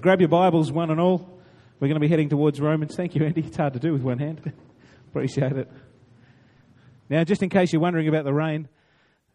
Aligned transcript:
Grab 0.00 0.20
your 0.20 0.28
Bibles, 0.28 0.70
one 0.70 0.92
and 0.92 1.00
all. 1.00 1.28
We're 1.80 1.88
going 1.88 2.00
to 2.00 2.00
be 2.00 2.06
heading 2.06 2.28
towards 2.28 2.60
Romans. 2.60 2.94
Thank 2.94 3.16
you, 3.16 3.26
Andy. 3.26 3.40
It's 3.40 3.56
hard 3.56 3.72
to 3.72 3.80
do 3.80 3.92
with 3.92 4.02
one 4.02 4.20
hand. 4.20 4.52
Appreciate 5.08 5.50
it. 5.50 5.68
Now, 7.10 7.24
just 7.24 7.42
in 7.42 7.48
case 7.48 7.72
you're 7.72 7.82
wondering 7.82 8.06
about 8.06 8.24
the 8.24 8.32
rain, 8.32 8.68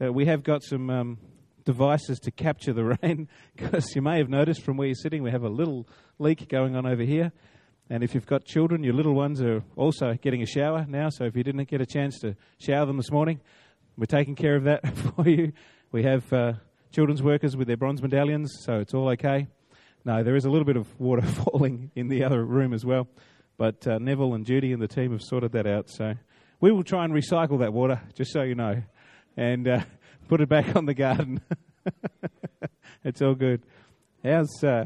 uh, 0.02 0.14
we 0.14 0.26
have 0.28 0.42
got 0.42 0.64
some 0.64 0.90
um, 0.90 1.18
devices 1.66 2.18
to 2.20 2.32
capture 2.32 2.72
the 2.72 2.98
rain 3.04 3.28
because 3.58 3.94
you 3.94 4.02
may 4.02 4.20
have 4.20 4.30
noticed 4.30 4.62
from 4.62 4.78
where 4.78 4.88
you're 4.88 4.96
sitting, 4.96 5.22
we 5.22 5.32
have 5.32 5.44
a 5.44 5.50
little 5.50 5.86
leak 6.18 6.48
going 6.48 6.78
on 6.78 6.86
over 6.86 7.04
here. 7.04 7.34
And 7.90 8.02
if 8.02 8.16
you've 8.16 8.26
got 8.26 8.46
children, 8.46 8.86
your 8.86 8.94
little 8.94 9.16
ones 9.16 9.42
are 9.42 9.66
also 9.76 10.14
getting 10.14 10.44
a 10.44 10.48
shower 10.48 10.86
now. 10.88 11.10
So 11.10 11.26
if 11.26 11.36
you 11.36 11.44
didn't 11.44 11.68
get 11.68 11.82
a 11.82 11.86
chance 11.86 12.22
to 12.22 12.38
shower 12.58 12.86
them 12.86 12.96
this 12.96 13.12
morning, 13.12 13.42
we're 13.98 14.06
taking 14.06 14.36
care 14.36 14.56
of 14.56 14.64
that 14.64 14.98
for 15.18 15.28
you. 15.28 15.52
We 15.92 16.04
have 16.04 16.32
uh, 16.32 16.54
children's 16.94 17.22
workers 17.22 17.58
with 17.58 17.68
their 17.68 17.76
bronze 17.76 18.02
medallions, 18.02 18.50
so 18.62 18.76
it's 18.76 18.94
all 18.94 19.10
okay. 19.10 19.48
No, 20.06 20.22
there 20.22 20.36
is 20.36 20.44
a 20.46 20.50
little 20.50 20.66
bit 20.66 20.76
of 20.76 21.00
water 21.00 21.22
falling 21.52 21.92
in 21.96 22.10
the 22.10 22.24
other 22.24 22.44
room 22.44 22.74
as 22.74 22.86
well. 22.86 23.08
But 23.58 23.88
uh, 23.88 24.00
Neville 24.00 24.34
and 24.34 24.46
Judy 24.46 24.74
and 24.74 24.82
the 24.82 24.88
team 24.88 25.12
have 25.12 25.22
sorted 25.22 25.54
that 25.54 25.66
out. 25.66 25.90
So 25.90 26.14
we 26.60 26.72
will 26.72 26.84
try 26.84 27.06
and 27.06 27.14
recycle 27.14 27.60
that 27.60 27.72
water, 27.72 28.02
just 28.14 28.32
so 28.32 28.42
you 28.42 28.56
know, 28.56 28.82
and 29.38 29.68
uh, 29.68 29.82
put 30.28 30.42
it 30.42 30.50
back 30.50 30.76
on 30.76 30.86
the 30.86 30.94
garden. 30.94 31.42
it's 33.04 33.22
all 33.22 33.36
good. 33.36 33.62
How's 34.24 34.64
uh, 34.64 34.86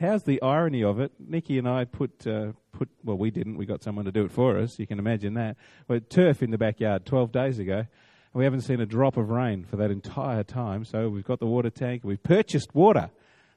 how's 0.00 0.22
the 0.22 0.40
irony 0.42 0.84
of 0.84 1.00
it? 1.00 1.12
Nikki 1.18 1.58
and 1.58 1.68
I 1.68 1.84
put 1.84 2.26
uh, 2.26 2.52
put 2.72 2.88
well, 3.04 3.18
we 3.18 3.30
didn't. 3.30 3.56
We 3.56 3.66
got 3.66 3.82
someone 3.82 4.04
to 4.04 4.12
do 4.12 4.24
it 4.24 4.30
for 4.30 4.58
us. 4.58 4.78
You 4.78 4.86
can 4.86 4.98
imagine 4.98 5.34
that. 5.34 5.56
But 5.86 6.10
turf 6.10 6.42
in 6.42 6.50
the 6.50 6.58
backyard 6.58 7.04
twelve 7.04 7.32
days 7.32 7.58
ago. 7.58 7.84
We 8.34 8.44
haven't 8.44 8.62
seen 8.62 8.80
a 8.80 8.86
drop 8.86 9.16
of 9.16 9.30
rain 9.30 9.64
for 9.64 9.76
that 9.76 9.90
entire 9.90 10.44
time. 10.44 10.84
So 10.84 11.08
we've 11.08 11.24
got 11.24 11.40
the 11.40 11.46
water 11.46 11.70
tank. 11.70 12.02
We've 12.04 12.22
purchased 12.22 12.74
water 12.74 13.10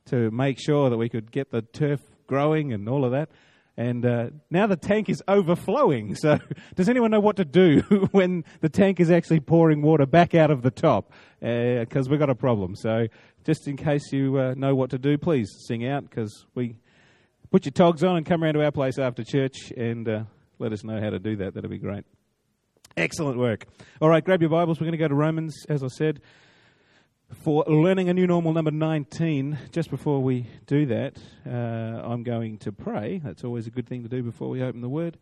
to 0.05 0.31
make 0.31 0.59
sure 0.59 0.89
that 0.89 0.98
we 0.98 1.09
could 1.09 1.31
get 1.31 1.52
the 1.52 1.62
turf 1.62 1.99
growing 2.27 2.73
and 2.73 2.88
all 2.88 3.05
of 3.05 3.12
that. 3.12 3.29
And 3.77 4.05
uh, 4.05 4.27
now 4.49 4.68
the 4.68 4.76
tank 4.76 5.09
is 5.09 5.23
overflowing. 5.27 6.15
So, 6.21 6.37
does 6.76 6.90
anyone 6.90 7.12
know 7.12 7.20
what 7.20 7.37
to 7.37 7.46
do 7.46 7.79
when 8.12 8.43
the 8.59 8.70
tank 8.70 8.99
is 8.99 9.09
actually 9.09 9.40
pouring 9.40 9.81
water 9.81 10.05
back 10.05 10.35
out 10.35 10.51
of 10.51 10.62
the 10.62 10.71
top? 10.71 11.12
Because 11.40 12.07
uh, 12.07 12.09
we've 12.12 12.20
got 12.20 12.29
a 12.29 12.35
problem. 12.35 12.76
So, 12.76 13.07
just 13.43 13.68
in 13.68 13.77
case 13.77 14.12
you 14.12 14.37
uh, 14.37 14.53
know 14.55 14.76
what 14.76 14.91
to 14.91 14.99
do, 14.99 15.18
please 15.18 15.49
sing 15.68 15.87
out 15.87 16.07
because 16.09 16.46
we 16.53 16.76
put 17.49 17.65
your 17.65 17.71
togs 17.71 18.03
on 18.03 18.18
and 18.18 18.26
come 18.26 18.43
around 18.43 18.53
to 18.53 18.63
our 18.63 18.71
place 18.71 18.99
after 18.99 19.24
church 19.24 19.71
and 19.76 20.07
uh, 20.07 20.24
let 20.59 20.74
us 20.74 20.84
know 20.84 20.99
how 21.01 21.09
to 21.09 21.20
do 21.20 21.37
that. 21.37 21.53
That'd 21.55 21.70
be 21.70 21.79
great. 21.79 22.05
Excellent 22.97 23.37
work. 23.37 23.65
All 24.01 24.09
right, 24.09 24.23
grab 24.23 24.41
your 24.41 24.49
Bibles. 24.49 24.79
We're 24.79 24.85
going 24.85 24.91
to 24.91 24.97
go 24.97 25.07
to 25.07 25.15
Romans, 25.15 25.65
as 25.70 25.84
I 25.84 25.87
said 25.87 26.21
for 27.34 27.63
learning 27.65 28.09
a 28.09 28.13
new 28.13 28.27
normal 28.27 28.53
number 28.53 28.71
19. 28.71 29.57
Just 29.71 29.89
before 29.89 30.21
we 30.21 30.47
do 30.65 30.85
that, 30.87 31.17
uh, 31.47 31.49
I'm 31.49 32.23
going 32.23 32.57
to 32.59 32.71
pray. 32.71 33.21
That's 33.23 33.43
always 33.43 33.67
a 33.67 33.69
good 33.69 33.87
thing 33.87 34.03
to 34.03 34.09
do 34.09 34.21
before 34.21 34.49
we 34.49 34.62
open 34.62 34.81
the 34.81 34.89
Word. 34.89 35.17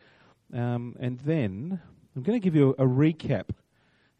Um, 0.54 0.96
and 1.00 1.20
then 1.20 1.80
I'm 2.16 2.24
going 2.24 2.40
to 2.40 2.44
give 2.44 2.56
you 2.56 2.72
a, 2.80 2.86
recap. 2.86 3.50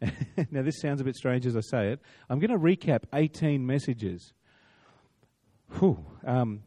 now, 0.50 0.62
this 0.62 0.80
sounds 0.80 1.00
a 1.00 1.04
bit 1.04 1.16
strange 1.16 1.46
as 1.46 1.56
I 1.56 1.60
say 1.60 1.88
it. 1.88 2.00
I'm 2.28 2.38
going 2.38 2.50
to 2.50 2.58
recap 2.58 3.04
18 3.12 3.66
messages. 3.66 4.32
Whew, 5.78 6.04
um, 6.24 6.62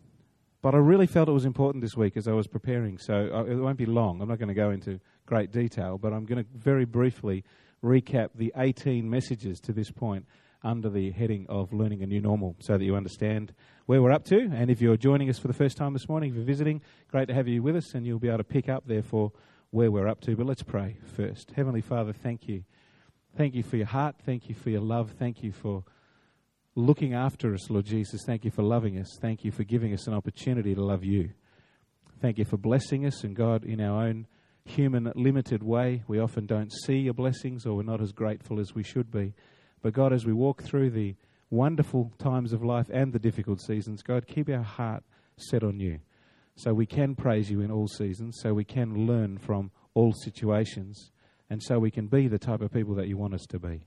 but 0.61 0.75
I 0.75 0.77
really 0.77 1.07
felt 1.07 1.29
it 1.29 1.33
was 1.33 1.45
important 1.45 1.83
this 1.83 1.95
week 1.95 2.15
as 2.17 2.27
I 2.27 2.33
was 2.33 2.47
preparing, 2.47 2.97
so 2.97 3.29
uh, 3.33 3.43
it 3.43 3.55
won't 3.55 3.77
be 3.77 3.85
long. 3.85 4.21
I'm 4.21 4.29
not 4.29 4.39
going 4.39 4.49
to 4.49 4.53
go 4.53 4.71
into 4.71 4.99
great 5.25 5.51
detail, 5.51 5.97
but 5.97 6.13
I'm 6.13 6.25
going 6.25 6.43
to 6.43 6.49
very 6.55 6.85
briefly 6.85 7.43
recap 7.83 8.29
the 8.35 8.53
18 8.57 9.09
messages 9.09 9.59
to 9.61 9.73
this 9.73 9.91
point 9.91 10.25
under 10.63 10.89
the 10.89 11.11
heading 11.11 11.45
of 11.49 11.73
Learning 11.73 12.01
a 12.01 12.05
New 12.05 12.21
Normal 12.21 12.55
so 12.59 12.77
that 12.77 12.83
you 12.83 12.95
understand 12.95 13.53
where 13.85 14.01
we're 14.01 14.11
up 14.11 14.23
to. 14.25 14.49
And 14.53 14.69
if 14.69 14.81
you're 14.81 14.95
joining 14.95 15.29
us 15.29 15.37
for 15.37 15.47
the 15.47 15.53
first 15.53 15.75
time 15.75 15.93
this 15.93 16.07
morning, 16.07 16.29
if 16.29 16.35
you're 16.35 16.45
visiting, 16.45 16.81
great 17.11 17.27
to 17.27 17.33
have 17.33 17.47
you 17.47 17.61
with 17.61 17.75
us 17.75 17.93
and 17.93 18.05
you'll 18.05 18.19
be 18.19 18.29
able 18.29 18.37
to 18.37 18.43
pick 18.45 18.69
up, 18.69 18.85
therefore, 18.87 19.33
where 19.71 19.91
we're 19.91 20.07
up 20.07 20.21
to. 20.21 20.35
But 20.35 20.45
let's 20.45 20.63
pray 20.63 20.97
first. 21.15 21.51
Heavenly 21.55 21.81
Father, 21.81 22.13
thank 22.13 22.47
you. 22.47 22.63
Thank 23.35 23.55
you 23.55 23.63
for 23.63 23.77
your 23.77 23.87
heart. 23.87 24.15
Thank 24.25 24.47
you 24.47 24.55
for 24.55 24.69
your 24.69 24.81
love. 24.81 25.15
Thank 25.19 25.43
you 25.43 25.51
for 25.51 25.83
looking 26.75 27.13
after 27.13 27.53
us, 27.53 27.69
Lord 27.69 27.85
Jesus. 27.85 28.21
Thank 28.25 28.45
you 28.45 28.51
for 28.51 28.63
loving 28.63 28.97
us. 28.97 29.17
Thank 29.19 29.43
you 29.43 29.51
for 29.51 29.63
giving 29.63 29.93
us 29.93 30.07
an 30.07 30.13
opportunity 30.13 30.73
to 30.75 30.83
love 30.83 31.03
you. 31.03 31.31
Thank 32.21 32.37
you 32.37 32.45
for 32.45 32.57
blessing 32.57 33.05
us, 33.05 33.23
and 33.23 33.35
God, 33.35 33.65
in 33.65 33.81
our 33.81 34.05
own 34.05 34.27
human, 34.65 35.11
limited 35.15 35.63
way, 35.63 36.03
we 36.07 36.19
often 36.19 36.45
don't 36.45 36.71
see 36.71 36.97
your 36.97 37.13
blessings 37.13 37.65
or 37.65 37.75
we're 37.75 37.83
not 37.83 38.01
as 38.01 38.11
grateful 38.11 38.59
as 38.59 38.73
we 38.73 38.83
should 38.83 39.11
be. 39.11 39.33
But 39.81 39.93
God, 39.93 40.13
as 40.13 40.25
we 40.25 40.33
walk 40.33 40.63
through 40.63 40.91
the 40.91 41.15
wonderful 41.49 42.11
times 42.17 42.53
of 42.53 42.63
life 42.63 42.89
and 42.91 43.13
the 43.13 43.19
difficult 43.19 43.61
seasons, 43.61 44.01
God, 44.01 44.27
keep 44.27 44.49
our 44.49 44.63
heart 44.63 45.03
set 45.37 45.63
on 45.63 45.79
you. 45.79 45.99
So 46.55 46.73
we 46.73 46.85
can 46.85 47.15
praise 47.15 47.49
you 47.49 47.61
in 47.61 47.71
all 47.71 47.87
seasons, 47.87 48.39
so 48.41 48.53
we 48.53 48.63
can 48.63 49.07
learn 49.07 49.37
from 49.37 49.71
all 49.95 50.13
situations, 50.13 51.11
and 51.49 51.61
so 51.61 51.79
we 51.79 51.91
can 51.91 52.07
be 52.07 52.27
the 52.27 52.39
type 52.39 52.61
of 52.61 52.71
people 52.71 52.95
that 52.95 53.07
you 53.07 53.17
want 53.17 53.33
us 53.33 53.45
to 53.47 53.59
be. 53.59 53.85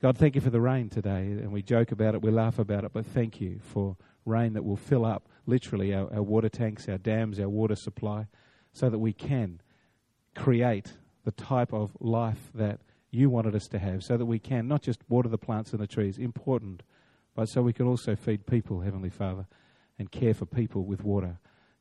God, 0.00 0.16
thank 0.16 0.34
you 0.34 0.40
for 0.40 0.50
the 0.50 0.60
rain 0.60 0.88
today, 0.88 1.20
and 1.20 1.52
we 1.52 1.62
joke 1.62 1.92
about 1.92 2.14
it, 2.14 2.22
we 2.22 2.30
laugh 2.30 2.58
about 2.58 2.84
it, 2.84 2.92
but 2.92 3.06
thank 3.06 3.40
you 3.40 3.60
for 3.62 3.96
rain 4.24 4.52
that 4.54 4.64
will 4.64 4.76
fill 4.76 5.04
up 5.04 5.28
literally 5.46 5.94
our, 5.94 6.12
our 6.14 6.22
water 6.22 6.48
tanks, 6.48 6.88
our 6.88 6.98
dams, 6.98 7.38
our 7.38 7.48
water 7.48 7.76
supply, 7.76 8.26
so 8.72 8.88
that 8.88 8.98
we 8.98 9.12
can 9.12 9.60
create 10.34 10.92
the 11.24 11.32
type 11.32 11.72
of 11.72 11.92
life 12.00 12.50
that 12.54 12.80
you 13.10 13.28
wanted 13.28 13.54
us 13.54 13.66
to 13.68 13.78
have 13.78 14.02
so 14.02 14.16
that 14.16 14.26
we 14.26 14.38
can 14.38 14.66
not 14.66 14.82
just 14.82 15.00
water 15.08 15.28
the 15.28 15.38
plants 15.38 15.72
and 15.72 15.80
the 15.80 15.86
trees, 15.86 16.18
important, 16.18 16.82
but 17.34 17.48
so 17.48 17.62
we 17.62 17.72
can 17.72 17.86
also 17.86 18.16
feed 18.16 18.46
people, 18.46 18.80
Heavenly 18.80 19.10
Father, 19.10 19.46
and 19.98 20.10
care 20.10 20.34
for 20.34 20.46
people 20.46 20.84
with 20.84 21.04
water. 21.04 21.38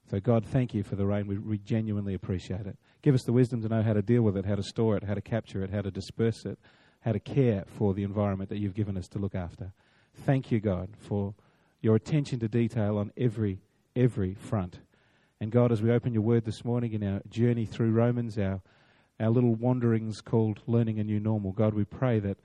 So, 0.10 0.20
God, 0.20 0.46
thank 0.46 0.74
you 0.74 0.84
for 0.84 0.96
the 0.96 1.06
rain. 1.06 1.26
We, 1.28 1.38
we 1.38 1.58
genuinely 1.58 2.14
appreciate 2.14 2.68
it. 2.68 2.78
Give 3.02 3.16
us 3.16 3.24
the 3.24 3.32
wisdom 3.32 3.62
to 3.62 3.70
know 3.70 3.82
how 3.82 3.94
to 3.94 4.02
deal 4.02 4.22
with 4.24 4.36
it, 4.36 4.46
how 4.46 4.56
to 4.56 4.64
store 4.64 4.98
it, 4.98 5.04
how 5.04 5.14
to 5.14 5.22
capture 5.22 5.64
it, 5.64 5.70
how 5.70 5.82
to 5.82 5.92
disperse 5.92 6.46
it, 6.46 6.60
how 7.02 7.14
to 7.14 7.20
care 7.20 7.64
for 7.66 7.94
the 7.94 8.04
environment 8.04 8.50
that 8.50 8.60
you've 8.60 8.76
given 8.76 8.98
us 8.98 9.08
to 9.10 9.20
look 9.20 9.36
after. 9.36 9.72
Thank 10.14 10.52
you, 10.52 10.60
God, 10.60 10.90
for 11.00 11.34
your 11.80 11.96
attention 11.96 12.40
to 12.40 12.48
detail 12.48 12.98
on 12.98 13.12
every 13.16 13.60
every 13.96 14.34
front. 14.34 14.80
And 15.41 15.52
God, 15.52 15.72
as 15.72 15.81
we 15.81 15.90
open 15.90 16.13
your 16.13 16.22
word 16.22 16.46
this 16.46 16.63
morning 16.63 16.94
in 16.94 17.03
our 17.03 17.19
journey 17.28 17.66
through 17.66 17.94
Romans, 17.94 18.38
our 18.38 18.62
our 19.19 19.31
little 19.31 19.56
wanderings 19.56 20.22
called 20.22 20.62
learning 20.68 21.00
a 21.00 21.03
new 21.03 21.19
normal. 21.19 21.52
God, 21.52 21.74
we 21.74 21.84
pray 21.84 22.19
that 22.19 22.38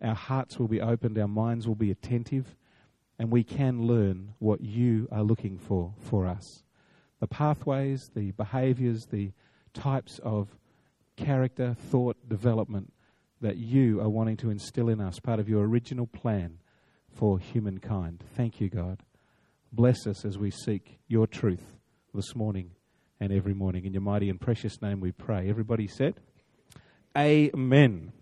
our 0.00 0.14
hearts 0.14 0.58
will 0.58 0.66
be 0.66 0.80
opened, 0.80 1.18
our 1.18 1.28
minds 1.28 1.68
will 1.68 1.74
be 1.74 1.90
attentive, 1.90 2.56
and 3.18 3.30
we 3.30 3.44
can 3.44 3.82
learn 3.82 4.32
what 4.38 4.62
you 4.62 5.08
are 5.12 5.22
looking 5.22 5.58
for 5.58 5.92
for 6.00 6.26
us. 6.26 6.62
The 7.20 7.26
pathways, 7.26 8.10
the 8.14 8.30
behaviors, 8.30 9.04
the 9.10 9.32
types 9.74 10.18
of 10.22 10.56
character, 11.16 11.76
thought, 11.78 12.16
development 12.30 12.94
that 13.42 13.58
you 13.58 14.00
are 14.00 14.08
wanting 14.08 14.38
to 14.38 14.48
instill 14.48 14.88
in 14.88 15.02
us, 15.02 15.20
part 15.20 15.38
of 15.38 15.50
your 15.50 15.64
original 15.64 16.06
plan 16.06 16.60
for 17.10 17.38
humankind. 17.38 18.24
Thank 18.34 18.58
you, 18.58 18.70
God. 18.70 19.00
Bless 19.70 20.06
us 20.06 20.24
as 20.24 20.38
we 20.38 20.50
seek 20.50 20.98
your 21.08 21.26
truth 21.26 21.75
this 22.16 22.34
morning 22.34 22.70
and 23.20 23.30
every 23.30 23.52
morning. 23.52 23.84
In 23.84 23.92
your 23.92 24.02
mighty 24.02 24.30
and 24.30 24.40
precious 24.40 24.80
name 24.80 25.00
we 25.00 25.12
pray. 25.12 25.48
Everybody 25.50 25.86
said, 25.86 26.14
Amen. 27.16 28.12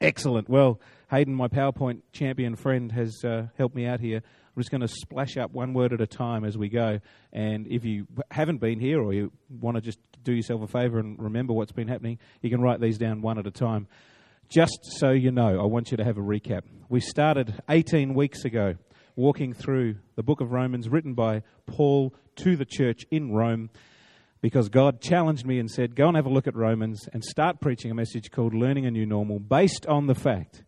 Excellent. 0.00 0.48
Well, 0.48 0.80
Hayden, 1.10 1.34
my 1.34 1.48
PowerPoint 1.48 2.02
champion 2.12 2.54
friend, 2.54 2.92
has 2.92 3.22
uh, 3.24 3.48
helped 3.58 3.74
me 3.74 3.84
out 3.84 3.98
here. 4.00 4.18
I'm 4.18 4.62
just 4.62 4.70
going 4.70 4.80
to 4.80 4.88
splash 4.88 5.36
up 5.36 5.50
one 5.50 5.74
word 5.74 5.92
at 5.92 6.00
a 6.00 6.06
time 6.06 6.44
as 6.44 6.56
we 6.56 6.68
go. 6.68 7.00
And 7.32 7.66
if 7.66 7.84
you 7.84 8.06
haven't 8.30 8.58
been 8.58 8.78
here 8.78 9.02
or 9.02 9.12
you 9.12 9.32
want 9.50 9.76
to 9.76 9.80
just 9.80 9.98
do 10.22 10.32
yourself 10.32 10.62
a 10.62 10.68
favor 10.68 11.00
and 11.00 11.20
remember 11.20 11.52
what's 11.52 11.72
been 11.72 11.88
happening, 11.88 12.18
you 12.42 12.50
can 12.50 12.60
write 12.60 12.80
these 12.80 12.96
down 12.96 13.22
one 13.22 13.38
at 13.38 13.46
a 13.46 13.50
time. 13.50 13.88
Just 14.48 14.78
so 14.84 15.10
you 15.10 15.32
know, 15.32 15.60
I 15.60 15.66
want 15.66 15.90
you 15.90 15.96
to 15.96 16.04
have 16.04 16.16
a 16.16 16.22
recap. 16.22 16.62
We 16.88 17.00
started 17.00 17.60
18 17.68 18.14
weeks 18.14 18.44
ago 18.44 18.76
walking 19.16 19.52
through 19.52 19.96
the 20.16 20.22
book 20.22 20.40
of 20.40 20.52
Romans 20.52 20.88
written 20.88 21.14
by 21.14 21.42
Paul 21.66 22.14
to 22.42 22.56
the 22.56 22.64
church 22.64 23.06
in 23.10 23.32
Rome 23.32 23.70
because 24.40 24.68
God 24.68 25.00
challenged 25.00 25.46
me 25.46 25.58
and 25.58 25.70
said, 25.70 25.94
Go 25.94 26.08
and 26.08 26.16
have 26.16 26.26
a 26.26 26.30
look 26.30 26.46
at 26.46 26.54
Romans 26.56 27.08
and 27.12 27.24
start 27.24 27.60
preaching 27.60 27.90
a 27.90 27.94
message 27.94 28.30
called 28.30 28.54
Learning 28.54 28.86
a 28.86 28.90
New 28.90 29.06
Normal 29.06 29.38
based 29.38 29.86
on 29.86 30.06
the 30.06 30.14
fact 30.14 30.62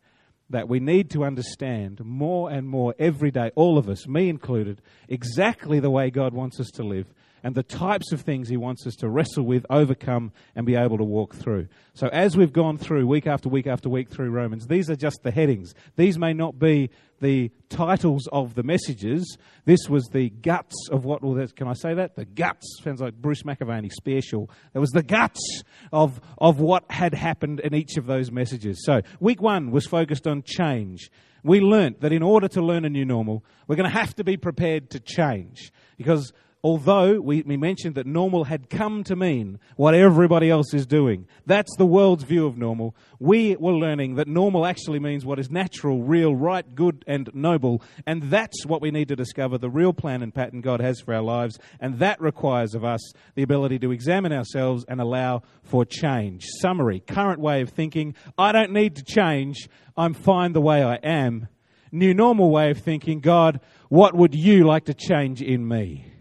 that 0.50 0.68
we 0.68 0.80
need 0.80 1.10
to 1.10 1.24
understand 1.24 2.04
more 2.04 2.50
and 2.50 2.68
more 2.68 2.94
every 2.98 3.30
day, 3.30 3.50
all 3.54 3.78
of 3.78 3.88
us, 3.88 4.06
me 4.06 4.28
included, 4.28 4.82
exactly 5.08 5.80
the 5.80 5.90
way 5.90 6.10
God 6.10 6.34
wants 6.34 6.60
us 6.60 6.70
to 6.72 6.82
live 6.82 7.06
and 7.42 7.54
the 7.54 7.62
types 7.62 8.12
of 8.12 8.20
things 8.20 8.48
He 8.48 8.56
wants 8.56 8.86
us 8.86 8.94
to 8.96 9.08
wrestle 9.08 9.44
with, 9.44 9.66
overcome, 9.68 10.32
and 10.54 10.64
be 10.66 10.74
able 10.74 10.98
to 10.98 11.04
walk 11.04 11.34
through. 11.34 11.68
So, 11.94 12.08
as 12.08 12.36
we've 12.36 12.52
gone 12.52 12.78
through 12.78 13.06
week 13.06 13.26
after 13.26 13.48
week 13.48 13.66
after 13.66 13.88
week 13.88 14.10
through 14.10 14.30
Romans, 14.30 14.66
these 14.66 14.88
are 14.90 14.96
just 14.96 15.22
the 15.22 15.30
headings. 15.30 15.74
These 15.96 16.18
may 16.18 16.32
not 16.32 16.58
be 16.58 16.90
the 17.20 17.50
titles 17.68 18.28
of 18.32 18.54
the 18.54 18.62
messages. 18.62 19.38
This 19.64 19.88
was 19.88 20.04
the 20.12 20.28
guts 20.28 20.74
of 20.90 21.04
what, 21.04 21.22
well, 21.22 21.46
can 21.54 21.68
I 21.68 21.72
say 21.74 21.94
that? 21.94 22.16
The 22.16 22.24
guts. 22.24 22.80
Sounds 22.82 23.00
like 23.00 23.14
Bruce 23.14 23.44
McAvaney 23.44 23.92
special. 23.92 24.50
That 24.72 24.80
was 24.80 24.90
the 24.90 25.04
guts 25.04 25.62
of, 25.92 26.20
of 26.38 26.60
what 26.60 26.84
had 26.90 27.14
happened 27.14 27.60
in 27.60 27.74
each 27.74 27.96
of 27.96 28.06
those 28.06 28.30
messages. 28.30 28.84
So, 28.84 29.02
week 29.20 29.40
one 29.40 29.70
was 29.70 29.86
focused 29.86 30.26
on 30.26 30.42
change. 30.42 31.10
we 31.44 31.60
learnt 31.60 32.00
that 32.00 32.12
in 32.12 32.22
order 32.22 32.48
to 32.48 32.62
learn 32.62 32.84
a 32.84 32.90
new 32.90 33.04
normal, 33.04 33.44
we're 33.66 33.76
going 33.76 33.90
to 33.90 33.98
have 33.98 34.14
to 34.16 34.24
be 34.24 34.36
prepared 34.36 34.90
to 34.90 35.00
change. 35.00 35.72
Because 35.96 36.32
although 36.64 37.20
we, 37.20 37.42
we, 37.42 37.56
mentioned 37.56 37.96
that 37.96 38.06
normal 38.06 38.44
had 38.44 38.70
come 38.70 39.02
to 39.04 39.16
mean 39.16 39.58
what 39.76 39.94
everybody 39.94 40.48
else 40.48 40.72
is 40.72 40.86
doing, 40.86 41.26
that's 41.44 41.74
the 41.76 41.86
world's 41.86 42.22
view 42.22 42.46
of 42.46 42.56
normal. 42.56 42.94
We 43.18 43.56
were 43.56 43.72
learning 43.72 44.14
that 44.16 44.28
normal 44.28 44.64
actually 44.64 45.00
means 45.00 45.24
what 45.24 45.38
is 45.38 45.50
natural, 45.50 46.02
real, 46.02 46.34
right, 46.34 46.74
good, 46.74 47.04
and 47.06 47.30
noble. 47.34 47.82
And 48.06 48.24
that's 48.24 48.64
what 48.64 48.80
we 48.80 48.90
need 48.90 49.08
to 49.08 49.16
discover 49.16 49.58
the 49.58 49.70
real 49.70 49.92
plan 49.92 50.22
and 50.22 50.34
pattern 50.34 50.60
God 50.60 50.80
has 50.80 51.00
for 51.00 51.14
our 51.14 51.22
lives. 51.22 51.58
And 51.80 51.98
that 51.98 52.20
requires 52.20 52.74
of 52.74 52.84
us 52.84 53.00
the 53.34 53.42
ability 53.42 53.78
to 53.80 53.90
examine 53.90 54.32
ourselves 54.32 54.84
and 54.88 55.00
allow 55.00 55.42
for 55.62 55.84
change. 55.84 56.46
Summary 56.60 57.00
current 57.00 57.40
way 57.40 57.60
of 57.62 57.70
thinking 57.70 58.14
I 58.38 58.52
don't 58.52 58.72
need 58.72 58.96
to 58.96 59.02
change, 59.02 59.68
I'm 59.96 60.14
fine 60.14 60.52
the 60.52 60.60
way 60.60 60.82
I 60.82 60.94
am. 60.96 61.48
New 61.90 62.14
normal 62.14 62.50
way 62.50 62.70
of 62.70 62.78
thinking 62.78 63.20
God, 63.20 63.60
what 63.88 64.14
would 64.14 64.34
you 64.34 64.64
like 64.64 64.86
to 64.86 64.94
change 64.94 65.42
in 65.42 65.66
me? 65.68 66.12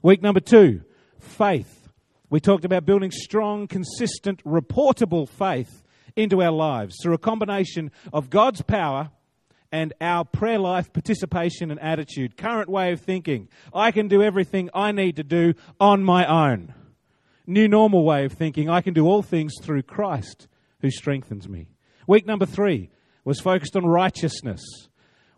Week 0.00 0.22
number 0.22 0.38
two, 0.38 0.82
faith. 1.18 1.88
We 2.30 2.38
talked 2.38 2.64
about 2.64 2.86
building 2.86 3.10
strong, 3.10 3.66
consistent, 3.66 4.44
reportable 4.44 5.28
faith 5.28 5.82
into 6.14 6.40
our 6.40 6.52
lives 6.52 6.96
through 7.02 7.14
a 7.14 7.18
combination 7.18 7.90
of 8.12 8.30
God's 8.30 8.62
power 8.62 9.10
and 9.72 9.92
our 10.00 10.24
prayer 10.24 10.60
life 10.60 10.92
participation 10.92 11.72
and 11.72 11.80
attitude. 11.80 12.36
Current 12.36 12.68
way 12.68 12.92
of 12.92 13.00
thinking. 13.00 13.48
I 13.74 13.90
can 13.90 14.06
do 14.06 14.22
everything 14.22 14.70
I 14.72 14.92
need 14.92 15.16
to 15.16 15.24
do 15.24 15.54
on 15.80 16.04
my 16.04 16.24
own. 16.26 16.74
New 17.44 17.66
normal 17.66 18.04
way 18.04 18.24
of 18.24 18.32
thinking. 18.32 18.70
I 18.70 18.82
can 18.82 18.94
do 18.94 19.06
all 19.06 19.22
things 19.22 19.54
through 19.60 19.82
Christ 19.82 20.46
who 20.80 20.92
strengthens 20.92 21.48
me. 21.48 21.66
Week 22.06 22.24
number 22.24 22.46
three 22.46 22.90
was 23.24 23.40
focused 23.40 23.74
on 23.74 23.84
righteousness. 23.84 24.62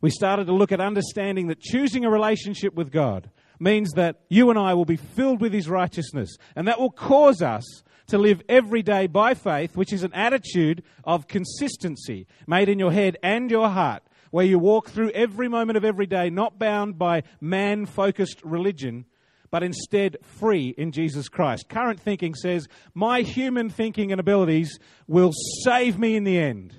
We 0.02 0.10
started 0.10 0.46
to 0.46 0.54
look 0.54 0.72
at 0.72 0.80
understanding 0.80 1.46
that 1.46 1.60
choosing 1.60 2.04
a 2.04 2.10
relationship 2.10 2.74
with 2.74 2.92
God 2.92 3.30
means 3.60 3.92
that 3.92 4.20
you 4.28 4.50
and 4.50 4.58
I 4.58 4.74
will 4.74 4.84
be 4.84 4.96
filled 4.96 5.40
with 5.40 5.52
His 5.52 5.68
righteousness. 5.68 6.36
And 6.56 6.66
that 6.66 6.80
will 6.80 6.90
cause 6.90 7.42
us 7.42 7.64
to 8.08 8.18
live 8.18 8.42
every 8.48 8.82
day 8.82 9.06
by 9.06 9.34
faith, 9.34 9.76
which 9.76 9.92
is 9.92 10.02
an 10.02 10.12
attitude 10.14 10.82
of 11.04 11.28
consistency 11.28 12.26
made 12.46 12.68
in 12.68 12.78
your 12.78 12.90
head 12.90 13.16
and 13.22 13.50
your 13.50 13.68
heart, 13.68 14.02
where 14.30 14.44
you 14.44 14.58
walk 14.58 14.90
through 14.90 15.10
every 15.10 15.48
moment 15.48 15.76
of 15.76 15.84
every 15.84 16.06
day, 16.06 16.30
not 16.30 16.58
bound 16.58 16.98
by 16.98 17.22
man 17.40 17.86
focused 17.86 18.42
religion, 18.42 19.04
but 19.50 19.62
instead 19.62 20.16
free 20.22 20.74
in 20.76 20.92
Jesus 20.92 21.28
Christ. 21.28 21.68
Current 21.68 22.00
thinking 22.00 22.34
says, 22.34 22.68
My 22.94 23.22
human 23.22 23.68
thinking 23.68 24.10
and 24.10 24.20
abilities 24.20 24.78
will 25.06 25.32
save 25.64 25.98
me 25.98 26.16
in 26.16 26.24
the 26.24 26.38
end. 26.38 26.74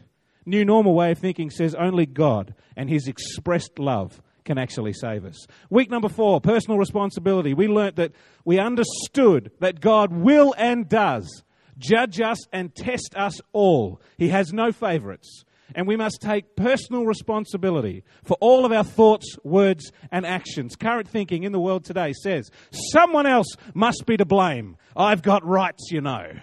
New 0.46 0.66
normal 0.66 0.96
way 0.96 1.12
of 1.12 1.20
thinking 1.20 1.50
says, 1.50 1.76
Only 1.76 2.06
God 2.06 2.56
and 2.76 2.90
His 2.90 3.08
expressed 3.08 3.78
love 3.78 4.22
can 4.46 4.58
actually 4.58 4.94
save 4.94 5.26
us. 5.26 5.48
Week 5.70 5.90
number 5.90 6.10
four, 6.10 6.42
personal 6.42 6.78
responsibility. 6.78 7.54
We 7.54 7.68
learnt 7.68 7.96
that 7.98 8.12
we 8.46 8.60
understood 8.60 9.52
that 9.60 9.82
God 9.82 10.12
will 10.12 10.54
and 10.58 10.88
does 10.88 11.44
judge 11.78 12.22
us 12.22 12.38
and 12.54 12.74
test 12.74 13.14
us 13.16 13.40
all. 13.54 14.02
He 14.18 14.30
has 14.30 14.54
no 14.54 14.72
favorites. 14.72 15.44
And 15.74 15.88
we 15.88 15.96
must 15.96 16.22
take 16.22 16.56
personal 16.56 17.06
responsibility 17.06 18.04
for 18.24 18.36
all 18.42 18.66
of 18.66 18.72
our 18.72 18.84
thoughts, 18.84 19.38
words, 19.44 19.92
and 20.12 20.26
actions. 20.26 20.76
Current 20.76 21.08
thinking 21.08 21.44
in 21.44 21.54
the 21.54 21.60
world 21.60 21.86
today 21.86 22.14
says 22.14 22.52
someone 22.92 23.26
else 23.26 23.56
must 23.74 24.06
be 24.06 24.18
to 24.18 24.26
blame. 24.26 24.76
I've 24.96 25.22
got 25.22 25.46
rights, 25.46 25.90
you 25.90 26.02
know. 26.02 26.34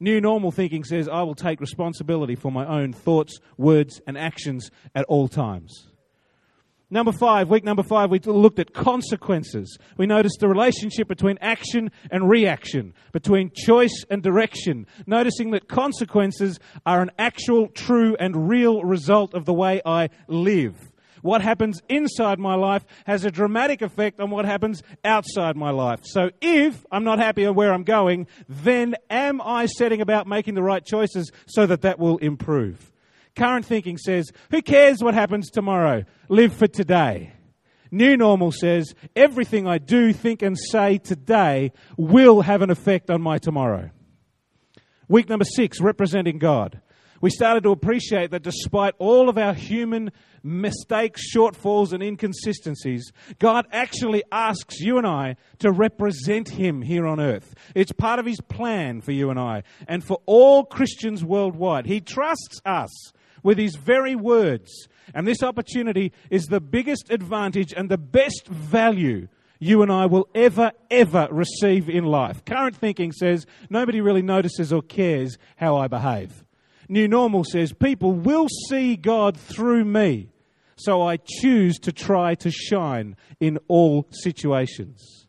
New 0.00 0.20
normal 0.20 0.50
thinking 0.50 0.82
says 0.82 1.08
I 1.08 1.22
will 1.22 1.34
take 1.34 1.60
responsibility 1.60 2.34
for 2.34 2.50
my 2.50 2.66
own 2.66 2.92
thoughts, 2.92 3.38
words, 3.58 4.00
and 4.06 4.16
actions 4.16 4.70
at 4.94 5.04
all 5.04 5.28
times. 5.28 5.89
Number 6.92 7.12
five, 7.12 7.48
week 7.48 7.62
number 7.62 7.84
five, 7.84 8.10
we 8.10 8.18
looked 8.18 8.58
at 8.58 8.74
consequences. 8.74 9.78
We 9.96 10.06
noticed 10.06 10.40
the 10.40 10.48
relationship 10.48 11.06
between 11.06 11.38
action 11.40 11.92
and 12.10 12.28
reaction, 12.28 12.94
between 13.12 13.52
choice 13.54 14.04
and 14.10 14.24
direction, 14.24 14.88
noticing 15.06 15.52
that 15.52 15.68
consequences 15.68 16.58
are 16.84 17.00
an 17.00 17.12
actual, 17.16 17.68
true, 17.68 18.16
and 18.18 18.48
real 18.48 18.82
result 18.82 19.34
of 19.34 19.44
the 19.44 19.52
way 19.52 19.80
I 19.86 20.10
live. 20.26 20.90
What 21.22 21.42
happens 21.42 21.80
inside 21.88 22.40
my 22.40 22.56
life 22.56 22.84
has 23.06 23.24
a 23.24 23.30
dramatic 23.30 23.82
effect 23.82 24.18
on 24.18 24.30
what 24.30 24.44
happens 24.44 24.82
outside 25.04 25.56
my 25.56 25.70
life. 25.70 26.00
So 26.02 26.30
if 26.40 26.84
I'm 26.90 27.04
not 27.04 27.20
happy 27.20 27.46
where 27.46 27.72
I'm 27.72 27.84
going, 27.84 28.26
then 28.48 28.96
am 29.08 29.40
I 29.40 29.66
setting 29.66 30.00
about 30.00 30.26
making 30.26 30.54
the 30.54 30.62
right 30.62 30.84
choices 30.84 31.30
so 31.46 31.66
that 31.66 31.82
that 31.82 32.00
will 32.00 32.18
improve? 32.18 32.90
Current 33.36 33.64
thinking 33.64 33.96
says, 33.96 34.30
who 34.50 34.62
cares 34.62 35.02
what 35.02 35.14
happens 35.14 35.50
tomorrow? 35.50 36.04
Live 36.28 36.54
for 36.54 36.66
today. 36.66 37.32
New 37.90 38.16
normal 38.16 38.52
says, 38.52 38.94
everything 39.16 39.66
I 39.66 39.78
do, 39.78 40.12
think, 40.12 40.42
and 40.42 40.56
say 40.58 40.98
today 40.98 41.72
will 41.96 42.42
have 42.42 42.62
an 42.62 42.70
effect 42.70 43.10
on 43.10 43.20
my 43.20 43.38
tomorrow. 43.38 43.90
Week 45.08 45.28
number 45.28 45.44
six, 45.44 45.80
representing 45.80 46.38
God. 46.38 46.80
We 47.20 47.30
started 47.30 47.64
to 47.64 47.70
appreciate 47.70 48.30
that 48.30 48.42
despite 48.42 48.94
all 48.98 49.28
of 49.28 49.36
our 49.36 49.52
human 49.52 50.10
mistakes, 50.42 51.34
shortfalls, 51.34 51.92
and 51.92 52.02
inconsistencies, 52.02 53.12
God 53.38 53.66
actually 53.72 54.22
asks 54.32 54.80
you 54.80 54.96
and 54.96 55.06
I 55.06 55.36
to 55.58 55.70
represent 55.70 56.48
Him 56.48 56.80
here 56.80 57.06
on 57.06 57.20
earth. 57.20 57.54
It's 57.74 57.92
part 57.92 58.20
of 58.20 58.24
His 58.24 58.40
plan 58.40 59.02
for 59.02 59.12
you 59.12 59.28
and 59.28 59.38
I 59.38 59.64
and 59.86 60.02
for 60.02 60.22
all 60.24 60.64
Christians 60.64 61.22
worldwide. 61.22 61.84
He 61.84 62.00
trusts 62.00 62.60
us 62.64 63.12
with 63.42 63.58
his 63.58 63.76
very 63.76 64.14
words. 64.14 64.88
And 65.14 65.26
this 65.26 65.42
opportunity 65.42 66.12
is 66.30 66.46
the 66.46 66.60
biggest 66.60 67.10
advantage 67.10 67.72
and 67.76 67.88
the 67.88 67.98
best 67.98 68.46
value 68.46 69.28
you 69.60 69.82
and 69.82 69.92
I 69.92 70.06
will 70.06 70.26
ever, 70.34 70.72
ever 70.90 71.28
receive 71.30 71.88
in 71.88 72.04
life. 72.04 72.44
Current 72.44 72.74
thinking 72.74 73.12
says 73.12 73.46
nobody 73.68 74.00
really 74.00 74.22
notices 74.22 74.72
or 74.72 74.82
cares 74.82 75.36
how 75.56 75.76
I 75.76 75.86
behave. 75.86 76.44
New 76.88 77.06
normal 77.06 77.44
says 77.44 77.72
people 77.72 78.12
will 78.12 78.48
see 78.68 78.96
God 78.96 79.36
through 79.36 79.84
me. 79.84 80.30
So 80.76 81.02
I 81.02 81.18
choose 81.18 81.78
to 81.80 81.92
try 81.92 82.34
to 82.36 82.50
shine 82.50 83.16
in 83.38 83.58
all 83.68 84.06
situations. 84.10 85.26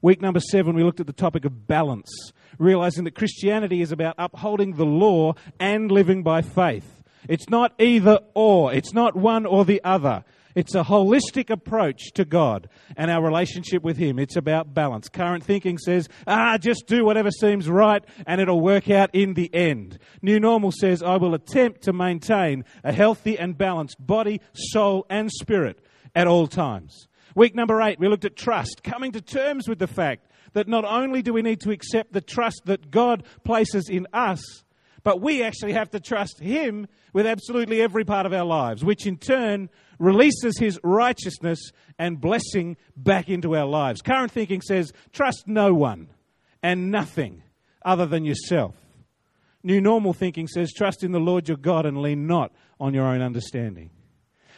Week 0.00 0.20
number 0.20 0.38
seven, 0.38 0.76
we 0.76 0.84
looked 0.84 1.00
at 1.00 1.08
the 1.08 1.12
topic 1.12 1.44
of 1.44 1.66
balance, 1.66 2.10
realizing 2.58 3.04
that 3.04 3.16
Christianity 3.16 3.82
is 3.82 3.90
about 3.90 4.14
upholding 4.18 4.76
the 4.76 4.84
law 4.86 5.34
and 5.58 5.90
living 5.90 6.22
by 6.22 6.42
faith. 6.42 7.02
It's 7.28 7.48
not 7.48 7.72
either 7.78 8.20
or. 8.34 8.72
It's 8.72 8.92
not 8.92 9.16
one 9.16 9.46
or 9.46 9.64
the 9.64 9.82
other. 9.84 10.24
It's 10.54 10.74
a 10.74 10.84
holistic 10.84 11.50
approach 11.50 12.12
to 12.12 12.24
God 12.24 12.68
and 12.96 13.10
our 13.10 13.22
relationship 13.22 13.82
with 13.82 13.96
Him. 13.96 14.18
It's 14.18 14.36
about 14.36 14.72
balance. 14.72 15.08
Current 15.08 15.42
thinking 15.42 15.78
says, 15.78 16.08
ah, 16.26 16.58
just 16.58 16.86
do 16.86 17.04
whatever 17.04 17.30
seems 17.30 17.68
right 17.68 18.04
and 18.26 18.40
it'll 18.40 18.60
work 18.60 18.88
out 18.88 19.10
in 19.12 19.34
the 19.34 19.52
end. 19.52 19.98
New 20.22 20.38
normal 20.38 20.70
says, 20.70 21.02
I 21.02 21.16
will 21.16 21.34
attempt 21.34 21.82
to 21.82 21.92
maintain 21.92 22.64
a 22.84 22.92
healthy 22.92 23.36
and 23.38 23.58
balanced 23.58 24.04
body, 24.04 24.40
soul, 24.52 25.06
and 25.10 25.30
spirit 25.30 25.84
at 26.14 26.28
all 26.28 26.46
times. 26.46 27.08
Week 27.34 27.54
number 27.56 27.82
eight, 27.82 27.98
we 27.98 28.06
looked 28.06 28.24
at 28.24 28.36
trust, 28.36 28.82
coming 28.84 29.10
to 29.12 29.20
terms 29.20 29.68
with 29.68 29.80
the 29.80 29.88
fact 29.88 30.30
that 30.52 30.68
not 30.68 30.84
only 30.84 31.20
do 31.20 31.32
we 31.32 31.42
need 31.42 31.60
to 31.62 31.72
accept 31.72 32.12
the 32.12 32.20
trust 32.20 32.62
that 32.66 32.92
God 32.92 33.24
places 33.42 33.88
in 33.88 34.06
us, 34.12 34.63
but 35.04 35.20
we 35.20 35.42
actually 35.42 35.74
have 35.74 35.90
to 35.90 36.00
trust 36.00 36.40
Him 36.40 36.88
with 37.12 37.26
absolutely 37.26 37.80
every 37.80 38.04
part 38.04 38.26
of 38.26 38.32
our 38.32 38.44
lives, 38.44 38.84
which 38.84 39.06
in 39.06 39.18
turn 39.18 39.68
releases 39.98 40.58
His 40.58 40.80
righteousness 40.82 41.70
and 41.98 42.20
blessing 42.20 42.76
back 42.96 43.28
into 43.28 43.54
our 43.54 43.66
lives. 43.66 44.00
Current 44.02 44.32
thinking 44.32 44.62
says, 44.62 44.92
trust 45.12 45.46
no 45.46 45.72
one 45.74 46.08
and 46.62 46.90
nothing 46.90 47.42
other 47.84 48.06
than 48.06 48.24
yourself. 48.24 48.74
New 49.62 49.80
normal 49.80 50.12
thinking 50.12 50.48
says, 50.48 50.72
trust 50.72 51.04
in 51.04 51.12
the 51.12 51.20
Lord 51.20 51.48
your 51.48 51.56
God 51.58 51.86
and 51.86 52.02
lean 52.02 52.26
not 52.26 52.52
on 52.80 52.94
your 52.94 53.06
own 53.06 53.20
understanding. 53.20 53.90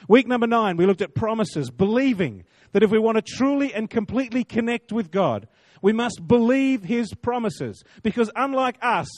Week 0.09 0.29
number 0.29 0.47
nine, 0.47 0.77
we 0.77 0.87
looked 0.87 1.03
at 1.03 1.15
promises, 1.15 1.71
believing 1.71 2.45
that 2.73 2.85
if 2.85 2.91
we 2.91 2.99
want 2.99 3.17
to 3.17 3.23
truly 3.23 3.75
and 3.75 3.91
completely 3.91 4.45
connect 4.45 4.93
with 4.93 5.11
God, 5.11 5.49
we 5.83 5.93
must 5.93 6.27
believe 6.27 6.85
His 6.85 7.13
promises. 7.15 7.83
Because 8.03 8.31
unlike 8.37 8.77
us, 8.81 9.09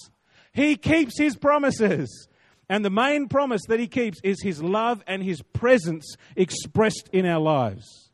he 0.52 0.76
keeps 0.76 1.18
his 1.18 1.36
promises. 1.36 2.28
And 2.68 2.84
the 2.84 2.90
main 2.90 3.28
promise 3.28 3.62
that 3.68 3.80
he 3.80 3.86
keeps 3.86 4.18
is 4.22 4.42
his 4.42 4.62
love 4.62 5.02
and 5.06 5.22
his 5.22 5.40
presence 5.40 6.16
expressed 6.36 7.08
in 7.12 7.24
our 7.24 7.40
lives. 7.40 8.10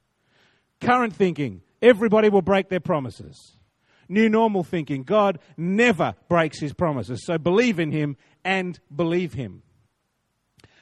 Current 0.80 1.14
thinking 1.14 1.62
everybody 1.82 2.28
will 2.28 2.42
break 2.42 2.68
their 2.68 2.80
promises. 2.80 3.56
New 4.08 4.28
normal 4.28 4.62
thinking 4.62 5.02
God 5.02 5.38
never 5.56 6.14
breaks 6.28 6.60
his 6.60 6.72
promises. 6.72 7.24
So 7.24 7.38
believe 7.38 7.80
in 7.80 7.90
him 7.90 8.16
and 8.44 8.78
believe 8.94 9.32
him. 9.32 9.62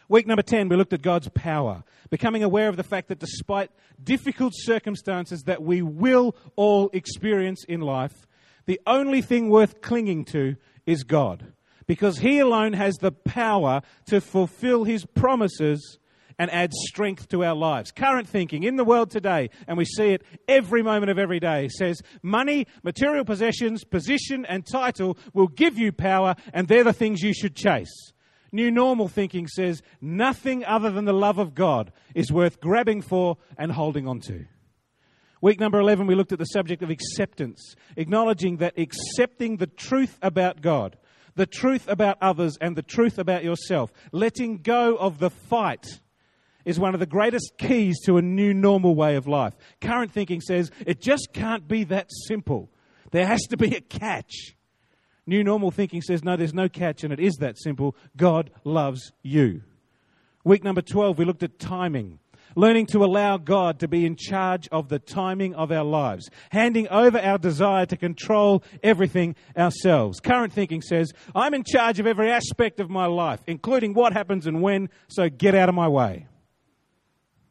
Week 0.09 0.27
number 0.27 0.43
10, 0.43 0.69
we 0.69 0.77
looked 0.77 0.93
at 0.93 1.01
God's 1.01 1.31
power, 1.31 1.85
becoming 2.11 2.43
aware 2.43 2.69
of 2.69 2.77
the 2.77 2.83
fact 2.83 3.09
that 3.09 3.19
despite 3.19 3.71
difficult 4.03 4.53
circumstances 4.55 5.45
that 5.45 5.63
we 5.63 5.81
will 5.81 6.37
all 6.57 6.91
experience 6.93 7.65
in 7.65 7.81
life, 7.81 8.27
the 8.67 8.81
only 8.87 9.23
thing 9.23 9.49
worth 9.49 9.81
clinging 9.81 10.25
to 10.27 10.57
is 10.87 11.05
God. 11.05 11.53
Because 11.87 12.19
He 12.19 12.39
alone 12.39 12.73
has 12.73 12.97
the 12.97 13.13
power 13.13 13.83
to 14.07 14.21
fulfill 14.21 14.85
His 14.85 15.05
promises 15.05 15.99
and 16.39 16.51
add 16.51 16.73
strength 16.73 17.29
to 17.29 17.45
our 17.45 17.55
lives. 17.55 17.93
Current 17.93 18.29
thinking 18.29 18.63
in 18.63 18.77
the 18.77 18.85
world 18.85 19.11
today, 19.11 19.51
and 19.67 19.77
we 19.77 19.85
see 19.85 20.11
it 20.11 20.23
every 20.49 20.83
moment 20.83 21.11
of 21.11 21.19
every 21.19 21.41
day, 21.41 21.69
says 21.69 22.01
money, 22.23 22.67
material 22.83 23.25
possessions, 23.25 23.85
position, 23.85 24.45
and 24.47 24.67
title 24.67 25.19
will 25.35 25.49
give 25.49 25.79
you 25.79 25.93
power, 25.93 26.35
and 26.53 26.69
they're 26.69 26.85
the 26.85 26.93
things 26.93 27.23
you 27.23 27.35
should 27.35 27.55
chase. 27.55 28.13
New 28.51 28.71
normal 28.71 29.09
thinking 29.09 29.47
says 29.47 29.83
nothing 30.01 30.65
other 30.65 30.91
than 30.91 31.07
the 31.07 31.13
love 31.13 31.39
of 31.39 31.55
God 31.55 31.93
is 32.15 32.31
worth 32.31 32.61
grabbing 32.61 33.01
for 33.01 33.39
and 33.57 33.73
holding 33.73 34.07
on 34.07 34.21
to. 34.21 34.45
Week 35.43 35.59
number 35.59 35.81
11, 35.81 36.07
we 36.07 36.15
looked 36.15 36.31
at 36.31 36.39
the 36.39 36.45
subject 36.45 36.85
of 36.85 36.91
acceptance, 36.91 37.75
acknowledging 37.97 38.59
that 38.59 38.79
accepting 38.79 39.57
the 39.57 39.67
truth 39.67 40.17
about 40.23 40.63
God, 40.63 40.97
the 41.35 41.47
truth 41.47 41.89
about 41.89 42.17
others, 42.23 42.57
and 42.61 42.77
the 42.77 42.83
truth 42.83 43.19
about 43.19 43.43
yourself, 43.43 43.93
letting 44.13 44.59
go 44.59 44.95
of 44.95 45.19
the 45.19 45.31
fight, 45.31 45.85
is 46.65 46.79
one 46.79 46.95
of 46.95 47.01
the 47.01 47.07
greatest 47.07 47.55
keys 47.59 47.99
to 48.07 48.19
a 48.19 48.23
new 48.23 48.55
normal 48.55 48.95
way 48.95 49.17
of 49.17 49.27
life. 49.27 49.55
Current 49.81 50.13
thinking 50.13 50.41
says 50.41 50.71
it 50.87 51.03
just 51.03 51.31
can't 51.33 51.67
be 51.67 51.83
that 51.85 52.07
simple. 52.29 52.71
There 53.11 53.27
has 53.27 53.43
to 53.49 53.57
be 53.57 53.75
a 53.75 53.81
catch. 53.81 54.55
New 55.27 55.43
normal 55.43 55.73
thinking 55.73 56.03
says, 56.03 56.23
no, 56.23 56.37
there's 56.37 56.55
no 56.55 56.69
catch, 56.69 57.03
and 57.03 57.13
it 57.13 57.19
is 57.19 57.35
that 57.41 57.59
simple. 57.59 57.97
God 58.17 58.53
loves 58.63 59.11
you. 59.25 59.63
Week 60.45 60.63
number 60.63 60.83
12, 60.83 61.19
we 61.19 61.25
looked 61.25 61.43
at 61.43 61.59
timing. 61.59 62.21
Learning 62.55 62.87
to 62.87 63.05
allow 63.05 63.37
God 63.37 63.81
to 63.81 63.89
be 63.89 64.05
in 64.07 64.17
charge 64.17 64.69
of 64.73 64.89
the 64.89 64.99
timing 64.99 65.55
of 65.55 65.73
our 65.73 65.85
lives, 65.85 66.29
handing 66.51 66.89
over 66.89 67.19
our 67.19 67.39
desire 67.39 67.87
to 67.87 67.97
control 67.97 68.63
everything 68.83 69.35
ourselves. 69.57 70.21
Current 70.21 70.53
thinking 70.53 70.83
says, 70.83 71.13
I'm 71.35 71.55
in 71.55 71.65
charge 71.65 72.01
of 72.01 72.07
every 72.07 72.31
aspect 72.31 72.81
of 72.81 72.91
my 72.91 73.07
life, 73.07 73.41
including 73.47 73.95
what 73.95 74.13
happens 74.13 74.47
and 74.47 74.63
when, 74.63 74.89
so 75.09 75.29
get 75.29 75.55
out 75.55 75.69
of 75.69 75.75
my 75.75 75.89
way. 75.89 76.27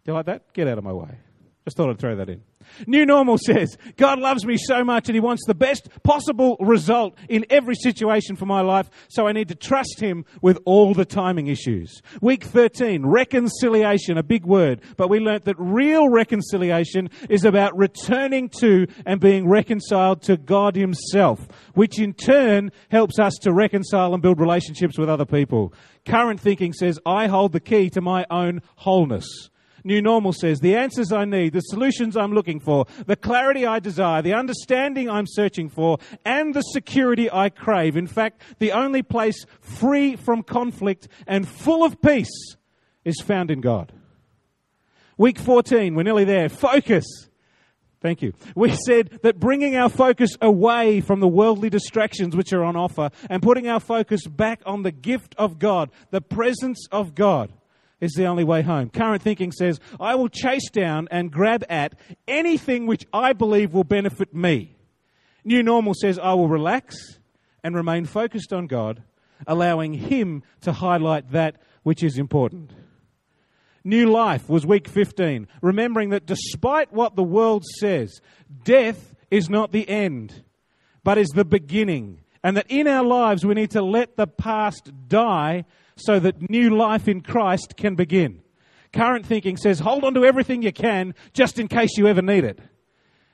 Do 0.03 0.11
you 0.11 0.13
like 0.15 0.25
that? 0.25 0.53
Get 0.53 0.67
out 0.67 0.77
of 0.77 0.83
my 0.83 0.93
way. 0.93 1.17
Just 1.65 1.77
thought 1.77 1.89
I'd 1.89 1.99
throw 1.99 2.15
that 2.15 2.29
in. 2.29 2.41
New 2.87 3.05
Normal 3.05 3.37
says, 3.37 3.77
God 3.97 4.19
loves 4.19 4.45
me 4.45 4.57
so 4.57 4.83
much 4.83 5.09
and 5.09 5.15
He 5.15 5.19
wants 5.19 5.43
the 5.45 5.55
best 5.55 5.89
possible 6.03 6.57
result 6.59 7.17
in 7.29 7.45
every 7.49 7.75
situation 7.75 8.35
for 8.35 8.45
my 8.45 8.61
life, 8.61 8.89
so 9.09 9.27
I 9.27 9.31
need 9.31 9.47
to 9.49 9.55
trust 9.55 9.99
Him 9.99 10.25
with 10.41 10.59
all 10.65 10.93
the 10.93 11.05
timing 11.05 11.47
issues. 11.47 12.01
Week 12.21 12.43
13, 12.43 13.05
reconciliation, 13.05 14.17
a 14.17 14.23
big 14.23 14.45
word, 14.45 14.81
but 14.97 15.09
we 15.09 15.19
learnt 15.19 15.45
that 15.45 15.55
real 15.57 16.09
reconciliation 16.09 17.09
is 17.29 17.45
about 17.45 17.77
returning 17.77 18.49
to 18.59 18.87
and 19.05 19.19
being 19.19 19.47
reconciled 19.47 20.21
to 20.23 20.37
God 20.37 20.75
Himself, 20.75 21.47
which 21.73 21.99
in 21.99 22.13
turn 22.13 22.71
helps 22.89 23.19
us 23.19 23.35
to 23.41 23.53
reconcile 23.53 24.13
and 24.13 24.21
build 24.21 24.39
relationships 24.39 24.97
with 24.97 25.09
other 25.09 25.25
people. 25.25 25.73
Current 26.05 26.39
thinking 26.39 26.73
says, 26.73 26.99
I 27.05 27.27
hold 27.27 27.51
the 27.51 27.59
key 27.59 27.89
to 27.91 28.01
my 28.01 28.25
own 28.29 28.61
wholeness. 28.75 29.50
New 29.83 30.01
Normal 30.01 30.33
says 30.33 30.59
the 30.59 30.75
answers 30.75 31.11
I 31.11 31.25
need, 31.25 31.53
the 31.53 31.61
solutions 31.61 32.15
I'm 32.15 32.33
looking 32.33 32.59
for, 32.59 32.85
the 33.05 33.15
clarity 33.15 33.65
I 33.65 33.79
desire, 33.79 34.21
the 34.21 34.33
understanding 34.33 35.09
I'm 35.09 35.27
searching 35.27 35.69
for, 35.69 35.97
and 36.25 36.53
the 36.53 36.61
security 36.61 37.31
I 37.31 37.49
crave. 37.49 37.97
In 37.97 38.07
fact, 38.07 38.41
the 38.59 38.71
only 38.71 39.03
place 39.03 39.45
free 39.59 40.15
from 40.15 40.43
conflict 40.43 41.07
and 41.27 41.47
full 41.47 41.83
of 41.83 42.01
peace 42.01 42.55
is 43.03 43.19
found 43.21 43.51
in 43.51 43.61
God. 43.61 43.91
Week 45.17 45.37
14, 45.37 45.95
we're 45.95 46.03
nearly 46.03 46.25
there. 46.25 46.49
Focus. 46.49 47.05
Thank 48.01 48.23
you. 48.23 48.33
We 48.55 48.75
said 48.75 49.19
that 49.21 49.39
bringing 49.39 49.75
our 49.75 49.89
focus 49.89 50.35
away 50.41 51.01
from 51.01 51.19
the 51.19 51.27
worldly 51.27 51.69
distractions 51.69 52.35
which 52.35 52.51
are 52.51 52.63
on 52.63 52.75
offer 52.75 53.11
and 53.29 53.43
putting 53.43 53.67
our 53.67 53.79
focus 53.79 54.25
back 54.25 54.61
on 54.65 54.81
the 54.81 54.91
gift 54.91 55.35
of 55.37 55.59
God, 55.59 55.91
the 56.09 56.21
presence 56.21 56.87
of 56.91 57.13
God, 57.13 57.53
is 58.01 58.13
the 58.13 58.25
only 58.25 58.43
way 58.43 58.63
home. 58.63 58.89
Current 58.89 59.21
thinking 59.21 59.51
says, 59.51 59.79
I 59.99 60.15
will 60.15 60.27
chase 60.27 60.69
down 60.71 61.07
and 61.11 61.31
grab 61.31 61.63
at 61.69 61.93
anything 62.27 62.87
which 62.87 63.05
I 63.13 63.33
believe 63.33 63.73
will 63.73 63.83
benefit 63.83 64.33
me. 64.33 64.75
New 65.45 65.63
normal 65.63 65.93
says, 65.93 66.19
I 66.19 66.33
will 66.33 66.49
relax 66.49 67.19
and 67.63 67.75
remain 67.75 68.05
focused 68.05 68.51
on 68.51 68.67
God, 68.67 69.03
allowing 69.47 69.93
Him 69.93 70.43
to 70.61 70.73
highlight 70.73 71.31
that 71.31 71.61
which 71.83 72.03
is 72.03 72.17
important. 72.17 72.73
New 73.83 74.11
life 74.11 74.49
was 74.49 74.65
week 74.65 74.87
15, 74.87 75.47
remembering 75.61 76.09
that 76.09 76.25
despite 76.25 76.91
what 76.93 77.15
the 77.15 77.23
world 77.23 77.65
says, 77.79 78.21
death 78.63 79.15
is 79.31 79.49
not 79.49 79.71
the 79.71 79.87
end, 79.89 80.43
but 81.03 81.17
is 81.17 81.29
the 81.29 81.45
beginning. 81.45 82.21
And 82.43 82.57
that 82.57 82.67
in 82.69 82.87
our 82.87 83.03
lives 83.03 83.45
we 83.45 83.55
need 83.55 83.71
to 83.71 83.81
let 83.81 84.17
the 84.17 84.27
past 84.27 84.91
die 85.07 85.65
so 86.05 86.19
that 86.19 86.49
new 86.49 86.75
life 86.75 87.07
in 87.07 87.21
Christ 87.21 87.75
can 87.77 87.95
begin. 87.95 88.41
Current 88.93 89.25
thinking 89.25 89.57
says, 89.57 89.79
hold 89.79 90.03
on 90.03 90.13
to 90.15 90.25
everything 90.25 90.61
you 90.61 90.73
can 90.73 91.15
just 91.33 91.59
in 91.59 91.67
case 91.67 91.97
you 91.97 92.07
ever 92.07 92.21
need 92.21 92.43
it. 92.43 92.59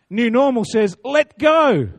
New 0.09 0.29
normal 0.29 0.63
says, 0.63 0.95
let 1.03 1.37
go 1.37 1.89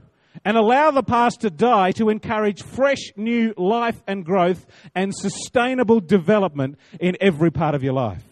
and 0.44 0.56
allow 0.56 0.90
the 0.90 1.02
past 1.02 1.40
to 1.40 1.50
die 1.50 1.92
to 1.92 2.08
encourage 2.08 2.62
fresh 2.62 3.12
new 3.16 3.52
life 3.56 4.02
and 4.06 4.24
growth 4.24 4.66
and 4.94 5.14
sustainable 5.14 6.00
development 6.00 6.78
in 7.00 7.16
every 7.20 7.50
part 7.50 7.74
of 7.74 7.82
your 7.82 7.92
life. 7.92 8.22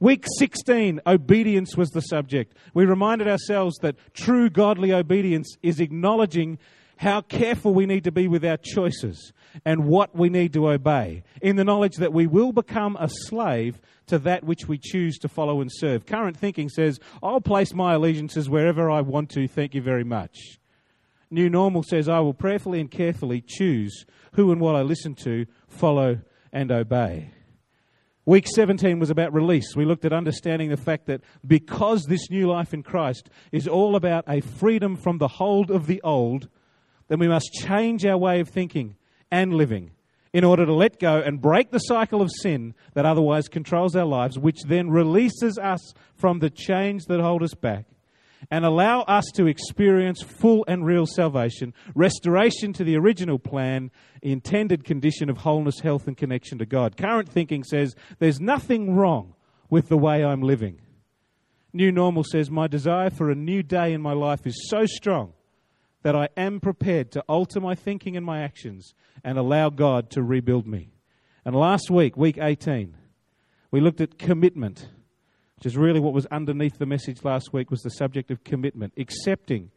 Week 0.00 0.26
16, 0.38 1.00
obedience 1.06 1.76
was 1.76 1.90
the 1.90 2.00
subject. 2.00 2.56
We 2.74 2.84
reminded 2.84 3.28
ourselves 3.28 3.78
that 3.78 3.96
true 4.12 4.50
godly 4.50 4.92
obedience 4.92 5.56
is 5.62 5.80
acknowledging 5.80 6.58
how 6.96 7.20
careful 7.22 7.72
we 7.72 7.86
need 7.86 8.04
to 8.04 8.12
be 8.12 8.28
with 8.28 8.44
our 8.44 8.56
choices 8.56 9.32
and 9.64 9.86
what 9.86 10.14
we 10.14 10.28
need 10.28 10.52
to 10.52 10.68
obey, 10.68 11.22
in 11.40 11.56
the 11.56 11.64
knowledge 11.64 11.96
that 11.96 12.12
we 12.12 12.26
will 12.26 12.52
become 12.52 12.96
a 12.98 13.08
slave 13.08 13.80
to 14.06 14.18
that 14.18 14.44
which 14.44 14.68
we 14.68 14.78
choose 14.78 15.18
to 15.18 15.28
follow 15.28 15.60
and 15.60 15.70
serve. 15.72 16.06
Current 16.06 16.36
thinking 16.36 16.68
says, 16.68 17.00
I'll 17.22 17.40
place 17.40 17.74
my 17.74 17.94
allegiances 17.94 18.48
wherever 18.48 18.90
I 18.90 19.00
want 19.00 19.30
to, 19.30 19.48
thank 19.48 19.74
you 19.74 19.82
very 19.82 20.04
much. 20.04 20.58
New 21.30 21.48
normal 21.48 21.82
says, 21.82 22.08
I 22.08 22.20
will 22.20 22.34
prayerfully 22.34 22.80
and 22.80 22.90
carefully 22.90 23.42
choose 23.44 24.04
who 24.34 24.52
and 24.52 24.60
what 24.60 24.76
I 24.76 24.82
listen 24.82 25.14
to, 25.16 25.46
follow, 25.68 26.20
and 26.52 26.70
obey. 26.70 27.30
Week 28.26 28.46
17 28.46 28.98
was 28.98 29.10
about 29.10 29.34
release. 29.34 29.76
We 29.76 29.84
looked 29.84 30.06
at 30.06 30.12
understanding 30.12 30.70
the 30.70 30.78
fact 30.78 31.06
that 31.06 31.20
because 31.46 32.04
this 32.04 32.30
new 32.30 32.46
life 32.46 32.72
in 32.72 32.82
Christ 32.82 33.28
is 33.52 33.68
all 33.68 33.96
about 33.96 34.24
a 34.26 34.40
freedom 34.40 34.96
from 34.96 35.18
the 35.18 35.28
hold 35.28 35.70
of 35.70 35.86
the 35.86 36.00
old, 36.02 36.48
then 37.08 37.18
we 37.18 37.28
must 37.28 37.52
change 37.52 38.06
our 38.06 38.16
way 38.16 38.40
of 38.40 38.48
thinking 38.48 38.96
and 39.34 39.52
living 39.52 39.90
in 40.32 40.44
order 40.44 40.64
to 40.64 40.72
let 40.72 41.00
go 41.00 41.20
and 41.20 41.42
break 41.42 41.72
the 41.72 41.80
cycle 41.80 42.22
of 42.22 42.30
sin 42.40 42.72
that 42.94 43.04
otherwise 43.04 43.48
controls 43.48 43.96
our 43.96 44.04
lives, 44.04 44.38
which 44.38 44.62
then 44.68 44.88
releases 44.88 45.58
us 45.58 45.92
from 46.14 46.38
the 46.38 46.48
chains 46.48 47.04
that 47.06 47.20
hold 47.20 47.42
us 47.42 47.52
back 47.52 47.84
and 48.48 48.64
allow 48.64 49.00
us 49.02 49.24
to 49.34 49.48
experience 49.48 50.22
full 50.22 50.64
and 50.68 50.86
real 50.86 51.04
salvation, 51.04 51.74
restoration 51.96 52.72
to 52.72 52.84
the 52.84 52.96
original 52.96 53.40
plan, 53.40 53.90
intended 54.22 54.84
condition 54.84 55.28
of 55.28 55.38
wholeness, 55.38 55.80
health, 55.80 56.06
and 56.06 56.16
connection 56.16 56.58
to 56.58 56.66
God. 56.66 56.96
Current 56.96 57.28
thinking 57.28 57.64
says 57.64 57.96
there's 58.20 58.40
nothing 58.40 58.94
wrong 58.94 59.34
with 59.68 59.88
the 59.88 59.98
way 59.98 60.24
I'm 60.24 60.42
living. 60.42 60.80
New 61.72 61.90
normal 61.90 62.22
says 62.22 62.52
my 62.52 62.68
desire 62.68 63.10
for 63.10 63.30
a 63.30 63.34
new 63.34 63.64
day 63.64 63.92
in 63.92 64.00
my 64.00 64.12
life 64.12 64.46
is 64.46 64.68
so 64.70 64.86
strong 64.86 65.32
that 66.04 66.14
I 66.14 66.28
am 66.36 66.60
prepared 66.60 67.10
to 67.12 67.20
alter 67.22 67.60
my 67.60 67.74
thinking 67.74 68.16
and 68.16 68.24
my 68.24 68.42
actions 68.42 68.94
and 69.24 69.36
allow 69.36 69.70
God 69.70 70.10
to 70.10 70.22
rebuild 70.22 70.66
me. 70.66 70.90
And 71.44 71.56
last 71.56 71.90
week, 71.90 72.16
week 72.16 72.38
18, 72.40 72.94
we 73.72 73.80
looked 73.80 74.00
at 74.00 74.18
commitment, 74.18 74.88
which 75.56 75.66
is 75.66 75.76
really 75.76 75.98
what 75.98 76.12
was 76.12 76.26
underneath 76.26 76.78
the 76.78 76.86
message 76.86 77.24
last 77.24 77.52
week 77.52 77.70
was 77.70 77.82
the 77.82 77.90
subject 77.90 78.30
of 78.30 78.44
commitment, 78.44 78.92
accepting 78.96 79.72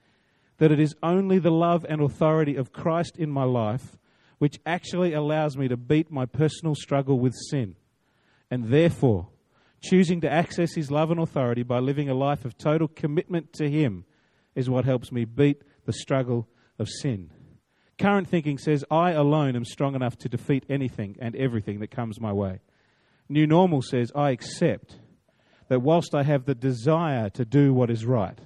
that 0.59 0.71
it 0.71 0.79
is 0.79 0.95
only 1.01 1.39
the 1.39 1.51
love 1.51 1.85
and 1.89 2.01
authority 2.01 2.55
of 2.55 2.71
Christ 2.71 3.17
in 3.17 3.31
my 3.31 3.43
life 3.43 3.97
which 4.37 4.59
actually 4.65 5.13
allows 5.13 5.57
me 5.57 5.67
to 5.67 5.77
beat 5.77 6.11
my 6.11 6.25
personal 6.25 6.75
struggle 6.75 7.19
with 7.19 7.33
sin. 7.49 7.75
And 8.51 8.65
therefore, 8.65 9.29
choosing 9.81 10.21
to 10.21 10.31
access 10.31 10.75
his 10.75 10.91
love 10.91 11.11
and 11.11 11.19
authority 11.19 11.63
by 11.63 11.79
living 11.79 12.09
a 12.09 12.13
life 12.13 12.45
of 12.45 12.57
total 12.57 12.87
commitment 12.87 13.53
to 13.53 13.69
him 13.69 14.05
is 14.55 14.69
what 14.69 14.85
helps 14.85 15.11
me 15.11 15.25
beat 15.25 15.63
the 15.87 15.93
struggle 15.93 16.47
of 16.77 16.87
sin. 16.87 17.31
Current 17.97 18.27
thinking 18.27 18.59
says, 18.59 18.85
I 18.91 19.11
alone 19.11 19.55
am 19.55 19.65
strong 19.65 19.95
enough 19.95 20.15
to 20.19 20.29
defeat 20.29 20.65
anything 20.69 21.15
and 21.19 21.35
everything 21.35 21.79
that 21.79 21.89
comes 21.89 22.21
my 22.21 22.31
way. 22.31 22.59
New 23.27 23.47
normal 23.47 23.81
says, 23.81 24.11
I 24.13 24.29
accept 24.29 24.99
that 25.69 25.81
whilst 25.81 26.13
I 26.13 26.21
have 26.23 26.45
the 26.45 26.53
desire 26.53 27.29
to 27.31 27.43
do 27.43 27.73
what 27.73 27.89
is 27.89 28.05
right, 28.05 28.37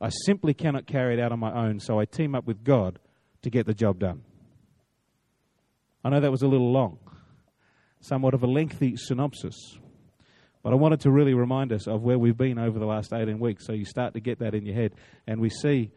I 0.00 0.08
simply 0.26 0.54
cannot 0.54 0.86
carry 0.86 1.14
it 1.14 1.20
out 1.20 1.30
on 1.30 1.38
my 1.38 1.52
own, 1.52 1.78
so 1.78 2.00
I 2.00 2.04
team 2.04 2.34
up 2.34 2.46
with 2.46 2.64
God 2.64 2.98
to 3.42 3.50
get 3.50 3.66
the 3.66 3.74
job 3.74 4.00
done. 4.00 4.22
I 6.02 6.10
know 6.10 6.20
that 6.20 6.30
was 6.30 6.42
a 6.42 6.48
little 6.48 6.72
long, 6.72 6.98
somewhat 8.00 8.34
of 8.34 8.42
a 8.42 8.46
lengthy 8.46 8.96
synopsis, 8.96 9.78
but 10.62 10.72
I 10.72 10.76
wanted 10.76 11.00
to 11.00 11.10
really 11.10 11.34
remind 11.34 11.72
us 11.72 11.86
of 11.86 12.02
where 12.02 12.18
we've 12.18 12.36
been 12.36 12.58
over 12.58 12.78
the 12.78 12.86
last 12.86 13.12
18 13.12 13.38
weeks 13.38 13.66
so 13.66 13.72
you 13.72 13.84
start 13.84 14.14
to 14.14 14.20
get 14.20 14.40
that 14.40 14.54
in 14.54 14.66
your 14.66 14.74
head 14.74 14.94
and 15.26 15.40
we 15.40 15.50
see 15.50 15.92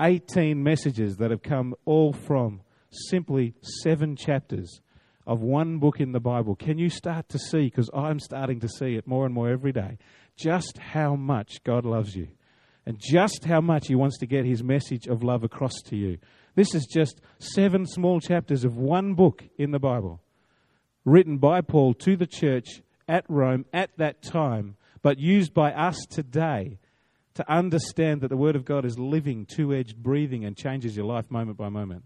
18 0.00 0.62
messages 0.62 1.16
that 1.16 1.30
have 1.30 1.42
come 1.42 1.74
all 1.84 2.12
from 2.12 2.62
simply 2.90 3.54
seven 3.82 4.16
chapters 4.16 4.80
of 5.26 5.42
one 5.42 5.78
book 5.78 6.00
in 6.00 6.12
the 6.12 6.20
Bible, 6.20 6.56
can 6.56 6.78
you 6.78 6.88
start 6.88 7.28
to 7.28 7.38
see, 7.38 7.66
because 7.66 7.90
I'm 7.94 8.18
starting 8.18 8.60
to 8.60 8.68
see 8.68 8.96
it 8.96 9.06
more 9.06 9.26
and 9.26 9.34
more 9.34 9.48
every 9.48 9.72
day, 9.72 9.98
just 10.36 10.78
how 10.78 11.14
much 11.14 11.62
God 11.62 11.84
loves 11.84 12.16
you 12.16 12.28
and 12.86 12.98
just 12.98 13.44
how 13.44 13.60
much 13.60 13.86
He 13.86 13.94
wants 13.94 14.18
to 14.18 14.26
get 14.26 14.44
His 14.44 14.64
message 14.64 15.06
of 15.06 15.22
love 15.22 15.44
across 15.44 15.74
to 15.86 15.96
you. 15.96 16.18
This 16.54 16.74
is 16.74 16.86
just 16.86 17.20
seven 17.38 17.86
small 17.86 18.20
chapters 18.20 18.64
of 18.64 18.76
one 18.76 19.14
book 19.14 19.44
in 19.58 19.70
the 19.70 19.78
Bible, 19.78 20.20
written 21.04 21.38
by 21.38 21.60
Paul 21.60 21.94
to 21.94 22.16
the 22.16 22.26
church 22.26 22.82
at 23.06 23.24
Rome 23.28 23.66
at 23.72 23.90
that 23.98 24.22
time, 24.22 24.76
but 25.02 25.18
used 25.18 25.54
by 25.54 25.72
us 25.72 25.96
today 26.10 26.78
to 27.34 27.52
understand 27.52 28.20
that 28.20 28.28
the 28.28 28.36
Word 28.36 28.56
of 28.56 28.64
God 28.64 28.84
is 28.84 28.98
living, 28.98 29.46
two 29.46 29.72
edged, 29.74 29.96
breathing, 29.96 30.44
and 30.44 30.56
changes 30.56 30.96
your 30.96 31.06
life 31.06 31.30
moment 31.30 31.56
by 31.56 31.68
moment. 31.68 32.04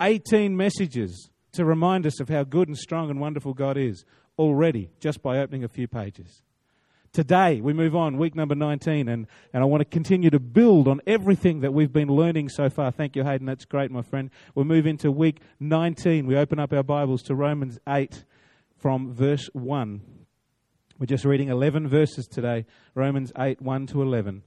18 0.00 0.56
messages 0.56 1.30
to 1.52 1.64
remind 1.64 2.06
us 2.06 2.20
of 2.20 2.28
how 2.28 2.44
good 2.44 2.68
and 2.68 2.76
strong 2.76 3.10
and 3.10 3.20
wonderful 3.20 3.54
God 3.54 3.78
is 3.78 4.04
already, 4.38 4.90
just 5.00 5.22
by 5.22 5.38
opening 5.38 5.64
a 5.64 5.68
few 5.68 5.88
pages. 5.88 6.42
Today, 7.12 7.62
we 7.62 7.72
move 7.72 7.96
on, 7.96 8.18
week 8.18 8.34
number 8.34 8.54
19, 8.54 9.08
and, 9.08 9.26
and 9.54 9.62
I 9.62 9.66
want 9.66 9.80
to 9.80 9.86
continue 9.86 10.28
to 10.28 10.38
build 10.38 10.86
on 10.86 11.00
everything 11.06 11.60
that 11.60 11.72
we've 11.72 11.92
been 11.92 12.08
learning 12.08 12.50
so 12.50 12.68
far. 12.68 12.90
Thank 12.90 13.16
you, 13.16 13.24
Hayden. 13.24 13.46
That's 13.46 13.64
great, 13.64 13.90
my 13.90 14.02
friend. 14.02 14.28
We'll 14.54 14.66
move 14.66 14.86
into 14.86 15.10
week 15.10 15.40
19. 15.58 16.26
We 16.26 16.36
open 16.36 16.58
up 16.58 16.74
our 16.74 16.82
Bibles 16.82 17.22
to 17.22 17.34
Romans 17.34 17.78
8 17.88 18.24
from 18.76 19.14
verse 19.14 19.48
1. 19.54 20.15
We're 20.98 21.04
just 21.04 21.26
reading 21.26 21.50
11 21.50 21.88
verses 21.88 22.26
today 22.26 22.64
Romans 22.94 23.30
8 23.38 23.60
1 23.60 23.86
to 23.88 24.00
11. 24.00 24.42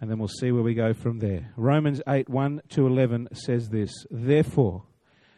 And 0.00 0.10
then 0.10 0.18
we'll 0.18 0.26
see 0.26 0.50
where 0.50 0.62
we 0.62 0.72
go 0.72 0.94
from 0.94 1.18
there. 1.18 1.52
Romans 1.54 2.00
8 2.08 2.30
1 2.30 2.62
to 2.70 2.86
11 2.86 3.28
says 3.34 3.68
this 3.68 3.92
Therefore, 4.10 4.84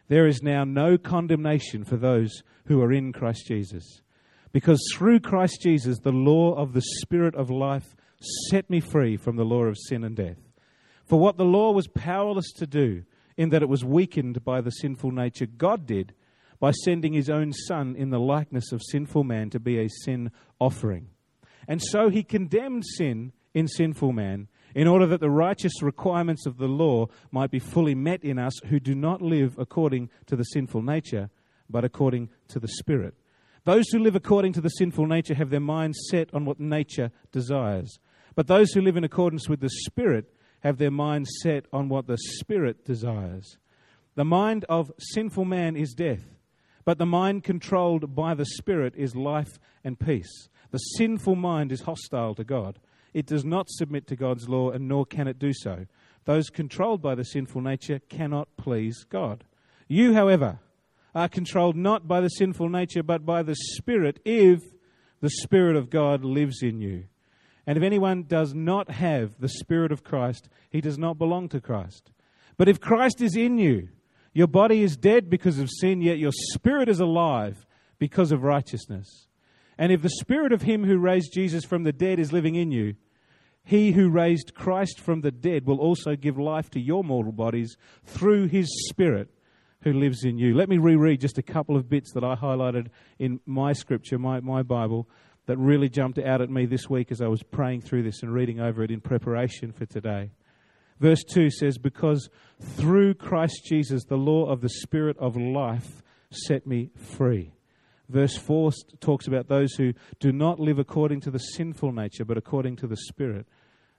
there 0.07 0.27
is 0.27 0.41
now 0.41 0.63
no 0.63 0.97
condemnation 0.97 1.83
for 1.83 1.97
those 1.97 2.41
who 2.67 2.81
are 2.81 2.93
in 2.93 3.11
Christ 3.11 3.47
Jesus. 3.47 3.99
Because 4.53 4.79
through 4.95 5.19
Christ 5.19 5.59
Jesus, 5.61 5.99
the 5.99 6.13
law 6.13 6.53
of 6.55 6.71
the 6.71 6.83
Spirit 7.01 7.35
of 7.35 7.49
life 7.49 7.97
set 8.49 8.69
me 8.69 8.79
free 8.79 9.17
from 9.17 9.35
the 9.35 9.43
law 9.43 9.63
of 9.63 9.75
sin 9.89 10.05
and 10.05 10.15
death. 10.15 10.37
For 11.03 11.19
what 11.19 11.35
the 11.35 11.43
law 11.43 11.73
was 11.73 11.89
powerless 11.89 12.53
to 12.53 12.65
do, 12.65 13.03
in 13.35 13.49
that 13.49 13.61
it 13.61 13.67
was 13.67 13.83
weakened 13.83 14.45
by 14.45 14.61
the 14.61 14.71
sinful 14.71 15.11
nature, 15.11 15.45
God 15.45 15.85
did 15.85 16.13
by 16.59 16.71
sending 16.71 17.13
his 17.13 17.29
own 17.29 17.51
Son 17.51 17.95
in 17.95 18.09
the 18.09 18.19
likeness 18.19 18.71
of 18.71 18.81
sinful 18.83 19.23
man 19.23 19.49
to 19.49 19.59
be 19.59 19.79
a 19.79 19.89
sin 19.89 20.31
offering. 20.59 21.09
And 21.67 21.81
so 21.81 22.09
he 22.09 22.23
condemned 22.23 22.83
sin 22.85 23.33
in 23.53 23.67
sinful 23.67 24.11
man 24.11 24.47
in 24.75 24.87
order 24.87 25.07
that 25.07 25.21
the 25.21 25.29
righteous 25.29 25.81
requirements 25.81 26.45
of 26.45 26.57
the 26.57 26.67
law 26.67 27.07
might 27.31 27.49
be 27.49 27.59
fully 27.59 27.95
met 27.95 28.23
in 28.23 28.37
us 28.37 28.53
who 28.67 28.79
do 28.79 28.93
not 28.93 29.21
live 29.21 29.55
according 29.57 30.09
to 30.25 30.35
the 30.35 30.43
sinful 30.43 30.81
nature, 30.81 31.29
but 31.69 31.85
according 31.85 32.29
to 32.49 32.59
the 32.59 32.67
Spirit. 32.67 33.15
Those 33.63 33.85
who 33.89 33.99
live 33.99 34.15
according 34.15 34.53
to 34.53 34.61
the 34.61 34.69
sinful 34.69 35.07
nature 35.07 35.33
have 35.33 35.49
their 35.49 35.59
minds 35.59 35.97
set 36.11 36.31
on 36.33 36.45
what 36.45 36.59
nature 36.59 37.11
desires. 37.31 37.97
But 38.35 38.47
those 38.47 38.71
who 38.73 38.81
live 38.81 38.97
in 38.97 39.03
accordance 39.05 39.49
with 39.49 39.61
the 39.61 39.69
Spirit 39.69 40.31
have 40.59 40.77
their 40.77 40.91
minds 40.91 41.29
set 41.41 41.65
on 41.71 41.89
what 41.89 42.05
the 42.05 42.17
Spirit 42.17 42.85
desires. 42.85 43.57
The 44.15 44.25
mind 44.25 44.65
of 44.69 44.91
sinful 44.99 45.45
man 45.45 45.75
is 45.75 45.93
death, 45.93 46.34
but 46.85 46.99
the 46.99 47.05
mind 47.05 47.43
controlled 47.43 48.15
by 48.15 48.33
the 48.35 48.45
Spirit 48.45 48.93
is 48.95 49.15
life 49.15 49.59
and 49.83 49.99
peace. 49.99 50.49
The 50.71 50.77
sinful 50.77 51.35
mind 51.35 51.71
is 51.71 51.81
hostile 51.81 52.35
to 52.35 52.43
God. 52.43 52.79
It 53.13 53.25
does 53.25 53.43
not 53.43 53.69
submit 53.69 54.07
to 54.07 54.15
God's 54.15 54.47
law, 54.47 54.71
and 54.71 54.87
nor 54.87 55.05
can 55.05 55.27
it 55.27 55.39
do 55.39 55.51
so. 55.53 55.87
Those 56.25 56.49
controlled 56.49 57.01
by 57.01 57.15
the 57.15 57.23
sinful 57.23 57.61
nature 57.61 57.99
cannot 58.09 58.49
please 58.57 59.05
God. 59.09 59.43
You, 59.87 60.13
however, 60.13 60.59
are 61.13 61.29
controlled 61.29 61.75
not 61.75 62.07
by 62.07 62.19
the 62.21 62.29
sinful 62.29 62.69
nature, 62.69 63.03
but 63.03 63.25
by 63.25 63.41
the 63.41 63.55
Spirit, 63.55 64.19
if 64.25 64.61
the 65.21 65.29
Spirit 65.29 65.75
of 65.75 65.89
God 65.89 66.23
lives 66.23 66.61
in 66.61 66.81
you. 66.81 67.05
And 67.65 67.77
if 67.77 67.83
anyone 67.83 68.23
does 68.23 68.53
not 68.53 68.91
have 68.91 69.39
the 69.39 69.49
Spirit 69.49 69.91
of 69.91 70.03
Christ, 70.03 70.49
he 70.69 70.81
does 70.81 70.97
not 70.97 71.17
belong 71.17 71.49
to 71.49 71.61
Christ. 71.61 72.11
But 72.57 72.69
if 72.69 72.79
Christ 72.79 73.21
is 73.21 73.35
in 73.35 73.57
you, 73.57 73.89
your 74.35 74.47
body 74.47 74.83
is 74.83 74.97
dead 74.97 75.29
because 75.29 75.57
of 75.57 75.69
sin, 75.71 76.01
yet 76.01 76.19
your 76.19 76.33
spirit 76.33 76.89
is 76.89 76.99
alive 76.99 77.65
because 77.97 78.31
of 78.31 78.43
righteousness. 78.43 79.27
And 79.77 79.91
if 79.91 80.01
the 80.01 80.09
Spirit 80.09 80.51
of 80.51 80.61
Him 80.61 80.83
who 80.83 80.97
raised 80.97 81.33
Jesus 81.33 81.65
from 81.65 81.83
the 81.83 81.93
dead 81.93 82.19
is 82.19 82.31
living 82.31 82.55
in 82.55 82.71
you, 82.71 82.95
he 83.63 83.93
who 83.93 84.09
raised 84.09 84.53
Christ 84.53 84.99
from 84.99 85.21
the 85.21 85.31
dead 85.31 85.65
will 85.65 85.79
also 85.79 86.15
give 86.15 86.37
life 86.37 86.69
to 86.71 86.79
your 86.79 87.03
mortal 87.03 87.31
bodies 87.31 87.77
through 88.03 88.47
his 88.47 88.67
Spirit 88.89 89.29
who 89.81 89.93
lives 89.93 90.23
in 90.23 90.37
you. 90.37 90.53
Let 90.53 90.69
me 90.69 90.77
reread 90.77 91.21
just 91.21 91.37
a 91.37 91.43
couple 91.43 91.75
of 91.75 91.89
bits 91.89 92.11
that 92.13 92.23
I 92.23 92.35
highlighted 92.35 92.89
in 93.17 93.39
my 93.45 93.73
scripture, 93.73 94.19
my, 94.19 94.39
my 94.39 94.61
Bible, 94.61 95.09
that 95.47 95.57
really 95.57 95.89
jumped 95.89 96.19
out 96.19 96.41
at 96.41 96.49
me 96.49 96.65
this 96.65 96.89
week 96.89 97.11
as 97.11 97.21
I 97.21 97.27
was 97.27 97.41
praying 97.41 97.81
through 97.81 98.03
this 98.03 98.21
and 98.21 98.33
reading 98.33 98.59
over 98.59 98.83
it 98.83 98.91
in 98.91 99.01
preparation 99.01 99.71
for 99.71 99.85
today. 99.85 100.31
Verse 100.99 101.23
2 101.23 101.49
says, 101.49 101.77
Because 101.77 102.29
through 102.61 103.15
Christ 103.15 103.65
Jesus, 103.65 104.05
the 104.05 104.15
law 104.15 104.45
of 104.49 104.61
the 104.61 104.69
Spirit 104.69 105.17
of 105.17 105.35
life 105.35 106.01
set 106.31 106.65
me 106.65 106.89
free. 106.95 107.51
Verse 108.07 108.37
4 108.37 108.71
talks 108.99 109.27
about 109.27 109.47
those 109.47 109.73
who 109.73 109.93
do 110.19 110.31
not 110.31 110.59
live 110.59 110.79
according 110.79 111.21
to 111.21 111.31
the 111.31 111.39
sinful 111.39 111.91
nature, 111.91 112.23
but 112.23 112.37
according 112.37 112.75
to 112.77 112.87
the 112.87 112.97
Spirit. 112.97 113.47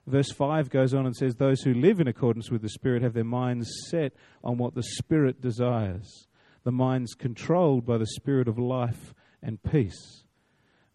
Verse 0.07 0.31
5 0.31 0.71
goes 0.71 0.95
on 0.95 1.05
and 1.05 1.17
says, 1.17 1.35
Those 1.35 1.63
who 1.63 1.75
live 1.75 2.01
in 2.01 2.07
accordance 2.07 2.51
with 2.51 2.63
the 2.63 2.69
Spirit 2.69 3.03
have 3.03 3.15
their 3.15 3.25
minds 3.25 3.69
set 3.89 4.13
on 4.45 4.57
what 4.57 4.75
the 4.75 4.83
Spirit 4.83 5.41
desires. 5.41 6.29
The 6.63 6.73
mind's 6.73 7.15
controlled 7.15 7.85
by 7.85 7.99
the 7.99 8.07
Spirit 8.07 8.47
of 8.47 8.59
life 8.59 9.13
and 9.43 9.63
peace. 9.63 10.26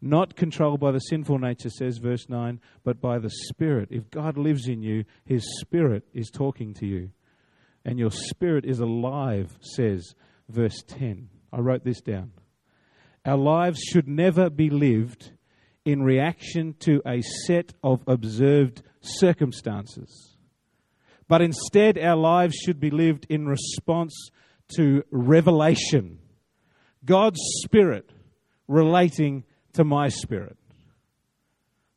Not 0.02 0.36
controlled 0.36 0.80
by 0.80 0.92
the 0.92 1.00
sinful 1.00 1.38
nature, 1.38 1.70
says 1.70 2.00
verse 2.00 2.28
9, 2.28 2.60
but 2.84 3.00
by 3.00 3.20
the 3.20 3.30
Spirit. 3.30 3.90
If 3.92 4.10
God 4.10 4.36
lives 4.38 4.68
in 4.68 4.82
you, 4.82 5.06
His 5.26 5.44
Spirit 5.62 6.06
is 6.14 6.32
talking 6.32 6.74
to 6.76 6.88
you. 6.88 7.12
And 7.86 8.00
your 8.00 8.12
spirit 8.12 8.66
is 8.66 8.80
alive, 8.80 9.58
says 9.62 10.14
verse 10.50 10.84
10. 10.88 11.30
I 11.54 11.60
wrote 11.60 11.84
this 11.84 12.02
down. 12.02 12.32
Our 13.26 13.38
lives 13.38 13.80
should 13.80 14.08
never 14.08 14.50
be 14.50 14.70
lived 14.70 15.32
in 15.86 16.04
reaction 16.04 16.76
to 16.80 17.02
a 17.06 17.22
set 17.46 17.74
of 17.84 18.04
observed 18.08 18.84
circumstances. 19.02 20.36
But 21.28 21.42
instead, 21.42 21.98
our 21.98 22.16
lives 22.16 22.56
should 22.56 22.80
be 22.80 22.92
lived 22.92 23.26
in 23.30 23.48
response 23.48 24.30
to 24.76 25.04
revelation. 25.12 26.20
God's 27.06 27.40
Spirit 27.64 28.10
relating 28.68 29.44
to 29.74 29.84
my 29.84 30.10
spirit. 30.10 30.58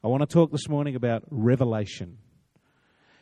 I 0.03 0.09
want 0.09 0.23
to 0.23 0.27
talk 0.27 0.51
this 0.53 0.69
morning 0.69 0.97
about 0.97 1.25
revelation. 1.31 2.19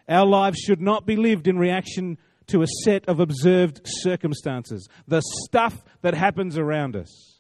Our 0.09 0.27
lives 0.27 0.59
should 0.59 0.81
not 0.81 1.07
be 1.07 1.17
lived 1.17 1.47
in 1.47 1.59
reaction 1.59 2.19
to 2.49 2.63
a 2.63 2.67
set 2.85 3.09
of 3.09 3.21
observed 3.21 3.81
circumstances, 3.85 4.89
the 5.07 5.23
stuff 5.45 5.85
that 6.03 6.15
happens 6.15 6.59
around 6.59 6.97
us 6.97 7.33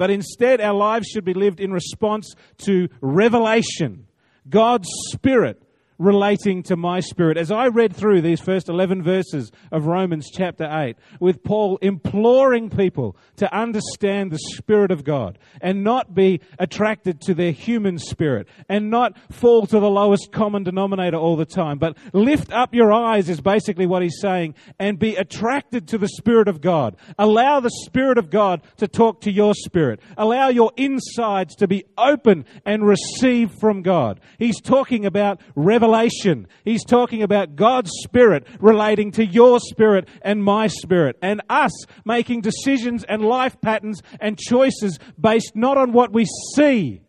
but 0.00 0.08
instead 0.08 0.62
our 0.62 0.72
lives 0.72 1.08
should 1.08 1.26
be 1.26 1.34
lived 1.34 1.60
in 1.60 1.72
response 1.72 2.34
to 2.56 2.88
revelation, 3.02 4.06
God's 4.48 4.88
Spirit 5.12 5.62
relating 6.00 6.62
to 6.62 6.76
my 6.76 6.98
spirit. 6.98 7.36
As 7.36 7.52
I 7.52 7.66
read 7.66 7.94
through 7.94 8.22
these 8.22 8.40
first 8.40 8.70
11 8.70 9.02
verses 9.02 9.52
of 9.70 9.84
Romans 9.84 10.30
chapter 10.32 10.64
8, 10.64 10.96
with 11.20 11.44
Paul 11.44 11.76
imploring 11.82 12.70
people 12.70 13.16
to 13.36 13.54
understand 13.54 14.30
the 14.30 14.38
Spirit 14.38 14.90
of 14.90 15.04
God 15.04 15.38
and 15.60 15.84
not 15.84 16.14
be 16.14 16.40
attracted 16.58 17.20
to 17.22 17.34
their 17.34 17.52
human 17.52 17.98
spirit 17.98 18.48
and 18.66 18.90
not 18.90 19.14
fall 19.30 19.66
to 19.66 19.78
the 19.78 19.90
lowest 19.90 20.32
common 20.32 20.62
denominator 20.62 21.18
all 21.18 21.36
the 21.36 21.44
time, 21.44 21.78
but 21.78 21.98
lift 22.14 22.50
up 22.50 22.74
your 22.74 22.90
eyes, 22.92 23.28
is 23.28 23.42
basically 23.42 23.86
what 23.86 24.00
he's 24.02 24.20
saying, 24.22 24.54
and 24.78 24.98
be 24.98 25.16
attracted 25.16 25.86
to 25.88 25.98
the 25.98 26.08
Spirit 26.08 26.48
of 26.48 26.62
God. 26.62 26.96
Allow 27.18 27.60
the 27.60 27.70
Spirit 27.84 28.16
of 28.16 28.30
God 28.30 28.62
to 28.78 28.88
talk 28.88 29.20
to 29.22 29.30
your 29.30 29.52
spirit. 29.52 30.00
Allow 30.16 30.48
your 30.48 30.72
insides 30.78 31.54
to 31.56 31.68
be 31.68 31.84
open 31.98 32.46
and 32.64 32.86
receive 32.86 33.52
from 33.60 33.82
God. 33.82 34.18
He's 34.38 34.62
talking 34.62 35.04
about 35.04 35.42
revelation 35.54 35.89
revelation. 35.90 36.46
He's 36.64 36.84
talking 36.84 37.22
about 37.22 37.56
God's 37.56 37.90
Spirit 38.04 38.46
relating 38.60 39.10
to 39.12 39.24
your 39.24 39.60
spirit 39.60 40.08
and 40.22 40.42
my 40.42 40.66
spirit, 40.66 41.16
and 41.22 41.42
us 41.48 41.72
making 42.04 42.42
decisions 42.42 43.04
and 43.04 43.22
life 43.22 43.60
patterns 43.60 44.02
and 44.20 44.38
choices 44.38 44.98
based 45.18 45.54
not 45.54 45.76
on 45.76 45.92
what 45.92 46.12
we 46.12 46.26
see, 46.54 47.02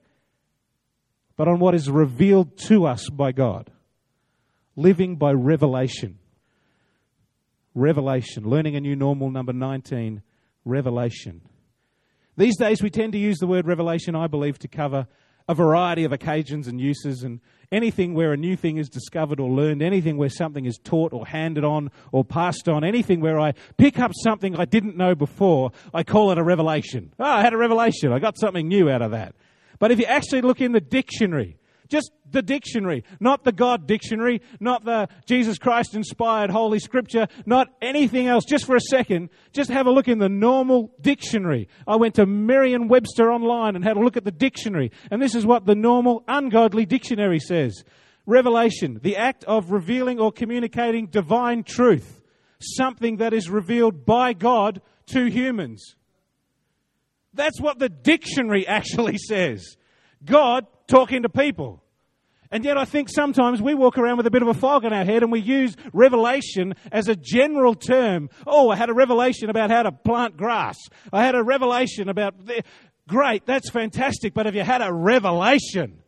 but 1.37 1.47
on 1.47 1.59
what 1.59 1.75
is 1.75 1.89
revealed 1.89 2.57
to 2.67 2.85
us 2.85 3.09
by 3.09 3.31
God. 3.31 3.71
Living 4.75 5.15
by 5.17 5.31
revelation. 5.31 6.17
Revelation. 7.73 8.43
Learning 8.43 8.75
a 8.75 8.81
new 8.81 8.95
normal, 8.95 9.29
number 9.29 9.53
19, 9.53 10.21
revelation. 10.65 11.41
These 12.37 12.57
days 12.57 12.81
we 12.81 12.89
tend 12.89 13.13
to 13.13 13.19
use 13.19 13.37
the 13.37 13.47
word 13.47 13.67
revelation, 13.67 14.15
I 14.15 14.27
believe, 14.27 14.57
to 14.59 14.67
cover 14.67 15.07
a 15.51 15.53
variety 15.53 16.05
of 16.05 16.13
occasions 16.13 16.67
and 16.67 16.79
uses, 16.79 17.23
and 17.23 17.41
anything 17.73 18.13
where 18.13 18.31
a 18.31 18.37
new 18.37 18.55
thing 18.55 18.77
is 18.77 18.87
discovered 18.87 19.39
or 19.39 19.49
learned, 19.49 19.81
anything 19.81 20.15
where 20.15 20.29
something 20.29 20.65
is 20.65 20.79
taught 20.81 21.11
or 21.11 21.27
handed 21.27 21.65
on 21.65 21.91
or 22.13 22.23
passed 22.23 22.69
on, 22.69 22.85
anything 22.85 23.19
where 23.19 23.37
I 23.37 23.53
pick 23.77 23.99
up 23.99 24.11
something 24.23 24.55
I 24.55 24.65
didn't 24.65 24.95
know 24.95 25.13
before, 25.13 25.71
I 25.93 26.03
call 26.03 26.31
it 26.31 26.37
a 26.37 26.43
revelation. 26.43 27.13
Oh, 27.19 27.25
I 27.25 27.41
had 27.41 27.53
a 27.53 27.57
revelation. 27.57 28.13
I 28.13 28.19
got 28.19 28.39
something 28.39 28.67
new 28.67 28.89
out 28.89 29.01
of 29.01 29.11
that. 29.11 29.35
But 29.77 29.91
if 29.91 29.99
you 29.99 30.05
actually 30.05 30.41
look 30.41 30.61
in 30.61 30.71
the 30.71 30.79
dictionary, 30.79 31.57
just 31.91 32.11
the 32.31 32.41
dictionary, 32.41 33.03
not 33.19 33.43
the 33.43 33.51
God 33.51 33.85
dictionary, 33.85 34.41
not 34.61 34.85
the 34.85 35.09
Jesus 35.25 35.59
Christ 35.59 35.93
inspired 35.93 36.49
Holy 36.49 36.79
Scripture, 36.79 37.27
not 37.45 37.67
anything 37.81 38.27
else. 38.27 38.45
Just 38.45 38.65
for 38.65 38.77
a 38.77 38.81
second, 38.81 39.29
just 39.51 39.69
have 39.69 39.85
a 39.85 39.91
look 39.91 40.07
in 40.07 40.17
the 40.17 40.29
normal 40.29 40.91
dictionary. 41.01 41.67
I 41.85 41.97
went 41.97 42.15
to 42.15 42.25
Merriam 42.25 42.87
Webster 42.87 43.29
online 43.29 43.75
and 43.75 43.83
had 43.83 43.97
a 43.97 43.99
look 43.99 44.15
at 44.15 44.23
the 44.23 44.31
dictionary. 44.31 44.91
And 45.11 45.21
this 45.21 45.35
is 45.35 45.45
what 45.45 45.65
the 45.65 45.75
normal 45.75 46.23
ungodly 46.29 46.85
dictionary 46.85 47.39
says 47.39 47.83
Revelation, 48.25 48.99
the 49.03 49.17
act 49.17 49.43
of 49.43 49.71
revealing 49.71 50.17
or 50.17 50.31
communicating 50.31 51.07
divine 51.07 51.63
truth, 51.63 52.21
something 52.61 53.17
that 53.17 53.33
is 53.33 53.49
revealed 53.49 54.05
by 54.05 54.31
God 54.31 54.81
to 55.07 55.25
humans. 55.25 55.97
That's 57.33 57.59
what 57.59 57.79
the 57.79 57.89
dictionary 57.89 58.65
actually 58.79 59.17
says. 59.17 59.75
God 60.23 60.67
talking 60.91 61.23
to 61.23 61.29
people. 61.29 61.81
And 62.53 62.65
yet, 62.65 62.77
I 62.77 62.83
think 62.83 63.07
sometimes 63.09 63.61
we 63.61 63.73
walk 63.73 63.97
around 63.97 64.17
with 64.17 64.27
a 64.27 64.31
bit 64.31 64.41
of 64.41 64.49
a 64.49 64.53
fog 64.53 64.83
in 64.83 64.91
our 64.91 65.05
head 65.05 65.23
and 65.23 65.31
we 65.31 65.39
use 65.39 65.77
revelation 65.93 66.73
as 66.91 67.07
a 67.07 67.15
general 67.15 67.75
term. 67.75 68.29
Oh, 68.45 68.69
I 68.69 68.75
had 68.75 68.89
a 68.89 68.93
revelation 68.93 69.49
about 69.49 69.71
how 69.71 69.83
to 69.83 69.91
plant 69.93 70.35
grass. 70.35 70.77
I 71.13 71.23
had 71.23 71.33
a 71.33 71.43
revelation 71.43 72.09
about. 72.09 72.45
The... 72.45 72.63
Great, 73.07 73.45
that's 73.45 73.69
fantastic, 73.69 74.33
but 74.33 74.45
have 74.45 74.55
you 74.55 74.63
had 74.63 74.81
a 74.81 74.93
revelation? 74.93 76.03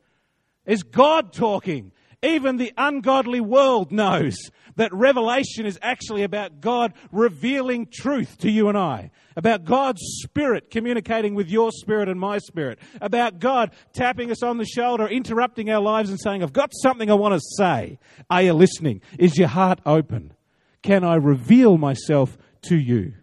Is 0.65 0.83
God 0.83 1.33
talking? 1.33 1.91
Even 2.21 2.57
the 2.57 2.71
ungodly 2.77 3.41
world 3.41 3.91
knows 3.91 4.37
that 4.75 4.93
revelation 4.93 5.65
is 5.65 5.79
actually 5.81 6.23
about 6.23 6.61
God 6.61 6.93
revealing 7.11 7.87
truth 7.91 8.37
to 8.39 8.51
you 8.51 8.69
and 8.69 8.77
I, 8.77 9.11
about 9.35 9.65
God's 9.65 10.01
Spirit 10.23 10.71
communicating 10.71 11.35
with 11.35 11.49
your 11.49 11.71
spirit 11.71 12.09
and 12.09 12.19
my 12.19 12.37
spirit, 12.39 12.79
about 13.01 13.39
God 13.39 13.71
tapping 13.93 14.31
us 14.31 14.43
on 14.43 14.57
the 14.57 14.65
shoulder, 14.65 15.07
interrupting 15.07 15.69
our 15.69 15.81
lives 15.81 16.09
and 16.09 16.19
saying, 16.19 16.43
I've 16.43 16.53
got 16.53 16.71
something 16.81 17.09
I 17.09 17.15
want 17.15 17.33
to 17.33 17.41
say. 17.57 17.99
Are 18.29 18.41
you 18.41 18.53
listening? 18.53 19.01
Is 19.17 19.37
your 19.37 19.47
heart 19.47 19.79
open? 19.85 20.33
Can 20.81 21.03
I 21.03 21.15
reveal 21.15 21.77
myself 21.77 22.37
to 22.63 22.77
you? 22.77 23.13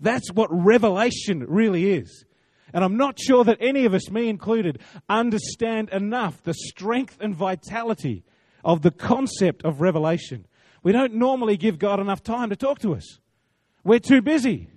That's 0.00 0.32
what 0.32 0.48
revelation 0.50 1.44
really 1.46 1.92
is. 1.92 2.24
And 2.72 2.84
I'm 2.84 2.96
not 2.96 3.18
sure 3.18 3.44
that 3.44 3.58
any 3.60 3.84
of 3.84 3.94
us, 3.94 4.10
me 4.10 4.28
included, 4.28 4.80
understand 5.08 5.90
enough 5.90 6.42
the 6.42 6.54
strength 6.54 7.18
and 7.20 7.34
vitality 7.34 8.22
of 8.64 8.82
the 8.82 8.90
concept 8.90 9.64
of 9.64 9.80
revelation. 9.80 10.46
We 10.82 10.92
don't 10.92 11.14
normally 11.14 11.56
give 11.56 11.78
God 11.78 12.00
enough 12.00 12.22
time 12.22 12.50
to 12.50 12.56
talk 12.56 12.78
to 12.80 12.94
us. 12.94 13.18
We're 13.84 13.98
too 13.98 14.22
busy. 14.22 14.68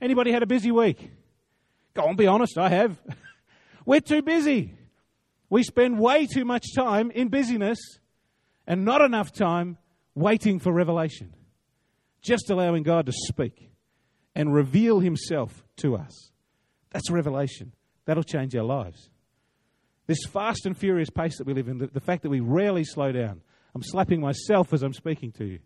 Anybody 0.00 0.32
had 0.32 0.42
a 0.42 0.46
busy 0.46 0.70
week? 0.70 1.10
Go 1.94 2.02
on, 2.06 2.16
be 2.16 2.26
honest, 2.26 2.58
I 2.58 2.68
have. 2.68 3.00
We're 3.86 4.00
too 4.00 4.22
busy. 4.22 4.74
We 5.48 5.62
spend 5.62 5.98
way 5.98 6.26
too 6.26 6.44
much 6.44 6.74
time 6.74 7.10
in 7.10 7.28
busyness 7.28 7.78
and 8.66 8.84
not 8.84 9.00
enough 9.00 9.32
time 9.32 9.78
waiting 10.14 10.58
for 10.58 10.72
revelation. 10.72 11.32
Just 12.20 12.50
allowing 12.50 12.82
God 12.82 13.06
to 13.06 13.12
speak 13.12 13.70
and 14.34 14.52
reveal 14.52 15.00
Himself 15.00 15.64
to 15.76 15.96
us. 15.96 16.32
That's 16.90 17.10
revelation. 17.10 17.72
That'll 18.04 18.24
change 18.24 18.54
our 18.56 18.64
lives. 18.64 19.10
This 20.06 20.24
fast 20.24 20.66
and 20.66 20.76
furious 20.76 21.10
pace 21.10 21.38
that 21.38 21.46
we 21.46 21.54
live 21.54 21.68
in, 21.68 21.78
the, 21.78 21.86
the 21.86 22.00
fact 22.00 22.22
that 22.22 22.30
we 22.30 22.40
rarely 22.40 22.84
slow 22.84 23.12
down. 23.12 23.42
I'm 23.76 23.82
slapping 23.82 24.22
myself 24.22 24.72
as 24.72 24.82
I'm 24.82 24.94
speaking 24.94 25.32
to 25.32 25.44
you. 25.44 25.58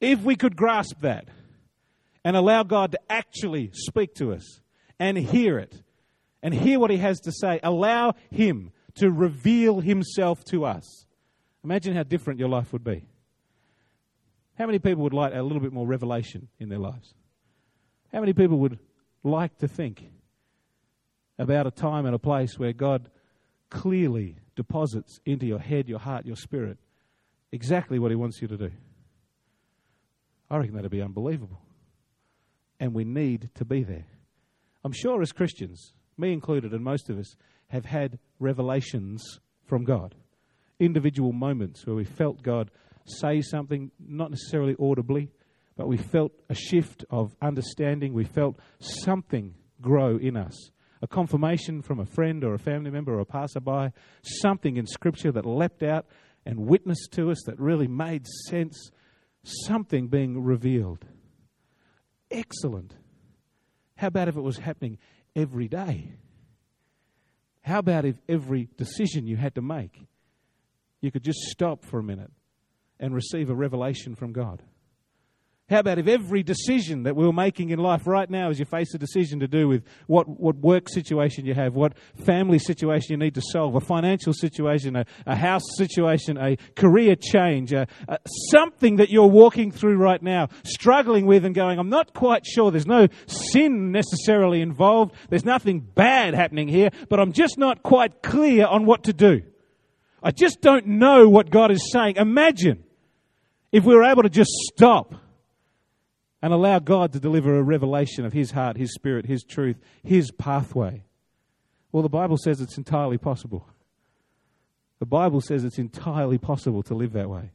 If 0.00 0.22
we 0.22 0.34
could 0.34 0.56
grasp 0.56 1.00
that 1.02 1.28
and 2.24 2.36
allow 2.36 2.64
God 2.64 2.90
to 2.90 2.98
actually 3.08 3.70
speak 3.72 4.16
to 4.16 4.32
us 4.32 4.60
and 4.98 5.16
hear 5.16 5.60
it 5.60 5.80
and 6.42 6.52
hear 6.52 6.80
what 6.80 6.90
He 6.90 6.96
has 6.96 7.20
to 7.20 7.30
say, 7.30 7.60
allow 7.62 8.14
Him 8.32 8.72
to 8.96 9.12
reveal 9.12 9.78
Himself 9.78 10.42
to 10.46 10.64
us, 10.64 11.06
imagine 11.62 11.94
how 11.94 12.02
different 12.02 12.40
your 12.40 12.48
life 12.48 12.72
would 12.72 12.82
be. 12.82 13.04
How 14.58 14.66
many 14.66 14.80
people 14.80 15.04
would 15.04 15.14
like 15.14 15.32
a 15.32 15.42
little 15.42 15.62
bit 15.62 15.72
more 15.72 15.86
revelation 15.86 16.48
in 16.58 16.68
their 16.68 16.80
lives? 16.80 17.14
How 18.12 18.18
many 18.18 18.32
people 18.32 18.58
would 18.58 18.80
like 19.22 19.56
to 19.58 19.68
think 19.68 20.02
about 21.38 21.68
a 21.68 21.70
time 21.70 22.06
and 22.06 22.14
a 22.16 22.18
place 22.18 22.58
where 22.58 22.72
God 22.72 23.08
clearly 23.70 24.38
deposits 24.56 25.20
into 25.24 25.46
your 25.46 25.60
head, 25.60 25.88
your 25.88 26.00
heart, 26.00 26.26
your 26.26 26.34
spirit 26.34 26.78
exactly 27.52 27.98
what 27.98 28.10
He 28.10 28.16
wants 28.16 28.40
you 28.40 28.48
to 28.48 28.56
do. 28.56 28.70
I 30.50 30.56
reckon 30.56 30.74
that'd 30.74 30.90
be 30.90 31.02
unbelievable. 31.02 31.60
And 32.80 32.94
we 32.94 33.04
need 33.04 33.50
to 33.56 33.64
be 33.64 33.82
there. 33.82 34.06
I'm 34.84 34.92
sure 34.92 35.20
as 35.20 35.32
Christians, 35.32 35.92
me 36.16 36.32
included, 36.32 36.72
and 36.72 36.82
most 36.82 37.10
of 37.10 37.18
us, 37.18 37.34
have 37.68 37.84
had 37.84 38.18
revelations 38.38 39.40
from 39.64 39.84
God. 39.84 40.14
Individual 40.80 41.32
moments 41.32 41.86
where 41.86 41.96
we 41.96 42.04
felt 42.04 42.42
God 42.42 42.70
say 43.04 43.40
something, 43.40 43.90
not 43.98 44.30
necessarily 44.30 44.76
audibly, 44.80 45.30
but 45.76 45.88
we 45.88 45.96
felt 45.96 46.32
a 46.48 46.54
shift 46.54 47.04
of 47.10 47.34
understanding. 47.42 48.14
We 48.14 48.24
felt 48.24 48.58
something 48.80 49.54
grow 49.80 50.16
in 50.16 50.36
us 50.36 50.70
a 51.02 51.06
confirmation 51.06 51.82
from 51.82 52.00
a 52.00 52.06
friend 52.06 52.44
or 52.44 52.54
a 52.54 52.58
family 52.58 52.90
member 52.90 53.14
or 53.14 53.20
a 53.20 53.24
passerby, 53.24 53.92
something 54.22 54.76
in 54.76 54.86
Scripture 54.86 55.32
that 55.32 55.46
leapt 55.46 55.82
out 55.82 56.06
and 56.44 56.66
witnessed 56.66 57.12
to 57.12 57.30
us 57.30 57.42
that 57.46 57.58
really 57.58 57.88
made 57.88 58.26
sense, 58.46 58.90
something 59.42 60.08
being 60.08 60.42
revealed. 60.42 61.04
Excellent. 62.30 62.94
How 63.96 64.08
about 64.08 64.28
if 64.28 64.36
it 64.36 64.42
was 64.42 64.58
happening 64.58 64.98
every 65.34 65.68
day? 65.68 66.12
How 67.62 67.80
about 67.80 68.04
if 68.04 68.16
every 68.28 68.68
decision 68.76 69.26
you 69.26 69.36
had 69.36 69.54
to 69.56 69.62
make, 69.62 70.06
you 71.00 71.10
could 71.10 71.22
just 71.22 71.40
stop 71.50 71.84
for 71.84 71.98
a 71.98 72.02
minute 72.02 72.30
and 72.98 73.14
receive 73.14 73.50
a 73.50 73.54
revelation 73.54 74.14
from 74.14 74.32
God? 74.32 74.62
How 75.70 75.80
about 75.80 75.98
if 75.98 76.08
every 76.08 76.42
decision 76.42 77.02
that 77.02 77.14
we 77.14 77.26
are 77.26 77.32
making 77.32 77.68
in 77.68 77.78
life 77.78 78.06
right 78.06 78.30
now, 78.30 78.48
as 78.48 78.58
you 78.58 78.64
face 78.64 78.94
a 78.94 78.98
decision 78.98 79.40
to 79.40 79.46
do 79.46 79.68
with 79.68 79.84
what, 80.06 80.26
what 80.26 80.56
work 80.56 80.88
situation 80.88 81.44
you 81.44 81.52
have, 81.52 81.74
what 81.74 81.92
family 82.24 82.58
situation 82.58 83.08
you 83.10 83.16
need 83.18 83.34
to 83.34 83.42
solve, 83.52 83.74
a 83.74 83.80
financial 83.80 84.32
situation, 84.32 84.96
a, 84.96 85.04
a 85.26 85.36
house 85.36 85.62
situation, 85.76 86.38
a 86.38 86.56
career 86.74 87.14
change, 87.14 87.74
a, 87.74 87.86
a, 88.08 88.18
something 88.50 88.96
that 88.96 89.10
you're 89.10 89.26
walking 89.26 89.70
through 89.70 89.98
right 89.98 90.22
now, 90.22 90.48
struggling 90.64 91.26
with 91.26 91.44
and 91.44 91.54
going, 91.54 91.78
I'm 91.78 91.90
not 91.90 92.14
quite 92.14 92.46
sure. 92.46 92.70
There's 92.70 92.86
no 92.86 93.06
sin 93.26 93.92
necessarily 93.92 94.62
involved. 94.62 95.14
There's 95.28 95.44
nothing 95.44 95.80
bad 95.80 96.32
happening 96.32 96.68
here, 96.68 96.88
but 97.10 97.20
I'm 97.20 97.32
just 97.32 97.58
not 97.58 97.82
quite 97.82 98.22
clear 98.22 98.66
on 98.66 98.86
what 98.86 99.04
to 99.04 99.12
do. 99.12 99.42
I 100.22 100.30
just 100.30 100.62
don't 100.62 100.86
know 100.86 101.28
what 101.28 101.50
God 101.50 101.70
is 101.70 101.92
saying. 101.92 102.16
Imagine 102.16 102.84
if 103.70 103.84
we 103.84 103.94
were 103.94 104.04
able 104.04 104.22
to 104.22 104.30
just 104.30 104.50
stop 104.72 105.14
and 106.40 106.52
allow 106.52 106.78
God 106.78 107.12
to 107.12 107.20
deliver 107.20 107.56
a 107.56 107.62
revelation 107.62 108.24
of 108.24 108.32
His 108.32 108.52
heart, 108.52 108.76
His 108.76 108.92
spirit, 108.94 109.26
His 109.26 109.42
truth, 109.42 109.76
His 110.02 110.30
pathway. 110.30 111.04
Well, 111.90 112.02
the 112.02 112.08
Bible 112.08 112.36
says 112.36 112.60
it's 112.60 112.78
entirely 112.78 113.18
possible. 113.18 113.66
The 114.98 115.06
Bible 115.06 115.40
says 115.40 115.64
it's 115.64 115.78
entirely 115.78 116.38
possible 116.38 116.82
to 116.84 116.94
live 116.94 117.12
that 117.12 117.30
way. 117.30 117.50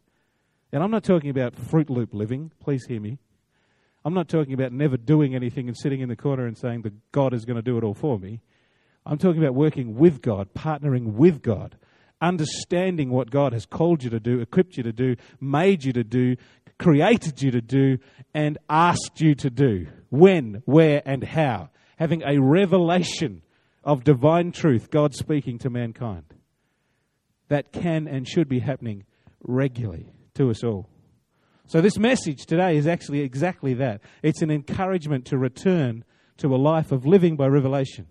And 0.71 0.81
I'm 0.81 0.91
not 0.91 1.03
talking 1.03 1.29
about 1.29 1.55
Fruit 1.55 1.89
Loop 1.89 2.13
living, 2.13 2.51
please 2.59 2.85
hear 2.87 2.99
me. 2.99 3.19
I'm 4.05 4.13
not 4.13 4.27
talking 4.27 4.53
about 4.53 4.73
never 4.73 4.97
doing 4.97 5.35
anything 5.35 5.67
and 5.67 5.77
sitting 5.77 6.01
in 6.01 6.09
the 6.09 6.15
corner 6.15 6.45
and 6.45 6.57
saying 6.57 6.81
that 6.81 7.11
God 7.11 7.33
is 7.33 7.45
going 7.45 7.55
to 7.55 7.61
do 7.61 7.77
it 7.77 7.83
all 7.83 7.93
for 7.93 8.19
me. 8.19 8.41
I'm 9.05 9.17
talking 9.17 9.41
about 9.41 9.55
working 9.55 9.95
with 9.95 10.21
God, 10.21 10.53
partnering 10.53 11.13
with 11.13 11.41
God, 11.41 11.77
understanding 12.21 13.09
what 13.11 13.29
God 13.29 13.53
has 13.53 13.65
called 13.65 14.03
you 14.03 14.09
to 14.09 14.19
do, 14.19 14.39
equipped 14.39 14.77
you 14.77 14.83
to 14.83 14.93
do, 14.93 15.15
made 15.39 15.83
you 15.83 15.93
to 15.93 16.03
do, 16.03 16.35
created 16.83 17.41
you 17.41 17.51
to 17.51 17.61
do 17.61 17.97
and 18.33 18.57
asked 18.69 19.21
you 19.21 19.33
to 19.35 19.49
do. 19.49 19.87
When, 20.09 20.61
where, 20.65 21.01
and 21.05 21.23
how. 21.23 21.69
Having 21.97 22.23
a 22.23 22.39
revelation 22.39 23.41
of 23.83 24.03
divine 24.03 24.51
truth, 24.51 24.91
God 24.91 25.13
speaking 25.13 25.57
to 25.59 25.69
mankind. 25.69 26.25
That 27.47 27.71
can 27.71 28.07
and 28.07 28.27
should 28.27 28.49
be 28.49 28.59
happening 28.59 29.05
regularly 29.41 30.11
to 30.35 30.49
us 30.49 30.63
all. 30.63 30.89
So, 31.65 31.79
this 31.79 31.97
message 31.97 32.45
today 32.45 32.75
is 32.75 32.87
actually 32.87 33.21
exactly 33.21 33.73
that. 33.75 34.01
It's 34.21 34.41
an 34.41 34.51
encouragement 34.51 35.25
to 35.27 35.37
return 35.37 36.03
to 36.37 36.53
a 36.53 36.57
life 36.57 36.91
of 36.91 37.05
living 37.05 37.37
by 37.37 37.47
revelation, 37.47 38.07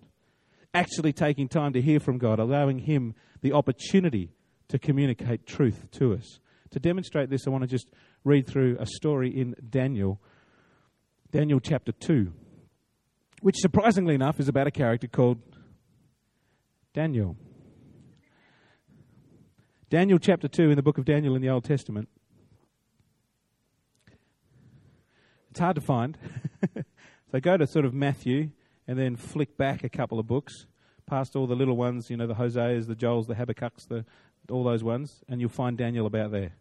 actually 0.73 1.13
taking 1.13 1.47
time 1.47 1.73
to 1.73 1.81
hear 1.81 1.99
from 1.99 2.17
God, 2.17 2.39
allowing 2.39 2.79
Him 2.79 3.13
the 3.41 3.53
opportunity 3.53 4.31
to 4.69 4.79
communicate 4.79 5.45
truth 5.45 5.87
to 5.91 6.13
us. 6.13 6.39
To 6.71 6.79
demonstrate 6.79 7.29
this, 7.29 7.45
I 7.45 7.51
want 7.51 7.63
to 7.63 7.67
just 7.67 7.91
read 8.23 8.47
through 8.47 8.77
a 8.79 8.85
story 8.85 9.29
in 9.29 9.55
Daniel, 9.69 10.19
Daniel 11.31 11.59
chapter 11.59 11.91
2, 11.91 12.31
which 13.41 13.57
surprisingly 13.57 14.15
enough 14.15 14.39
is 14.39 14.47
about 14.47 14.67
a 14.67 14.71
character 14.71 15.07
called 15.07 15.39
Daniel. 16.93 17.35
Daniel 19.89 20.19
chapter 20.19 20.47
2 20.47 20.69
in 20.69 20.75
the 20.75 20.81
book 20.81 20.97
of 20.97 21.05
Daniel 21.05 21.35
in 21.35 21.41
the 21.41 21.49
Old 21.49 21.63
Testament. 21.63 22.09
It's 25.51 25.59
hard 25.59 25.75
to 25.75 25.81
find. 25.81 26.17
so 27.31 27.39
go 27.39 27.57
to 27.57 27.67
sort 27.67 27.85
of 27.85 27.93
Matthew 27.93 28.49
and 28.87 28.97
then 28.97 29.15
flick 29.15 29.55
back 29.55 29.83
a 29.83 29.89
couple 29.89 30.19
of 30.19 30.25
books 30.25 30.65
past 31.05 31.35
all 31.35 31.47
the 31.47 31.55
little 31.55 31.75
ones, 31.77 32.09
you 32.09 32.17
know, 32.17 32.27
the 32.27 32.35
Hoseas, 32.35 32.87
the 32.87 32.95
Joels, 32.95 33.27
the 33.27 33.35
Habakkuk's, 33.35 33.85
the, 33.85 34.05
all 34.49 34.63
those 34.63 34.83
ones, 34.83 35.21
and 35.29 35.39
you'll 35.39 35.49
find 35.49 35.77
Daniel 35.77 36.05
about 36.05 36.31
there. 36.31 36.53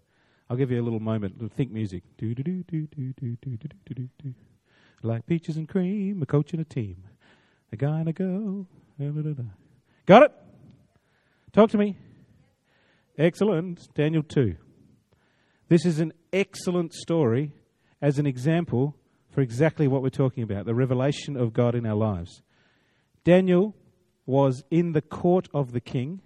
I'll 0.53 0.59
give 0.59 0.71
you 0.71 0.83
a 0.83 0.85
little 0.85 1.01
moment. 1.01 1.41
To 1.41 1.49
think 1.49 1.73
music. 1.73 2.03
Do, 2.19 2.35
do, 2.35 2.43
do, 2.43 2.63
do, 2.63 2.87
do, 2.87 3.15
do, 3.15 3.37
do, 3.41 3.57
do, 3.57 3.95
do, 3.95 4.09
do. 4.23 4.35
Like 5.03 5.25
peaches 5.25 5.57
and 5.57 5.67
cream, 5.67 6.21
a 6.21 6.27
coach 6.27 6.53
and 6.53 6.61
a 6.61 6.65
team. 6.65 7.05
A 7.73 7.77
guy 7.77 8.01
and 8.01 8.09
a 8.11 8.13
girl. 8.13 8.67
Got 10.05 10.25
it? 10.25 10.33
Talk 11.55 11.71
to 11.71 11.79
me. 11.79 11.97
Excellent. 13.17 13.81
Daniel 13.95 14.23
2. 14.23 14.57
This 15.71 15.87
is 15.87 16.01
an 16.01 16.13
excellent 16.35 16.93
story 16.93 17.53
as 18.03 18.19
an 18.19 18.27
example 18.27 18.95
for 19.31 19.41
exactly 19.41 19.89
what 19.89 20.03
we're 20.03 20.11
talking 20.11 20.43
about 20.43 20.67
the 20.67 20.75
revelation 20.75 21.35
of 21.35 21.55
God 21.55 21.75
in 21.75 21.87
our 21.87 21.97
lives. 21.97 22.43
Daniel 23.25 23.75
was 24.27 24.65
in 24.71 24.93
the 24.93 25.01
court 25.01 25.49
of 25.55 25.73
the 25.73 25.81
king, 25.81 26.21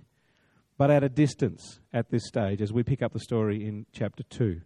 but 0.78 0.90
at 0.90 1.02
a 1.02 1.08
distance 1.08 1.80
at 1.92 2.10
this 2.10 2.26
stage 2.26 2.60
as 2.60 2.72
we 2.72 2.82
pick 2.82 3.02
up 3.02 3.12
the 3.12 3.20
story 3.20 3.66
in 3.66 3.86
chapter 3.92 4.22
2. 4.24 4.60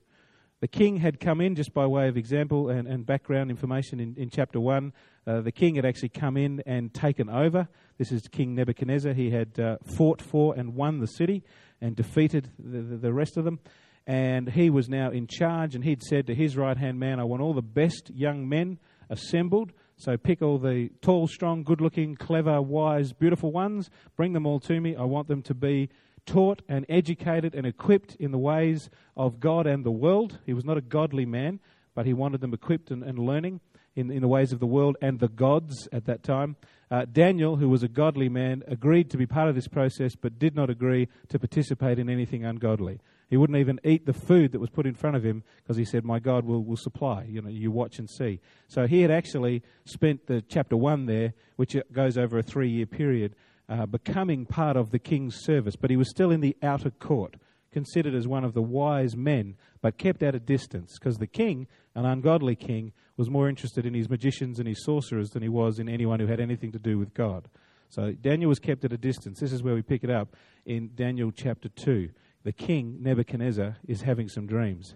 The 0.61 0.69
king 0.69 0.99
had 0.99 1.21
come 1.21 1.41
in, 1.41 1.55
just 1.55 1.73
by 1.73 1.87
way 1.87 2.09
of 2.09 2.19
example 2.19 2.69
and, 2.69 2.87
and 2.87 3.07
background 3.07 3.51
information 3.51 3.99
in, 3.99 4.15
in 4.17 4.29
chapter 4.29 4.61
1. 4.61 4.93
Uh, 5.27 5.41
the 5.41 5.53
king 5.53 5.77
had 5.77 5.87
actually 5.87 6.11
come 6.11 6.37
in 6.37 6.63
and 6.67 6.93
taken 6.93 7.31
over. 7.31 7.67
This 7.97 8.13
is 8.13 8.29
King 8.29 8.55
Nebuchadnezzar. 8.55 9.15
He 9.15 9.31
had 9.31 9.59
uh, 9.59 9.77
fought 9.97 10.21
for 10.21 10.55
and 10.55 10.75
won 10.75 11.01
the 11.01 11.07
city 11.07 11.45
and 11.81 11.97
defeated 11.97 12.51
the, 12.59 12.83
the, 12.83 12.97
the 12.97 13.13
rest 13.13 13.39
of 13.39 13.45
them. 13.45 13.59
And 14.07 14.51
he 14.51 14.69
was 14.69 14.89
now 14.89 15.11
in 15.11 15.27
charge, 15.27 15.75
and 15.75 15.85
he'd 15.85 16.03
said 16.03 16.27
to 16.27 16.35
his 16.35 16.57
right 16.57 16.77
hand 16.77 16.99
man, 16.99 17.21
I 17.21 17.25
want 17.25 17.41
all 17.41 17.55
the 17.55 17.63
best 17.63 18.11
young 18.15 18.47
men 18.47 18.79
assembled. 19.09 19.73
So 20.01 20.17
pick 20.17 20.41
all 20.41 20.57
the 20.57 20.89
tall, 21.03 21.29
strong, 21.29 21.63
good 21.63 21.83
looking, 21.83 22.15
clever, 22.15 22.63
wise, 22.63 23.13
beautiful 23.13 23.53
ones, 23.53 23.91
bring 24.17 24.33
them 24.33 24.47
all 24.47 24.59
to 24.61 24.81
me. 24.81 24.97
I 24.97 25.03
want 25.03 25.29
them 25.29 25.43
to 25.43 25.53
be 25.53 25.91
taught 26.25 26.63
and 26.71 26.87
educated 26.89 27.55
and 27.55 27.67
equipped 27.67 28.15
in 28.15 28.31
the 28.31 28.39
ways 28.39 28.89
of 29.15 29.41
God 29.41 29.67
and 29.67 29.85
the 29.85 29.91
world. 29.91 30.39
He 30.47 30.55
was 30.55 30.65
not 30.65 30.79
a 30.79 30.81
godly 30.81 31.27
man, 31.27 31.61
but 31.95 32.07
he 32.07 32.15
wanted 32.15 32.41
them 32.41 32.55
equipped 32.55 32.91
and, 32.91 33.03
and 33.03 33.19
learning 33.19 33.61
in, 33.95 34.11
in 34.11 34.23
the 34.23 34.29
ways 34.29 34.55
of 34.55 34.59
the 34.59 34.67
world 34.67 34.97
and 35.03 35.21
the 35.21 35.29
gods 35.29 35.87
at 35.93 36.07
that 36.07 36.23
time. 36.23 36.57
Uh, 36.91 37.05
Daniel, 37.05 37.57
who 37.57 37.69
was 37.69 37.83
a 37.83 37.89
godly 37.89 38.31
man, 38.31 38.63
agreed 38.67 39.11
to 39.11 39.19
be 39.19 39.27
part 39.27 39.51
of 39.51 39.55
this 39.55 39.69
process, 39.69 40.17
but 40.17 40.39
did 40.39 40.57
not 40.57 40.71
agree 40.71 41.09
to 41.29 41.39
participate 41.39 41.99
in 41.99 42.09
anything 42.09 42.43
ungodly. 42.43 43.01
He 43.31 43.37
wouldn't 43.37 43.61
even 43.61 43.81
eat 43.85 44.07
the 44.07 44.13
food 44.13 44.51
that 44.53 44.59
was 44.59 44.71
put 44.71 44.87
in 44.87 44.95
front 44.95 45.15
of 45.15 45.25
him 45.25 45.45
because 45.59 45.77
he 45.77 45.85
said, 45.85 46.05
My 46.05 46.19
God 46.19 46.45
will, 46.45 46.65
will 46.65 46.77
supply. 46.77 47.25
You 47.29 47.41
know, 47.41 47.49
you 47.49 47.71
watch 47.71 48.01
and 48.01 48.11
see. 48.11 48.41
So 48.67 48.89
he 48.89 49.03
had 49.03 49.13
actually 49.13 49.63
spent 49.85 50.27
the 50.27 50.43
chapter 50.43 50.77
one 50.77 51.07
there, 51.07 51.33
which 51.55 51.77
goes 51.93 52.19
over 52.19 52.39
a 52.39 52.43
three 52.43 52.69
year 52.69 52.87
period, 52.87 53.37
uh, 53.69 53.87
becoming 53.87 54.47
part 54.47 54.77
of 54.77 54.91
the 54.91 54.99
king's 54.99 55.37
service, 55.45 55.77
but 55.77 55.91
he 55.91 55.97
was 55.97 56.11
still 56.11 56.33
in 56.33 56.41
the 56.41 56.57
outer 56.61 56.91
court, 56.91 57.37
considered 57.71 58.17
as 58.17 58.27
one 58.27 58.43
of 58.43 58.53
the 58.53 58.63
wise 58.63 59.17
men, 59.17 59.55
but 59.81 59.97
kept 59.97 60.25
at 60.25 60.35
a 60.35 60.41
distance, 60.41 60.99
because 60.99 61.19
the 61.19 61.27
king, 61.29 61.69
an 61.95 62.05
ungodly 62.05 62.57
king, 62.57 62.93
was 63.17 63.31
more 63.31 63.49
interested 63.49 63.87
in 63.87 63.95
his 63.95 64.11
magicians 64.11 64.59
and 64.59 64.67
his 64.67 64.85
sorcerers 64.85 65.31
than 65.31 65.43
he 65.43 65.49
was 65.49 65.79
in 65.79 65.89
anyone 65.89 66.19
who 66.19 66.27
had 66.27 66.41
anything 66.41 66.73
to 66.73 66.81
do 66.81 66.99
with 66.99 67.15
God. 67.15 67.49
So 67.91 68.13
Daniel 68.13 68.49
was 68.49 68.59
kept 68.59 68.85
at 68.85 68.93
a 68.93 68.99
distance. 68.99 69.39
This 69.41 69.53
is 69.53 69.63
where 69.63 69.75
we 69.75 69.83
pick 69.83 70.03
it 70.03 70.11
up 70.11 70.35
in 70.65 70.91
Daniel 70.95 71.31
chapter 71.31 71.69
2. 71.69 72.09
The 72.43 72.53
king, 72.53 72.99
Nebuchadnezzar, 73.01 73.77
is 73.87 74.03
having 74.03 74.29
some 74.29 74.47
dreams. 74.47 74.95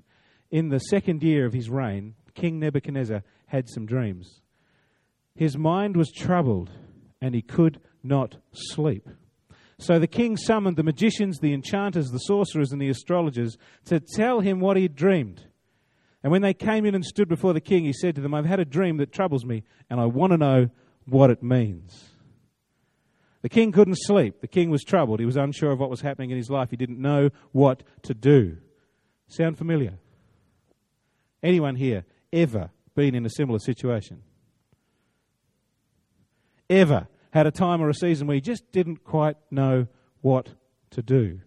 In 0.50 0.68
the 0.68 0.78
second 0.78 1.22
year 1.22 1.46
of 1.46 1.52
his 1.52 1.68
reign, 1.68 2.14
King 2.34 2.58
Nebuchadnezzar 2.58 3.22
had 3.46 3.68
some 3.68 3.86
dreams. 3.86 4.40
His 5.34 5.56
mind 5.56 5.96
was 5.96 6.12
troubled, 6.12 6.70
and 7.20 7.34
he 7.34 7.42
could 7.42 7.80
not 8.02 8.36
sleep. 8.52 9.08
So 9.78 9.98
the 9.98 10.06
king 10.06 10.36
summoned 10.36 10.76
the 10.76 10.82
magicians, 10.82 11.38
the 11.38 11.52
enchanters, 11.52 12.10
the 12.10 12.18
sorcerers, 12.18 12.72
and 12.72 12.80
the 12.80 12.88
astrologers 12.88 13.56
to 13.86 14.00
tell 14.00 14.40
him 14.40 14.60
what 14.60 14.76
he 14.76 14.84
had 14.84 14.94
dreamed. 14.94 15.46
And 16.22 16.30
when 16.30 16.42
they 16.42 16.54
came 16.54 16.86
in 16.86 16.94
and 16.94 17.04
stood 17.04 17.28
before 17.28 17.52
the 17.52 17.60
king, 17.60 17.84
he 17.84 17.92
said 17.92 18.14
to 18.14 18.20
them, 18.20 18.32
I've 18.32 18.46
had 18.46 18.60
a 18.60 18.64
dream 18.64 18.96
that 18.98 19.12
troubles 19.12 19.44
me, 19.44 19.64
and 19.90 20.00
I 20.00 20.06
want 20.06 20.32
to 20.32 20.38
know 20.38 20.70
what 21.06 21.30
it 21.30 21.42
means. 21.42 22.13
The 23.44 23.50
king 23.50 23.72
couldn't 23.72 23.98
sleep. 23.98 24.40
The 24.40 24.48
king 24.48 24.70
was 24.70 24.82
troubled. 24.82 25.20
He 25.20 25.26
was 25.26 25.36
unsure 25.36 25.70
of 25.70 25.78
what 25.78 25.90
was 25.90 26.00
happening 26.00 26.30
in 26.30 26.38
his 26.38 26.48
life. 26.48 26.70
He 26.70 26.78
didn't 26.78 26.98
know 26.98 27.28
what 27.52 27.82
to 28.04 28.14
do. 28.14 28.56
Sound 29.28 29.58
familiar? 29.58 29.98
Anyone 31.42 31.76
here 31.76 32.06
ever 32.32 32.70
been 32.94 33.14
in 33.14 33.26
a 33.26 33.28
similar 33.28 33.58
situation? 33.58 34.22
Ever 36.70 37.06
had 37.32 37.46
a 37.46 37.50
time 37.50 37.82
or 37.82 37.90
a 37.90 37.94
season 37.94 38.26
where 38.26 38.36
you 38.36 38.40
just 38.40 38.72
didn't 38.72 39.04
quite 39.04 39.36
know 39.50 39.88
what 40.22 40.48
to 40.92 41.02
do. 41.02 41.40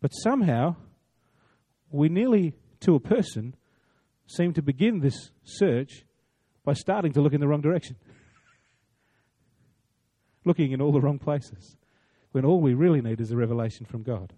But 0.00 0.12
somehow, 0.12 0.76
we 1.90 2.08
nearly, 2.08 2.54
to 2.80 2.94
a 2.94 3.00
person, 3.00 3.56
seem 4.26 4.54
to 4.54 4.62
begin 4.62 5.00
this 5.00 5.32
search 5.44 6.06
by 6.64 6.72
starting 6.72 7.12
to 7.12 7.20
look 7.20 7.34
in 7.34 7.42
the 7.42 7.46
wrong 7.46 7.60
direction. 7.60 7.96
Looking 10.46 10.72
in 10.72 10.80
all 10.80 10.92
the 10.92 11.00
wrong 11.00 11.18
places, 11.18 11.76
when 12.30 12.44
all 12.44 12.60
we 12.60 12.72
really 12.72 13.02
need 13.02 13.20
is 13.20 13.32
a 13.32 13.36
revelation 13.36 13.84
from 13.84 14.04
God. 14.04 14.32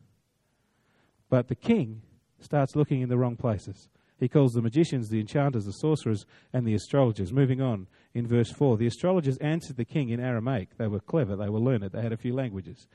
But 1.29 1.49
the 1.49 1.55
king 1.55 2.03
starts 2.41 2.75
looking 2.75 3.03
in 3.03 3.11
the 3.11 3.19
wrong 3.19 3.37
places. 3.37 3.89
He 4.19 4.27
calls 4.27 4.53
the 4.53 4.63
magicians, 4.63 5.11
the 5.11 5.21
enchanters, 5.21 5.67
the 5.67 5.73
sorcerers, 5.73 6.25
and 6.53 6.67
the 6.67 6.75
astrologers. 6.75 7.31
Moving 7.31 7.61
on 7.61 7.87
in 8.15 8.27
verse 8.27 8.51
4. 8.51 8.79
The 8.79 8.87
astrologers 8.87 9.37
answered 9.37 9.77
the 9.77 9.85
king 9.85 10.09
in 10.09 10.19
Aramaic. 10.19 10.79
They 10.79 10.89
were 10.89 10.99
clever, 10.99 11.37
they 11.37 11.51
were 11.51 11.61
learned, 11.61 11.85
they 11.93 12.03
had 12.03 12.13
a 12.15 12.17
few 12.17 12.35
languages. 12.35 12.89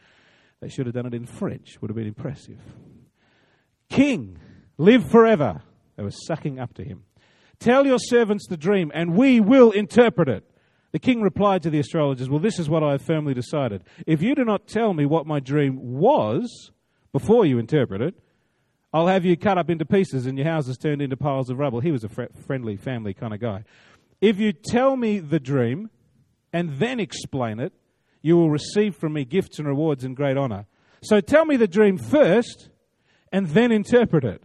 They 0.60 0.70
should 0.70 0.88
have 0.88 0.96
done 0.96 1.06
it 1.06 1.14
in 1.14 1.28
French, 1.28 1.80
would 1.82 1.92
have 1.92 1.96
been 1.96 2.08
impressive. 2.08 2.60
King, 3.90 4.40
live 4.80 5.10
forever. 5.10 5.62
They 5.98 6.04
were 6.04 6.12
sucking 6.12 6.60
up 6.60 6.74
to 6.74 6.84
him. 6.84 7.04
Tell 7.60 7.86
your 7.86 8.00
servants 8.00 8.48
the 8.48 8.58
dream, 8.58 8.92
and 8.94 9.14
we 9.14 9.40
will 9.40 9.72
interpret 9.72 10.28
it. 10.28 10.50
The 10.94 11.00
king 11.00 11.22
replied 11.22 11.64
to 11.64 11.72
the 11.72 11.80
astrologers, 11.80 12.30
Well, 12.30 12.40
this 12.40 12.60
is 12.60 12.70
what 12.70 12.84
I 12.84 12.92
have 12.92 13.02
firmly 13.02 13.34
decided. 13.34 13.84
If 14.06 14.22
you 14.22 14.36
do 14.36 14.46
not 14.46 14.68
tell 14.68 14.94
me 14.94 15.06
what 15.06 15.26
my 15.26 15.40
dream 15.40 15.78
was 16.00 16.72
before 17.12 17.46
you 17.46 17.58
interpret 17.58 18.02
it, 18.02 18.16
I'll 18.94 19.08
have 19.08 19.26
you 19.26 19.36
cut 19.36 19.58
up 19.58 19.72
into 19.72 19.86
pieces 19.86 20.28
and 20.28 20.38
your 20.38 20.48
houses 20.48 20.78
turned 20.78 21.02
into 21.02 21.18
piles 21.18 21.50
of 21.50 21.58
rubble. 21.58 21.80
He 21.80 21.92
was 21.92 22.04
a 22.04 22.10
fr- 22.10 22.32
friendly 22.46 22.78
family 22.78 23.16
kind 23.16 23.34
of 23.34 23.40
guy. 23.40 23.64
If 24.22 24.40
you 24.40 24.54
tell 24.54 24.96
me 24.96 25.18
the 25.18 25.40
dream 25.40 25.90
and 26.54 26.78
then 26.78 27.00
explain 27.00 27.60
it, 27.60 27.74
you 28.22 28.38
will 28.38 28.52
receive 28.52 28.96
from 28.96 29.14
me 29.14 29.26
gifts 29.26 29.58
and 29.58 29.68
rewards 29.68 30.04
and 30.04 30.16
great 30.16 30.38
honor. 30.38 30.68
So 31.02 31.20
tell 31.22 31.44
me 31.44 31.58
the 31.58 31.68
dream 31.68 31.98
first 31.98 32.70
and 33.32 33.48
then 33.48 33.72
interpret 33.72 34.24
it. 34.24 34.44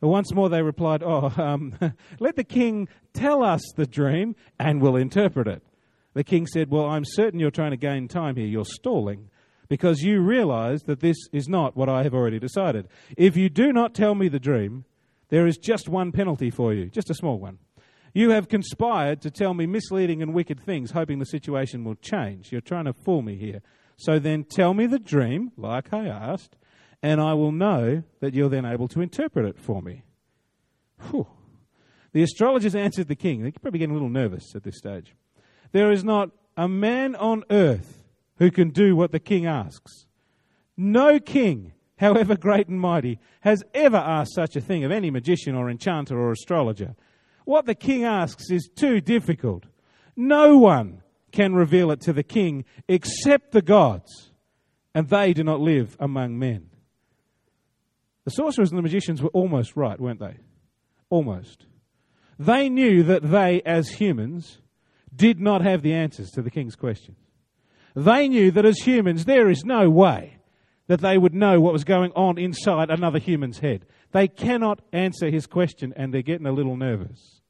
Once 0.00 0.32
more 0.32 0.48
they 0.48 0.62
replied, 0.62 1.02
Oh, 1.02 1.32
um, 1.36 1.74
let 2.20 2.36
the 2.36 2.44
king 2.44 2.88
tell 3.12 3.42
us 3.42 3.62
the 3.76 3.86
dream 3.86 4.36
and 4.58 4.80
we'll 4.80 4.96
interpret 4.96 5.48
it. 5.48 5.62
The 6.14 6.24
king 6.24 6.46
said, 6.46 6.70
Well, 6.70 6.86
I'm 6.86 7.04
certain 7.04 7.40
you're 7.40 7.50
trying 7.50 7.72
to 7.72 7.76
gain 7.76 8.08
time 8.08 8.36
here. 8.36 8.46
You're 8.46 8.64
stalling 8.64 9.30
because 9.68 10.02
you 10.02 10.20
realize 10.20 10.82
that 10.84 11.00
this 11.00 11.16
is 11.32 11.48
not 11.48 11.76
what 11.76 11.88
I 11.88 12.02
have 12.02 12.14
already 12.14 12.38
decided. 12.38 12.88
If 13.16 13.36
you 13.36 13.48
do 13.48 13.72
not 13.72 13.94
tell 13.94 14.14
me 14.14 14.28
the 14.28 14.40
dream, 14.40 14.84
there 15.28 15.46
is 15.46 15.58
just 15.58 15.88
one 15.88 16.12
penalty 16.12 16.50
for 16.50 16.72
you, 16.72 16.86
just 16.86 17.10
a 17.10 17.14
small 17.14 17.38
one. 17.38 17.58
You 18.14 18.30
have 18.30 18.48
conspired 18.48 19.20
to 19.22 19.30
tell 19.30 19.52
me 19.52 19.66
misleading 19.66 20.22
and 20.22 20.32
wicked 20.32 20.60
things, 20.60 20.92
hoping 20.92 21.18
the 21.18 21.26
situation 21.26 21.84
will 21.84 21.96
change. 21.96 22.50
You're 22.50 22.62
trying 22.62 22.86
to 22.86 22.94
fool 22.94 23.22
me 23.22 23.36
here. 23.36 23.60
So 23.96 24.18
then 24.18 24.44
tell 24.44 24.74
me 24.74 24.86
the 24.86 24.98
dream, 24.98 25.52
like 25.56 25.92
I 25.92 26.06
asked, 26.06 26.56
and 27.02 27.20
I 27.20 27.34
will 27.34 27.52
know 27.52 28.02
that 28.20 28.34
you're 28.34 28.48
then 28.48 28.64
able 28.64 28.88
to 28.88 29.00
interpret 29.00 29.46
it 29.46 29.58
for 29.58 29.82
me. 29.82 30.02
Whew. 31.10 31.26
The 32.12 32.22
astrologers 32.22 32.74
answered 32.74 33.08
the 33.08 33.14
king. 33.14 33.42
They're 33.42 33.52
probably 33.52 33.78
getting 33.78 33.92
a 33.92 33.98
little 33.98 34.08
nervous 34.08 34.54
at 34.54 34.64
this 34.64 34.78
stage. 34.78 35.14
There 35.72 35.92
is 35.92 36.02
not 36.02 36.30
a 36.56 36.66
man 36.68 37.14
on 37.14 37.44
earth 37.50 38.02
who 38.38 38.50
can 38.50 38.70
do 38.70 38.96
what 38.96 39.12
the 39.12 39.20
king 39.20 39.46
asks. 39.46 40.06
No 40.76 41.20
king, 41.20 41.72
however 41.98 42.36
great 42.36 42.68
and 42.68 42.80
mighty, 42.80 43.18
has 43.40 43.62
ever 43.74 43.96
asked 43.96 44.34
such 44.34 44.56
a 44.56 44.60
thing 44.60 44.84
of 44.84 44.90
any 44.90 45.10
magician 45.10 45.54
or 45.54 45.70
enchanter 45.70 46.18
or 46.18 46.32
astrologer. 46.32 46.94
What 47.44 47.66
the 47.66 47.74
king 47.74 48.04
asks 48.04 48.50
is 48.50 48.68
too 48.74 49.00
difficult. 49.00 49.64
No 50.16 50.58
one 50.58 51.02
can 51.30 51.54
reveal 51.54 51.90
it 51.90 52.00
to 52.02 52.12
the 52.12 52.22
king 52.22 52.64
except 52.88 53.52
the 53.52 53.62
gods, 53.62 54.32
and 54.94 55.08
they 55.08 55.32
do 55.32 55.44
not 55.44 55.60
live 55.60 55.96
among 56.00 56.38
men. 56.38 56.70
The 58.28 58.34
sorcerers 58.34 58.68
and 58.68 58.76
the 58.76 58.82
magicians 58.82 59.22
were 59.22 59.30
almost 59.30 59.74
right, 59.74 59.98
weren't 59.98 60.20
they? 60.20 60.36
Almost. 61.08 61.64
They 62.38 62.68
knew 62.68 63.02
that 63.04 63.22
they, 63.22 63.62
as 63.62 63.88
humans, 63.88 64.58
did 65.16 65.40
not 65.40 65.62
have 65.62 65.80
the 65.80 65.94
answers 65.94 66.28
to 66.32 66.42
the 66.42 66.50
king's 66.50 66.76
questions. 66.76 67.16
They 67.96 68.28
knew 68.28 68.50
that 68.50 68.66
as 68.66 68.80
humans, 68.80 69.24
there 69.24 69.48
is 69.48 69.64
no 69.64 69.88
way 69.88 70.40
that 70.88 71.00
they 71.00 71.16
would 71.16 71.32
know 71.32 71.58
what 71.58 71.72
was 71.72 71.84
going 71.84 72.12
on 72.12 72.36
inside 72.36 72.90
another 72.90 73.18
human's 73.18 73.60
head. 73.60 73.86
They 74.12 74.28
cannot 74.28 74.82
answer 74.92 75.30
his 75.30 75.46
question, 75.46 75.94
and 75.96 76.12
they're 76.12 76.20
getting 76.20 76.46
a 76.46 76.52
little 76.52 76.76
nervous. 76.76 77.40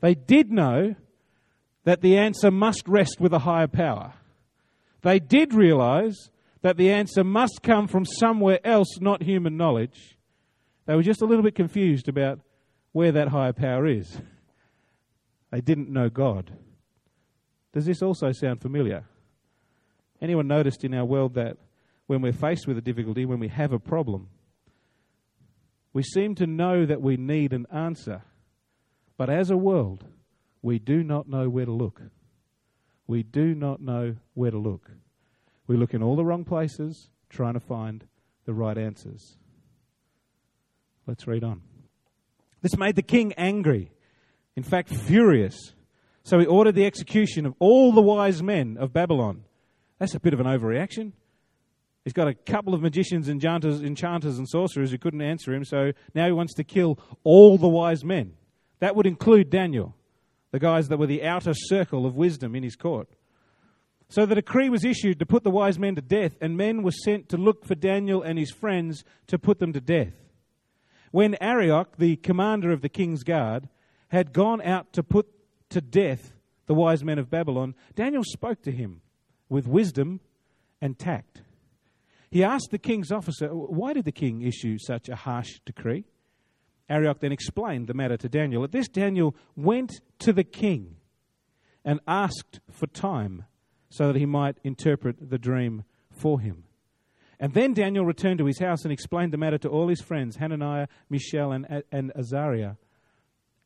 They 0.00 0.14
did 0.14 0.52
know 0.52 0.94
that 1.82 2.00
the 2.00 2.16
answer 2.16 2.52
must 2.52 2.86
rest 2.86 3.16
with 3.18 3.32
a 3.32 3.40
higher 3.40 3.66
power. 3.66 4.14
They 5.00 5.18
did 5.18 5.52
realize 5.52 6.30
that 6.62 6.76
the 6.76 6.90
answer 6.90 7.22
must 7.24 7.60
come 7.62 7.86
from 7.86 8.04
somewhere 8.04 8.60
else, 8.64 8.98
not 9.00 9.22
human 9.22 9.56
knowledge. 9.56 10.16
They 10.86 10.94
were 10.94 11.02
just 11.02 11.22
a 11.22 11.26
little 11.26 11.42
bit 11.44 11.54
confused 11.54 12.08
about 12.08 12.40
where 12.92 13.12
that 13.12 13.28
higher 13.28 13.52
power 13.52 13.86
is. 13.86 14.20
They 15.50 15.60
didn't 15.60 15.90
know 15.90 16.08
God. 16.08 16.50
Does 17.72 17.84
this 17.84 18.02
also 18.02 18.32
sound 18.32 18.60
familiar? 18.60 19.04
Anyone 20.20 20.46
noticed 20.46 20.84
in 20.84 20.94
our 20.94 21.04
world 21.04 21.34
that 21.34 21.56
when 22.06 22.22
we're 22.22 22.32
faced 22.32 22.66
with 22.66 22.78
a 22.78 22.82
difficulty, 22.82 23.24
when 23.24 23.40
we 23.40 23.48
have 23.48 23.72
a 23.72 23.78
problem, 23.78 24.28
we 25.92 26.02
seem 26.02 26.34
to 26.36 26.46
know 26.46 26.86
that 26.86 27.02
we 27.02 27.16
need 27.16 27.52
an 27.52 27.66
answer. 27.72 28.22
But 29.16 29.30
as 29.30 29.50
a 29.50 29.56
world, 29.56 30.04
we 30.62 30.78
do 30.78 31.02
not 31.02 31.28
know 31.28 31.48
where 31.48 31.66
to 31.66 31.72
look. 31.72 32.00
We 33.06 33.22
do 33.22 33.54
not 33.54 33.80
know 33.80 34.16
where 34.34 34.50
to 34.50 34.58
look. 34.58 34.90
We 35.72 35.78
look 35.78 35.94
in 35.94 36.02
all 36.02 36.16
the 36.16 36.24
wrong 36.24 36.44
places 36.44 37.08
trying 37.30 37.54
to 37.54 37.60
find 37.60 38.04
the 38.44 38.52
right 38.52 38.76
answers. 38.76 39.38
Let's 41.06 41.26
read 41.26 41.42
on. 41.44 41.62
This 42.60 42.76
made 42.76 42.94
the 42.94 43.00
king 43.00 43.32
angry, 43.38 43.90
in 44.54 44.64
fact, 44.64 44.94
furious. 44.94 45.72
So 46.24 46.38
he 46.38 46.44
ordered 46.44 46.74
the 46.74 46.84
execution 46.84 47.46
of 47.46 47.54
all 47.58 47.90
the 47.90 48.02
wise 48.02 48.42
men 48.42 48.76
of 48.78 48.92
Babylon. 48.92 49.44
That's 49.98 50.14
a 50.14 50.20
bit 50.20 50.34
of 50.34 50.40
an 50.40 50.46
overreaction. 50.46 51.12
He's 52.04 52.12
got 52.12 52.28
a 52.28 52.34
couple 52.34 52.74
of 52.74 52.82
magicians, 52.82 53.30
enchanters, 53.30 53.80
enchanters, 53.80 54.36
and 54.36 54.46
sorcerers 54.46 54.90
who 54.90 54.98
couldn't 54.98 55.22
answer 55.22 55.54
him, 55.54 55.64
so 55.64 55.92
now 56.14 56.26
he 56.26 56.32
wants 56.32 56.52
to 56.56 56.64
kill 56.64 56.98
all 57.24 57.56
the 57.56 57.66
wise 57.66 58.04
men. 58.04 58.34
That 58.80 58.94
would 58.94 59.06
include 59.06 59.48
Daniel, 59.48 59.96
the 60.50 60.58
guys 60.58 60.88
that 60.88 60.98
were 60.98 61.06
the 61.06 61.24
outer 61.24 61.54
circle 61.54 62.04
of 62.04 62.14
wisdom 62.14 62.54
in 62.54 62.62
his 62.62 62.76
court. 62.76 63.08
So 64.12 64.26
the 64.26 64.34
decree 64.34 64.68
was 64.68 64.84
issued 64.84 65.18
to 65.20 65.24
put 65.24 65.42
the 65.42 65.48
wise 65.48 65.78
men 65.78 65.94
to 65.94 66.02
death, 66.02 66.36
and 66.42 66.54
men 66.54 66.82
were 66.82 66.90
sent 66.90 67.30
to 67.30 67.38
look 67.38 67.64
for 67.64 67.74
Daniel 67.74 68.20
and 68.20 68.38
his 68.38 68.50
friends 68.50 69.04
to 69.28 69.38
put 69.38 69.58
them 69.58 69.72
to 69.72 69.80
death. 69.80 70.12
When 71.12 71.34
Arioch, 71.40 71.96
the 71.96 72.16
commander 72.16 72.72
of 72.72 72.82
the 72.82 72.90
king's 72.90 73.22
guard, 73.22 73.70
had 74.08 74.34
gone 74.34 74.60
out 74.60 74.92
to 74.92 75.02
put 75.02 75.28
to 75.70 75.80
death 75.80 76.34
the 76.66 76.74
wise 76.74 77.02
men 77.02 77.18
of 77.18 77.30
Babylon, 77.30 77.74
Daniel 77.94 78.22
spoke 78.22 78.60
to 78.64 78.70
him 78.70 79.00
with 79.48 79.66
wisdom 79.66 80.20
and 80.82 80.98
tact. 80.98 81.40
He 82.30 82.44
asked 82.44 82.68
the 82.70 82.78
king's 82.78 83.10
officer, 83.10 83.48
Why 83.48 83.94
did 83.94 84.04
the 84.04 84.12
king 84.12 84.42
issue 84.42 84.76
such 84.78 85.08
a 85.08 85.16
harsh 85.16 85.58
decree? 85.64 86.04
Arioch 86.86 87.20
then 87.20 87.32
explained 87.32 87.86
the 87.86 87.94
matter 87.94 88.18
to 88.18 88.28
Daniel. 88.28 88.62
At 88.62 88.72
this, 88.72 88.88
Daniel 88.88 89.34
went 89.56 90.02
to 90.18 90.34
the 90.34 90.44
king 90.44 90.96
and 91.82 91.98
asked 92.06 92.60
for 92.70 92.86
time 92.88 93.46
so 93.92 94.06
that 94.06 94.16
he 94.18 94.24
might 94.24 94.56
interpret 94.64 95.28
the 95.28 95.38
dream 95.38 95.84
for 96.10 96.40
him. 96.40 96.64
And 97.38 97.52
then 97.52 97.74
Daniel 97.74 98.06
returned 98.06 98.38
to 98.38 98.46
his 98.46 98.58
house 98.58 98.84
and 98.84 98.92
explained 98.92 99.34
the 99.34 99.36
matter 99.36 99.58
to 99.58 99.68
all 99.68 99.88
his 99.88 100.00
friends, 100.00 100.36
Hananiah, 100.36 100.86
Mishael, 101.10 101.52
and, 101.52 101.84
and 101.92 102.10
Azariah. 102.16 102.76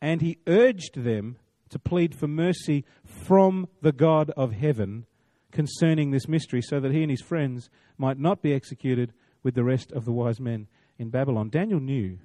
And 0.00 0.20
he 0.20 0.38
urged 0.48 1.04
them 1.04 1.36
to 1.68 1.78
plead 1.78 2.12
for 2.12 2.26
mercy 2.26 2.84
from 3.04 3.68
the 3.82 3.92
God 3.92 4.30
of 4.30 4.52
heaven 4.52 5.06
concerning 5.52 6.10
this 6.10 6.26
mystery, 6.26 6.60
so 6.60 6.80
that 6.80 6.92
he 6.92 7.02
and 7.02 7.10
his 7.10 7.22
friends 7.22 7.70
might 7.96 8.18
not 8.18 8.42
be 8.42 8.52
executed 8.52 9.12
with 9.44 9.54
the 9.54 9.64
rest 9.64 9.92
of 9.92 10.04
the 10.04 10.12
wise 10.12 10.40
men 10.40 10.66
in 10.98 11.10
Babylon. 11.10 11.50
Daniel 11.50 11.80
knew, 11.80 12.18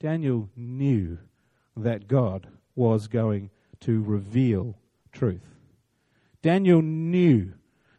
Daniel 0.00 0.48
knew 0.56 1.18
that 1.76 2.08
God 2.08 2.48
was 2.74 3.08
going 3.08 3.50
to 3.80 4.02
reveal 4.02 4.78
truth. 5.12 5.55
Daniel 6.46 6.80
knew 6.80 7.54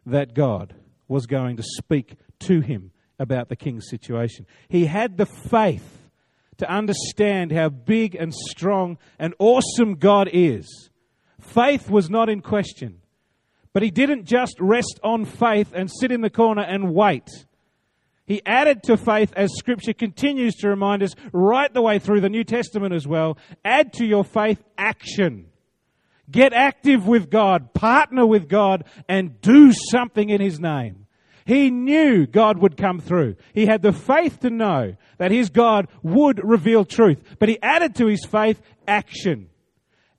that 0.06 0.32
God 0.32 0.74
was 1.06 1.26
going 1.26 1.58
to 1.58 1.62
speak 1.62 2.16
to 2.38 2.60
him 2.60 2.92
about 3.18 3.50
the 3.50 3.56
king's 3.56 3.90
situation. 3.90 4.46
He 4.70 4.86
had 4.86 5.18
the 5.18 5.26
faith 5.26 6.08
to 6.56 6.66
understand 6.66 7.52
how 7.52 7.68
big 7.68 8.14
and 8.14 8.34
strong 8.34 8.96
and 9.18 9.34
awesome 9.38 9.96
God 9.96 10.30
is. 10.32 10.88
Faith 11.38 11.90
was 11.90 12.08
not 12.08 12.30
in 12.30 12.40
question. 12.40 13.02
But 13.74 13.82
he 13.82 13.90
didn't 13.90 14.24
just 14.24 14.56
rest 14.58 14.98
on 15.04 15.26
faith 15.26 15.74
and 15.74 15.90
sit 15.90 16.10
in 16.10 16.22
the 16.22 16.30
corner 16.30 16.62
and 16.62 16.94
wait. 16.94 17.28
He 18.24 18.40
added 18.46 18.82
to 18.84 18.96
faith, 18.96 19.30
as 19.36 19.50
Scripture 19.58 19.92
continues 19.92 20.54
to 20.60 20.70
remind 20.70 21.02
us 21.02 21.14
right 21.34 21.70
the 21.70 21.82
way 21.82 21.98
through 21.98 22.22
the 22.22 22.30
New 22.30 22.44
Testament 22.44 22.94
as 22.94 23.06
well. 23.06 23.36
Add 23.62 23.92
to 23.94 24.06
your 24.06 24.24
faith 24.24 24.64
action. 24.78 25.50
Get 26.30 26.52
active 26.52 27.06
with 27.06 27.30
God, 27.30 27.72
partner 27.74 28.26
with 28.26 28.48
God, 28.48 28.84
and 29.08 29.40
do 29.40 29.72
something 29.72 30.28
in 30.28 30.40
His 30.40 30.60
name. 30.60 31.06
He 31.48 31.70
knew 31.70 32.26
God 32.26 32.58
would 32.58 32.76
come 32.76 33.00
through. 33.00 33.36
He 33.54 33.64
had 33.64 33.80
the 33.80 33.94
faith 33.94 34.40
to 34.40 34.50
know 34.50 34.96
that 35.16 35.30
his 35.30 35.48
God 35.48 35.88
would 36.02 36.46
reveal 36.46 36.84
truth. 36.84 37.22
But 37.38 37.48
he 37.48 37.58
added 37.62 37.94
to 37.94 38.06
his 38.06 38.22
faith 38.26 38.60
action. 38.86 39.48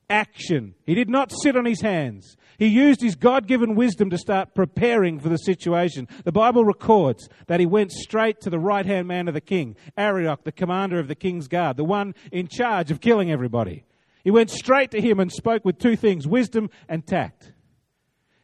Action. 0.10 0.74
He 0.88 0.96
did 0.96 1.08
not 1.08 1.32
sit 1.32 1.56
on 1.56 1.66
his 1.66 1.82
hands. 1.82 2.36
He 2.58 2.66
used 2.66 3.00
his 3.00 3.14
God 3.14 3.46
given 3.46 3.76
wisdom 3.76 4.10
to 4.10 4.18
start 4.18 4.56
preparing 4.56 5.20
for 5.20 5.30
the 5.30 5.38
situation. 5.38 6.08
The 6.24 6.32
Bible 6.32 6.66
records 6.66 7.30
that 7.46 7.60
he 7.60 7.68
went 7.68 7.92
straight 7.92 8.42
to 8.42 8.50
the 8.50 8.58
right 8.58 8.88
hand 8.88 9.08
man 9.08 9.28
of 9.28 9.36
the 9.36 9.40
king, 9.40 9.76
Arioch, 9.96 10.44
the 10.46 10.52
commander 10.52 10.98
of 10.98 11.08
the 11.08 11.14
king's 11.14 11.48
guard, 11.48 11.78
the 11.78 11.84
one 11.84 12.16
in 12.32 12.48
charge 12.48 12.90
of 12.90 13.02
killing 13.02 13.32
everybody. 13.32 13.84
He 14.30 14.32
went 14.32 14.52
straight 14.52 14.92
to 14.92 15.02
him 15.02 15.20
and 15.20 15.32
spoke 15.32 15.66
with 15.66 15.80
two 15.80 15.96
things 15.96 16.28
wisdom 16.28 16.70
and 16.88 17.04
tact. 17.04 17.52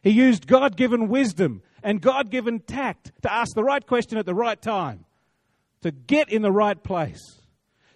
He 0.02 0.10
used 0.10 0.48
God 0.48 0.76
given 0.76 1.06
wisdom 1.06 1.62
and 1.80 2.00
God 2.00 2.28
given 2.28 2.58
tact 2.58 3.12
to 3.22 3.32
ask 3.32 3.54
the 3.54 3.62
right 3.62 3.86
question 3.86 4.18
at 4.18 4.26
the 4.26 4.34
right 4.34 4.60
time, 4.60 5.04
to 5.82 5.92
get 5.92 6.28
in 6.28 6.42
the 6.42 6.50
right 6.50 6.82
place. 6.82 7.22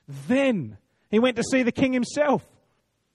Then 0.07 0.79
he 1.11 1.19
went 1.19 1.35
to 1.39 1.43
see 1.43 1.65
the 1.65 1.73
king 1.73 1.93
himself. 1.93 2.47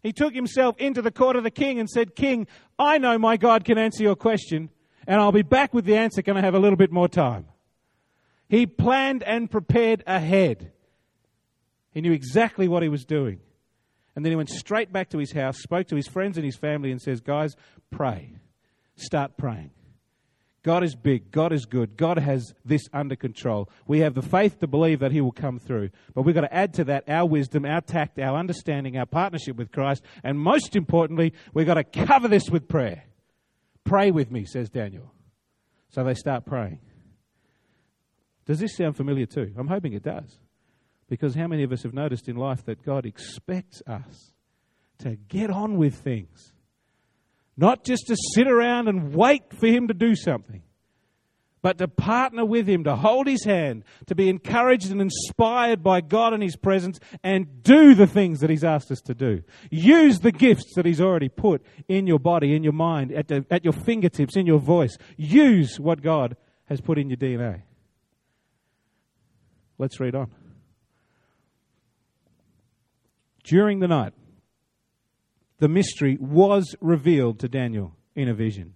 He 0.03 0.11
took 0.11 0.33
himself 0.33 0.75
into 0.77 1.01
the 1.01 1.09
court 1.09 1.37
of 1.37 1.43
the 1.45 1.51
king 1.51 1.79
and 1.79 1.89
said, 1.89 2.13
King, 2.13 2.45
I 2.77 2.97
know 2.97 3.17
my 3.17 3.37
God 3.37 3.63
can 3.63 3.77
answer 3.77 4.03
your 4.03 4.17
question, 4.17 4.69
and 5.07 5.21
I'll 5.21 5.31
be 5.31 5.41
back 5.41 5.73
with 5.73 5.85
the 5.85 5.95
answer. 5.95 6.21
Can 6.21 6.35
I 6.35 6.41
have 6.41 6.53
a 6.53 6.59
little 6.59 6.75
bit 6.75 6.91
more 6.91 7.07
time? 7.07 7.45
He 8.49 8.65
planned 8.65 9.23
and 9.23 9.49
prepared 9.49 10.03
ahead. 10.05 10.73
He 11.93 12.01
knew 12.01 12.11
exactly 12.11 12.67
what 12.67 12.83
he 12.83 12.89
was 12.89 13.05
doing. 13.05 13.39
And 14.15 14.23
then 14.23 14.31
he 14.31 14.35
went 14.35 14.49
straight 14.49 14.93
back 14.93 15.09
to 15.09 15.17
his 15.17 15.33
house, 15.33 15.57
spoke 15.57 15.87
to 15.87 15.95
his 15.95 16.07
friends 16.07 16.37
and 16.37 16.45
his 16.45 16.55
family, 16.55 16.91
and 16.91 17.01
says, 17.01 17.19
Guys, 17.19 17.55
pray. 17.91 18.33
Start 18.95 19.37
praying. 19.37 19.71
God 20.65 20.83
is 20.83 20.95
big. 20.95 21.29
God 21.29 21.53
is 21.53 21.65
good. 21.65 21.95
God 21.95 22.17
has 22.17 22.55
this 22.65 22.81
under 22.91 23.15
control. 23.15 23.69
We 23.85 23.99
have 23.99 24.15
the 24.15 24.23
faith 24.23 24.59
to 24.61 24.67
believe 24.67 24.99
that 25.01 25.11
He 25.11 25.21
will 25.21 25.31
come 25.31 25.59
through. 25.59 25.91
But 26.15 26.23
we've 26.23 26.33
got 26.33 26.41
to 26.41 26.51
add 26.51 26.73
to 26.75 26.85
that 26.85 27.07
our 27.07 27.27
wisdom, 27.27 27.65
our 27.65 27.81
tact, 27.81 28.17
our 28.17 28.35
understanding, 28.35 28.97
our 28.97 29.05
partnership 29.05 29.57
with 29.57 29.71
Christ. 29.71 30.01
And 30.23 30.39
most 30.39 30.75
importantly, 30.75 31.33
we've 31.53 31.67
got 31.67 31.75
to 31.75 31.83
cover 31.83 32.27
this 32.27 32.49
with 32.49 32.67
prayer. 32.67 33.03
Pray 33.83 34.09
with 34.09 34.31
me, 34.31 34.43
says 34.45 34.71
Daniel. 34.71 35.13
So 35.89 36.03
they 36.03 36.15
start 36.15 36.47
praying. 36.47 36.79
Does 38.47 38.57
this 38.57 38.75
sound 38.75 38.97
familiar 38.97 39.27
too? 39.27 39.53
I'm 39.55 39.67
hoping 39.67 39.93
it 39.93 40.01
does. 40.01 40.39
Because 41.07 41.35
how 41.35 41.47
many 41.47 41.63
of 41.63 41.71
us 41.71 41.83
have 41.83 41.93
noticed 41.93 42.27
in 42.27 42.35
life 42.35 42.65
that 42.65 42.83
God 42.83 43.05
expects 43.05 43.81
us 43.85 44.33
to 44.99 45.15
get 45.15 45.49
on 45.49 45.77
with 45.77 45.95
things? 45.95 46.53
Not 47.57 47.83
just 47.83 48.07
to 48.07 48.17
sit 48.33 48.47
around 48.47 48.87
and 48.87 49.13
wait 49.13 49.43
for 49.57 49.67
Him 49.67 49.87
to 49.87 49.93
do 49.93 50.15
something, 50.15 50.63
but 51.61 51.77
to 51.77 51.87
partner 51.87 52.43
with 52.43 52.67
Him, 52.67 52.83
to 52.83 52.95
hold 52.95 53.27
His 53.27 53.43
hand, 53.45 53.83
to 54.07 54.15
be 54.15 54.29
encouraged 54.29 54.91
and 54.91 55.01
inspired 55.01 55.83
by 55.83 56.01
God 56.01 56.33
and 56.33 56.43
His 56.43 56.55
presence, 56.55 56.99
and 57.23 57.63
do 57.63 57.95
the 57.95 58.07
things 58.07 58.41
that 58.41 58.49
He's 58.49 58.63
asked 58.63 58.91
us 58.91 59.01
to 59.01 59.13
do. 59.13 59.43
Use 59.71 60.19
the 60.19 60.31
gifts 60.31 60.73
that 60.75 60.85
He's 60.85 61.01
already 61.01 61.29
put 61.29 61.63
in 61.87 62.07
your 62.07 62.19
body, 62.19 62.55
in 62.55 62.63
your 62.63 62.73
mind, 62.73 63.11
at, 63.11 63.29
the, 63.29 63.45
at 63.49 63.63
your 63.63 63.73
fingertips, 63.73 64.35
in 64.35 64.45
your 64.45 64.59
voice. 64.59 64.97
Use 65.17 65.79
what 65.79 66.01
God 66.01 66.35
has 66.65 66.81
put 66.81 66.97
in 66.97 67.09
your 67.09 67.17
DNA. 67.17 67.61
Let's 69.77 69.99
read 69.99 70.15
on. 70.15 70.31
During 73.45 73.79
the 73.79 73.87
night, 73.87 74.13
the 75.59 75.67
mystery 75.67 76.17
was 76.19 76.75
revealed 76.81 77.39
to 77.39 77.47
Daniel 77.47 77.95
in 78.15 78.27
a 78.27 78.33
vision. 78.33 78.73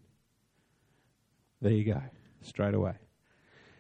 There 1.60 1.72
you 1.72 1.84
go, 1.84 2.02
straight 2.44 2.76
away. 2.76 2.94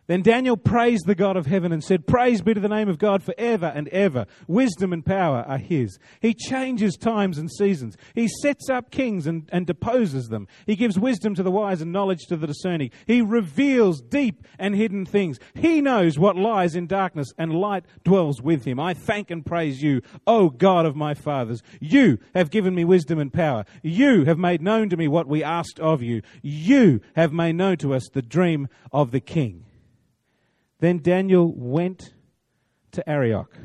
Then 0.09 0.23
Daniel 0.23 0.57
praised 0.57 1.05
the 1.05 1.13
God 1.13 1.37
of 1.37 1.45
heaven 1.45 1.71
and 1.71 1.83
said, 1.83 2.07
Praise 2.07 2.41
be 2.41 2.55
to 2.55 2.59
the 2.59 2.67
name 2.67 2.89
of 2.89 2.97
God 2.97 3.21
forever 3.21 3.71
and 3.75 3.87
ever. 3.89 4.25
Wisdom 4.47 4.91
and 4.91 5.05
power 5.05 5.45
are 5.47 5.59
his. 5.59 5.99
He 6.19 6.33
changes 6.33 6.97
times 6.97 7.37
and 7.37 7.47
seasons. 7.47 7.95
He 8.15 8.27
sets 8.41 8.71
up 8.71 8.89
kings 8.89 9.27
and, 9.27 9.47
and 9.51 9.67
deposes 9.67 10.29
them. 10.29 10.47
He 10.65 10.75
gives 10.75 10.97
wisdom 10.97 11.35
to 11.35 11.43
the 11.43 11.51
wise 11.51 11.79
and 11.79 11.91
knowledge 11.91 12.25
to 12.29 12.37
the 12.37 12.47
discerning. 12.47 12.89
He 13.05 13.21
reveals 13.21 14.01
deep 14.01 14.47
and 14.57 14.75
hidden 14.75 15.05
things. 15.05 15.37
He 15.53 15.79
knows 15.79 16.17
what 16.17 16.35
lies 16.35 16.73
in 16.73 16.87
darkness 16.87 17.27
and 17.37 17.53
light 17.53 17.85
dwells 18.03 18.41
with 18.41 18.65
him. 18.65 18.79
I 18.79 18.95
thank 18.95 19.29
and 19.29 19.45
praise 19.45 19.83
you, 19.83 20.01
O 20.25 20.49
God 20.49 20.87
of 20.87 20.95
my 20.95 21.13
fathers. 21.13 21.61
You 21.79 22.17
have 22.33 22.49
given 22.49 22.73
me 22.73 22.83
wisdom 22.83 23.19
and 23.19 23.31
power. 23.31 23.63
You 23.83 24.25
have 24.25 24.39
made 24.39 24.63
known 24.63 24.89
to 24.89 24.97
me 24.97 25.07
what 25.07 25.27
we 25.27 25.43
asked 25.43 25.79
of 25.79 26.01
you. 26.01 26.23
You 26.41 26.99
have 27.15 27.31
made 27.31 27.53
known 27.53 27.77
to 27.77 27.93
us 27.93 28.09
the 28.11 28.23
dream 28.23 28.69
of 28.91 29.11
the 29.11 29.19
king. 29.19 29.65
Then 30.79 30.99
Daniel 30.99 31.53
went 31.53 32.13
to 32.91 33.07
Arioch, 33.07 33.55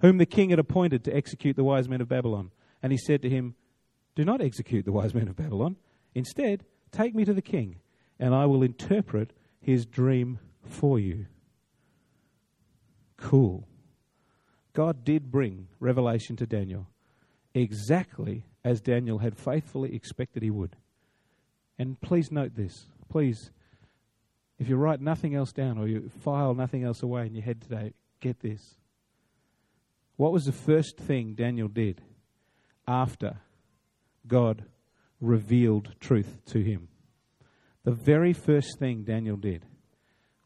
whom 0.00 0.18
the 0.18 0.26
king 0.26 0.50
had 0.50 0.58
appointed 0.58 1.04
to 1.04 1.16
execute 1.16 1.56
the 1.56 1.64
wise 1.64 1.88
men 1.88 2.00
of 2.00 2.08
Babylon. 2.08 2.50
And 2.82 2.92
he 2.92 2.98
said 2.98 3.22
to 3.22 3.30
him, 3.30 3.54
Do 4.14 4.24
not 4.24 4.40
execute 4.40 4.84
the 4.84 4.92
wise 4.92 5.14
men 5.14 5.28
of 5.28 5.36
Babylon. 5.36 5.76
Instead, 6.14 6.64
take 6.90 7.14
me 7.14 7.24
to 7.24 7.32
the 7.32 7.42
king, 7.42 7.76
and 8.18 8.34
I 8.34 8.46
will 8.46 8.62
interpret 8.62 9.32
his 9.60 9.86
dream 9.86 10.38
for 10.62 10.98
you. 10.98 11.26
Cool. 13.16 13.66
God 14.72 15.04
did 15.04 15.30
bring 15.30 15.68
revelation 15.80 16.36
to 16.36 16.46
Daniel 16.46 16.88
exactly 17.54 18.44
as 18.62 18.80
Daniel 18.80 19.18
had 19.18 19.38
faithfully 19.38 19.94
expected 19.94 20.42
he 20.42 20.50
would. 20.50 20.76
And 21.78 22.00
please 22.00 22.30
note 22.30 22.54
this. 22.54 22.86
Please 23.08 23.50
if 24.58 24.68
you 24.68 24.76
write 24.76 25.00
nothing 25.00 25.34
else 25.34 25.52
down 25.52 25.78
or 25.78 25.86
you 25.86 26.10
file 26.22 26.54
nothing 26.54 26.84
else 26.84 27.02
away 27.02 27.26
in 27.26 27.34
your 27.34 27.44
head 27.44 27.60
today, 27.60 27.92
get 28.20 28.40
this. 28.40 28.76
What 30.16 30.32
was 30.32 30.44
the 30.44 30.52
first 30.52 30.96
thing 30.96 31.34
Daniel 31.34 31.68
did 31.68 32.00
after 32.88 33.38
God 34.26 34.64
revealed 35.20 35.94
truth 36.00 36.38
to 36.46 36.60
him? 36.60 36.88
The 37.84 37.92
very 37.92 38.32
first 38.32 38.78
thing 38.78 39.04
Daniel 39.04 39.36
did 39.36 39.66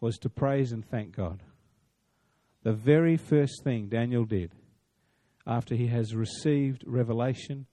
was 0.01 0.19
to 0.19 0.29
praise 0.29 0.73
and 0.73 0.85
thank 0.85 1.15
God. 1.15 1.43
The 2.65 2.73
very 2.73 3.17
first 3.17 3.63
thing 3.65 3.89
Daniel 3.89 4.25
did 4.25 4.53
after 5.47 5.75
he 5.75 5.87
has 5.87 6.15
received 6.15 6.85
revelation, 6.87 7.67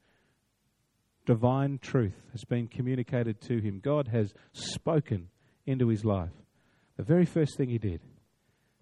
divine 1.26 1.80
truth 1.80 2.22
has 2.32 2.46
been 2.46 2.68
communicated 2.68 3.42
to 3.42 3.60
him. 3.60 3.82
God 3.84 4.08
has 4.08 4.34
spoken 4.54 5.30
into 5.68 5.90
his 5.90 6.04
life, 6.04 6.32
the 6.96 7.04
very 7.04 7.26
first 7.26 7.58
thing 7.58 7.70
he 7.70 7.78
did 7.78 8.02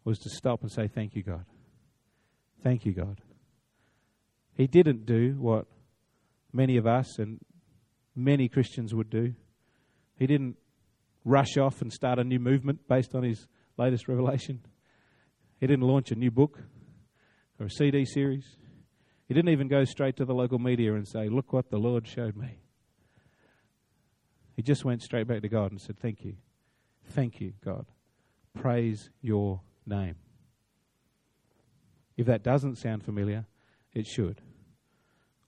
was 0.06 0.20
to 0.20 0.30
stop 0.30 0.62
and 0.62 0.72
say, 0.72 0.88
Thank 0.88 1.16
you, 1.16 1.24
God. 1.24 1.46
Thank 2.64 2.86
you, 2.86 2.94
God. 2.94 3.20
He 4.56 4.68
didn't 4.68 5.06
do 5.06 5.36
what 5.38 5.66
many 6.54 6.78
of 6.78 6.88
us 6.88 7.20
and 7.20 7.40
many 8.16 8.48
Christians 8.48 8.94
would 8.94 9.10
do. 9.10 9.34
He 10.18 10.28
didn't 10.28 10.56
rush 11.26 11.58
off 11.58 11.82
and 11.82 11.92
start 11.92 12.20
a 12.20 12.24
new 12.24 12.40
movement 12.40 12.88
based 12.88 13.14
on 13.14 13.24
his 13.24 13.48
latest 13.78 14.08
revelation. 14.08 14.62
He 15.60 15.68
didn't 15.68 15.86
launch 15.86 16.12
a 16.12 16.16
new 16.16 16.32
book 16.32 16.60
or 17.60 17.66
a 17.66 17.70
CD 17.70 18.06
series. 18.06 18.46
He 19.28 19.34
didn't 19.34 19.50
even 19.50 19.68
go 19.68 19.84
straight 19.84 20.16
to 20.18 20.26
the 20.26 20.34
local 20.34 20.60
media 20.60 20.94
and 20.94 21.08
say, 21.08 21.28
Look 21.28 21.52
what 21.52 21.70
the 21.70 21.78
Lord 21.78 22.08
showed 22.08 22.38
me. 22.38 22.60
He 24.56 24.62
just 24.62 24.86
went 24.86 25.02
straight 25.02 25.28
back 25.28 25.42
to 25.42 25.50
God 25.50 25.72
and 25.72 25.82
said, 25.82 26.00
Thank 26.00 26.24
you. 26.24 26.36
Thank 27.12 27.40
you, 27.40 27.54
God. 27.64 27.86
Praise 28.54 29.10
your 29.22 29.62
name. 29.86 30.16
If 32.18 32.26
that 32.28 32.44
doesn't 32.44 32.78
sound 32.78 33.04
familiar, 33.04 33.46
it 33.94 34.06
should. 34.06 34.42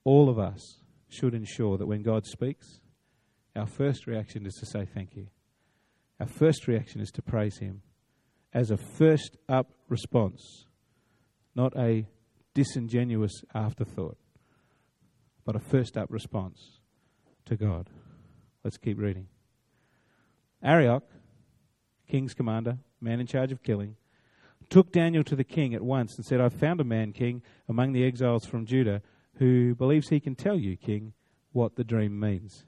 All 0.03 0.30
of 0.30 0.38
us 0.38 0.80
should 1.10 1.34
ensure 1.34 1.78
that 1.78 1.88
when 1.88 2.01
God 2.01 2.26
speaks, 2.26 2.80
our 3.55 3.68
first 3.68 4.08
reaction 4.08 4.45
is 4.45 4.53
to 4.55 4.66
say 4.66 4.86
thank 4.86 5.16
you. 5.16 5.28
Our 6.20 6.28
first 6.28 6.68
reaction 6.68 7.01
is 7.01 7.12
to 7.12 7.22
praise 7.22 7.58
Him 7.58 7.82
as 8.53 8.72
a 8.72 8.78
first 8.78 9.38
up 9.47 9.72
response, 9.88 10.66
not 11.55 11.78
a 11.78 12.08
disingenuous 12.53 13.43
afterthought, 13.53 14.18
but 15.45 15.55
a 15.55 15.60
first 15.60 15.97
up 15.97 16.10
response 16.10 16.80
to 17.45 17.55
God. 17.55 17.89
Let's 18.64 18.78
keep 18.78 18.97
reading. 18.97 19.28
Arioch 20.64 21.03
king's 22.08 22.34
commander, 22.34 22.78
man 23.01 23.20
in 23.20 23.28
charge 23.28 23.51
of 23.51 23.64
killing, 23.64 23.95
took 24.70 24.91
Daniel 24.91 25.24
to 25.24 25.36
the 25.36 25.43
king 25.43 25.74
at 25.74 25.82
once 25.82 26.16
and 26.16 26.26
said, 26.26 26.41
I've 26.41 26.53
found 26.53 26.82
a 26.82 26.84
man, 26.84 27.14
king, 27.14 27.41
among 27.70 27.93
the 27.93 28.05
exiles 28.05 28.45
from 28.45 28.66
Judah, 28.66 29.01
who 29.36 29.76
believes 29.76 30.10
he 30.10 30.20
can 30.20 30.36
tell 30.36 30.58
you, 30.58 30.76
king, 30.76 31.14
what 31.51 31.76
the 31.76 31.84
dream 31.84 32.20
means. 32.20 32.66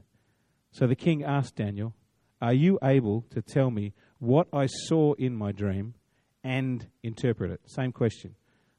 So 0.72 0.88
the 0.88 0.96
king 0.96 1.24
asked 1.24 1.56
Daniel, 1.56 1.94
Are 2.42 2.54
you 2.54 2.80
able 2.84 3.26
to 3.32 3.42
tell 3.42 3.72
me 3.72 3.94
what 4.20 4.48
I 4.54 4.68
saw 4.68 5.14
in 5.14 5.36
my 5.36 5.52
dream 5.52 5.96
and 6.44 6.88
interpret 7.04 7.52
it? 7.52 7.62
Same 7.66 7.92
question. 7.92 8.36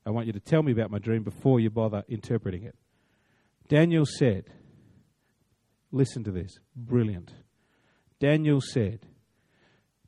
I 0.06 0.10
want 0.10 0.26
you 0.26 0.32
to 0.32 0.40
tell 0.40 0.62
me 0.62 0.72
about 0.72 0.90
my 0.90 0.98
dream 0.98 1.22
before 1.22 1.60
you 1.60 1.68
bother 1.68 2.04
interpreting 2.08 2.64
it. 2.64 2.74
Daniel 3.68 4.06
said, 4.06 4.44
Listen 5.92 6.22
to 6.24 6.30
this. 6.30 6.58
Brilliant. 6.76 7.32
Daniel 8.20 8.60
said, 8.60 9.06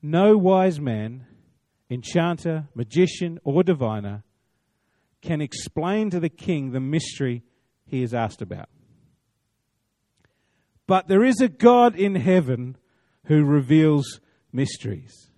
no 0.03 0.37
wise 0.37 0.81
man, 0.81 1.27
enchanter, 1.89 2.69
magician, 2.75 3.39
or 3.45 3.63
diviner 3.63 4.25
can 5.23 5.41
explain 5.41 6.11
to 6.11 6.21
the 6.21 6.29
king 6.29 6.73
the 6.73 6.81
mystery 6.81 7.43
he 7.87 8.03
is 8.03 8.13
asked 8.13 8.43
about. 8.43 8.69
But 10.87 11.09
there 11.09 11.25
is 11.25 11.41
a 11.41 11.49
God 11.49 11.95
in 11.95 12.17
heaven 12.17 12.77
who 13.27 13.45
reveals 13.45 14.21
mysteries. 14.53 15.32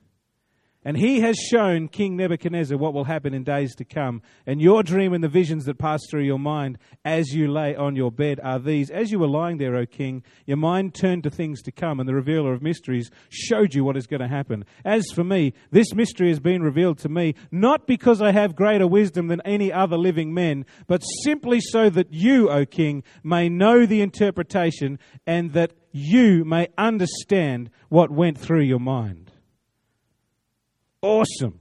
And 0.85 0.99
he 0.99 1.21
has 1.21 1.37
shown 1.37 1.89
King 1.89 2.17
Nebuchadnezzar 2.17 2.77
what 2.77 2.93
will 2.93 3.05
happen 3.05 3.33
in 3.33 3.43
days 3.43 3.75
to 3.77 3.85
come. 3.85 4.21
And 4.47 4.61
your 4.61 4.83
dream 4.83 5.15
and 5.15 5.25
the 5.25 5.29
visions 5.29 5.65
that 5.65 5.79
pass 5.79 6.01
through 6.11 6.25
your 6.25 6.39
mind 6.39 6.77
as 7.07 7.29
you 7.29 7.51
lay 7.51 7.75
on 7.75 7.97
your 7.97 8.13
bed 8.13 8.39
are 8.43 8.59
these. 8.59 8.91
As 8.91 9.11
you 9.11 9.19
were 9.19 9.27
lying 9.27 9.57
there, 9.57 9.77
O 9.77 9.87
king, 9.87 10.23
your 10.45 10.59
mind 10.59 10.95
turned 10.95 11.23
to 11.23 11.31
things 11.31 11.63
to 11.63 11.73
come, 11.73 12.01
and 12.01 12.09
the 12.09 12.15
revealer 12.15 12.53
of 12.53 12.63
mysteries 12.63 13.11
showed 13.31 13.75
you 13.75 13.83
what 13.83 13.97
is 13.97 14.07
going 14.07 14.21
to 14.21 14.29
happen. 14.29 14.67
As 14.85 15.11
for 15.11 15.25
me, 15.25 15.55
this 15.71 15.95
mystery 15.95 16.29
has 16.29 16.41
been 16.41 16.63
revealed 16.63 16.99
to 16.99 17.09
me, 17.09 17.35
not 17.51 17.87
because 17.87 18.21
I 18.21 18.33
have 18.33 18.55
greater 18.55 18.87
wisdom 18.87 19.29
than 19.29 19.41
any 19.47 19.73
other 19.73 19.97
living 19.97 20.35
men, 20.35 20.67
but 20.87 21.01
simply 21.23 21.61
so 21.61 21.89
that 21.91 22.13
you, 22.13 22.51
O 22.51 22.67
king, 22.67 23.03
may 23.23 23.49
know 23.49 23.87
the 23.87 24.03
interpretation 24.03 24.99
and 25.27 25.55
that 25.55 25.73
you 25.93 26.45
may 26.45 26.69
understand 26.77 27.71
what 27.89 28.11
went 28.11 28.37
through 28.37 28.63
your 28.63 28.81
mind 28.81 29.24
awesome. 31.05 31.61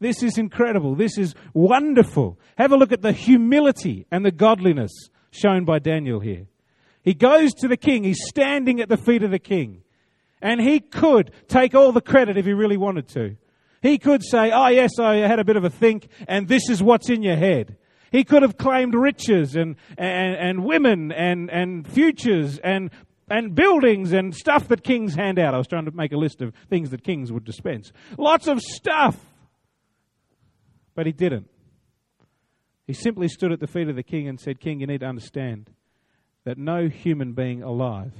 This 0.00 0.22
is 0.22 0.36
incredible. 0.36 0.96
This 0.96 1.16
is 1.16 1.34
wonderful. 1.54 2.38
Have 2.58 2.72
a 2.72 2.76
look 2.76 2.90
at 2.90 3.02
the 3.02 3.12
humility 3.12 4.06
and 4.10 4.24
the 4.24 4.32
godliness 4.32 4.90
shown 5.30 5.64
by 5.64 5.78
Daniel 5.78 6.18
here. 6.18 6.46
He 7.02 7.14
goes 7.14 7.54
to 7.54 7.68
the 7.68 7.76
king, 7.76 8.04
he's 8.04 8.24
standing 8.28 8.80
at 8.80 8.88
the 8.88 8.96
feet 8.96 9.22
of 9.22 9.30
the 9.30 9.38
king. 9.38 9.82
And 10.40 10.60
he 10.60 10.80
could 10.80 11.30
take 11.46 11.74
all 11.74 11.92
the 11.92 12.00
credit 12.00 12.36
if 12.36 12.44
he 12.44 12.52
really 12.52 12.76
wanted 12.76 13.06
to. 13.10 13.36
He 13.80 13.98
could 13.98 14.24
say, 14.24 14.50
Oh, 14.52 14.68
yes, 14.68 14.98
I 14.98 15.16
had 15.16 15.38
a 15.38 15.44
bit 15.44 15.56
of 15.56 15.64
a 15.64 15.70
think, 15.70 16.08
and 16.26 16.48
this 16.48 16.68
is 16.68 16.82
what's 16.82 17.10
in 17.10 17.22
your 17.22 17.36
head. 17.36 17.76
He 18.10 18.24
could 18.24 18.42
have 18.42 18.58
claimed 18.58 18.94
riches 18.94 19.54
and, 19.56 19.76
and, 19.96 20.34
and 20.34 20.64
women 20.64 21.12
and, 21.12 21.48
and 21.50 21.86
futures 21.86 22.58
and 22.58 22.90
and 23.32 23.54
buildings 23.54 24.12
and 24.12 24.36
stuff 24.36 24.68
that 24.68 24.84
kings 24.84 25.14
hand 25.14 25.38
out. 25.38 25.54
I 25.54 25.58
was 25.58 25.66
trying 25.66 25.86
to 25.86 25.90
make 25.90 26.12
a 26.12 26.18
list 26.18 26.42
of 26.42 26.52
things 26.68 26.90
that 26.90 27.02
kings 27.02 27.32
would 27.32 27.44
dispense. 27.44 27.90
Lots 28.18 28.46
of 28.46 28.60
stuff. 28.60 29.16
But 30.94 31.06
he 31.06 31.12
didn't. 31.12 31.48
He 32.86 32.92
simply 32.92 33.28
stood 33.28 33.50
at 33.50 33.58
the 33.58 33.66
feet 33.66 33.88
of 33.88 33.96
the 33.96 34.02
king 34.02 34.28
and 34.28 34.38
said, 34.38 34.60
King, 34.60 34.80
you 34.80 34.86
need 34.86 35.00
to 35.00 35.06
understand 35.06 35.70
that 36.44 36.58
no 36.58 36.88
human 36.88 37.32
being 37.32 37.62
alive 37.62 38.12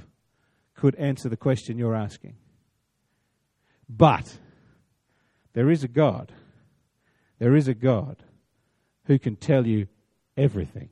could 0.73 0.95
answer 0.95 1.29
the 1.29 1.37
question 1.37 1.77
you're 1.77 1.95
asking. 1.95 2.35
But 3.87 4.39
there 5.53 5.69
is 5.69 5.83
a 5.83 5.87
God. 5.87 6.31
There 7.37 7.55
is 7.55 7.67
a 7.67 7.75
God 7.75 8.23
who 9.05 9.19
can 9.19 9.35
tell 9.35 9.67
you 9.67 9.87
everything. 10.35 10.89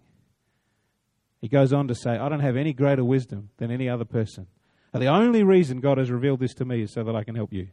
He 1.42 1.48
goes 1.48 1.74
on 1.74 1.88
to 1.88 1.96
say, 1.96 2.12
I 2.12 2.30
don't 2.30 2.40
have 2.40 2.56
any 2.56 2.72
greater 2.72 3.04
wisdom 3.04 3.50
than 3.58 3.72
any 3.72 3.90
other 3.90 4.06
person. 4.06 4.48
The 4.94 5.08
only 5.08 5.44
reason 5.44 5.80
God 5.80 5.98
has 5.98 6.12
revealed 6.12 6.40
this 6.40 6.54
to 6.56 6.66
me 6.66 6.84
is 6.84 6.94
so 6.94 7.04
that 7.04 7.16
I 7.16 7.24
can 7.24 7.36
help 7.36 7.52
you. 7.52 7.70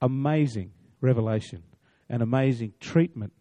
Amazing 0.00 0.72
revelation, 1.00 1.62
an 2.08 2.22
amazing 2.22 2.74
treatment 2.80 3.32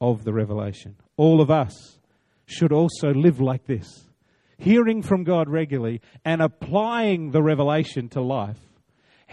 of 0.00 0.24
the 0.24 0.32
revelation. 0.32 0.96
All 1.16 1.40
of 1.40 1.50
us 1.50 1.98
should 2.46 2.72
also 2.72 3.12
live 3.12 3.40
like 3.40 3.66
this, 3.66 4.08
hearing 4.56 5.02
from 5.02 5.24
God 5.24 5.48
regularly 5.48 6.00
and 6.24 6.40
applying 6.40 7.32
the 7.32 7.42
revelation 7.42 8.08
to 8.10 8.20
life 8.20 8.58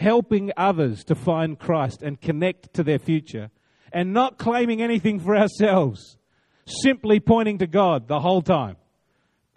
helping 0.02 0.52
others 0.58 1.04
to 1.06 1.16
find 1.16 1.60
Christ 1.60 2.02
and 2.02 2.20
connect 2.20 2.74
to 2.74 2.84
their 2.84 3.00
future, 3.00 3.52
and 3.94 4.14
not 4.14 4.38
claiming 4.38 4.82
anything 4.82 5.20
for 5.20 5.36
ourselves, 5.36 6.18
simply 6.66 7.20
pointing 7.20 7.60
to 7.60 7.68
God 7.68 8.08
the 8.08 8.20
whole 8.20 8.42
time, 8.42 8.78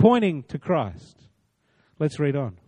pointing 0.05 0.42
to 0.42 0.59
Christ. 0.59 1.16
Let's 1.98 2.18
read 2.18 2.36
on. 2.36 2.59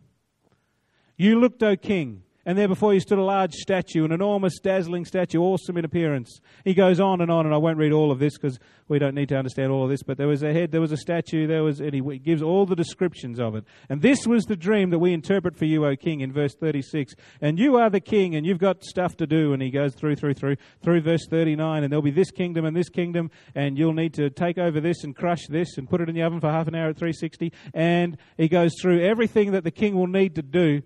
You 1.18 1.38
looked, 1.38 1.62
O 1.62 1.76
king, 1.76 2.22
and 2.46 2.56
there 2.56 2.68
before 2.68 2.94
you 2.94 3.00
stood 3.00 3.18
a 3.18 3.24
large 3.24 3.52
statue, 3.54 4.04
an 4.04 4.12
enormous, 4.12 4.60
dazzling 4.60 5.04
statue, 5.04 5.40
awesome 5.40 5.76
in 5.76 5.84
appearance. 5.84 6.40
He 6.64 6.74
goes 6.74 7.00
on 7.00 7.20
and 7.20 7.28
on, 7.28 7.44
and 7.44 7.52
I 7.52 7.58
won't 7.58 7.76
read 7.76 7.92
all 7.92 8.12
of 8.12 8.20
this 8.20 8.38
because 8.38 8.60
we 8.86 9.00
don't 9.00 9.16
need 9.16 9.28
to 9.30 9.36
understand 9.36 9.72
all 9.72 9.82
of 9.82 9.90
this. 9.90 10.04
But 10.04 10.16
there 10.16 10.28
was 10.28 10.44
a 10.44 10.52
head, 10.52 10.70
there 10.70 10.80
was 10.80 10.92
a 10.92 10.96
statue, 10.96 11.48
there 11.48 11.64
was, 11.64 11.80
and 11.80 11.92
he 11.92 12.18
gives 12.18 12.42
all 12.42 12.64
the 12.64 12.76
descriptions 12.76 13.40
of 13.40 13.56
it. 13.56 13.64
And 13.88 14.00
this 14.00 14.28
was 14.28 14.44
the 14.44 14.54
dream 14.54 14.90
that 14.90 15.00
we 15.00 15.12
interpret 15.12 15.56
for 15.56 15.64
you, 15.64 15.84
O 15.84 15.96
King, 15.96 16.20
in 16.20 16.32
verse 16.32 16.54
36. 16.54 17.14
And 17.40 17.58
you 17.58 17.76
are 17.78 17.90
the 17.90 17.98
king, 17.98 18.36
and 18.36 18.46
you've 18.46 18.60
got 18.60 18.84
stuff 18.84 19.16
to 19.16 19.26
do. 19.26 19.52
And 19.52 19.60
he 19.60 19.70
goes 19.70 19.96
through, 19.96 20.14
through, 20.14 20.34
through, 20.34 20.56
through 20.84 21.00
verse 21.00 21.26
39, 21.28 21.82
and 21.82 21.92
there'll 21.92 22.00
be 22.00 22.12
this 22.12 22.30
kingdom 22.30 22.64
and 22.64 22.76
this 22.76 22.88
kingdom, 22.88 23.28
and 23.56 23.76
you'll 23.76 23.92
need 23.92 24.14
to 24.14 24.30
take 24.30 24.56
over 24.56 24.80
this 24.80 25.02
and 25.02 25.16
crush 25.16 25.48
this 25.48 25.76
and 25.78 25.90
put 25.90 26.00
it 26.00 26.08
in 26.08 26.14
the 26.14 26.22
oven 26.22 26.38
for 26.38 26.50
half 26.50 26.68
an 26.68 26.76
hour 26.76 26.90
at 26.90 26.96
360. 26.96 27.52
And 27.74 28.16
he 28.36 28.46
goes 28.46 28.72
through 28.80 29.04
everything 29.04 29.50
that 29.50 29.64
the 29.64 29.72
king 29.72 29.96
will 29.96 30.06
need 30.06 30.36
to 30.36 30.42
do 30.42 30.82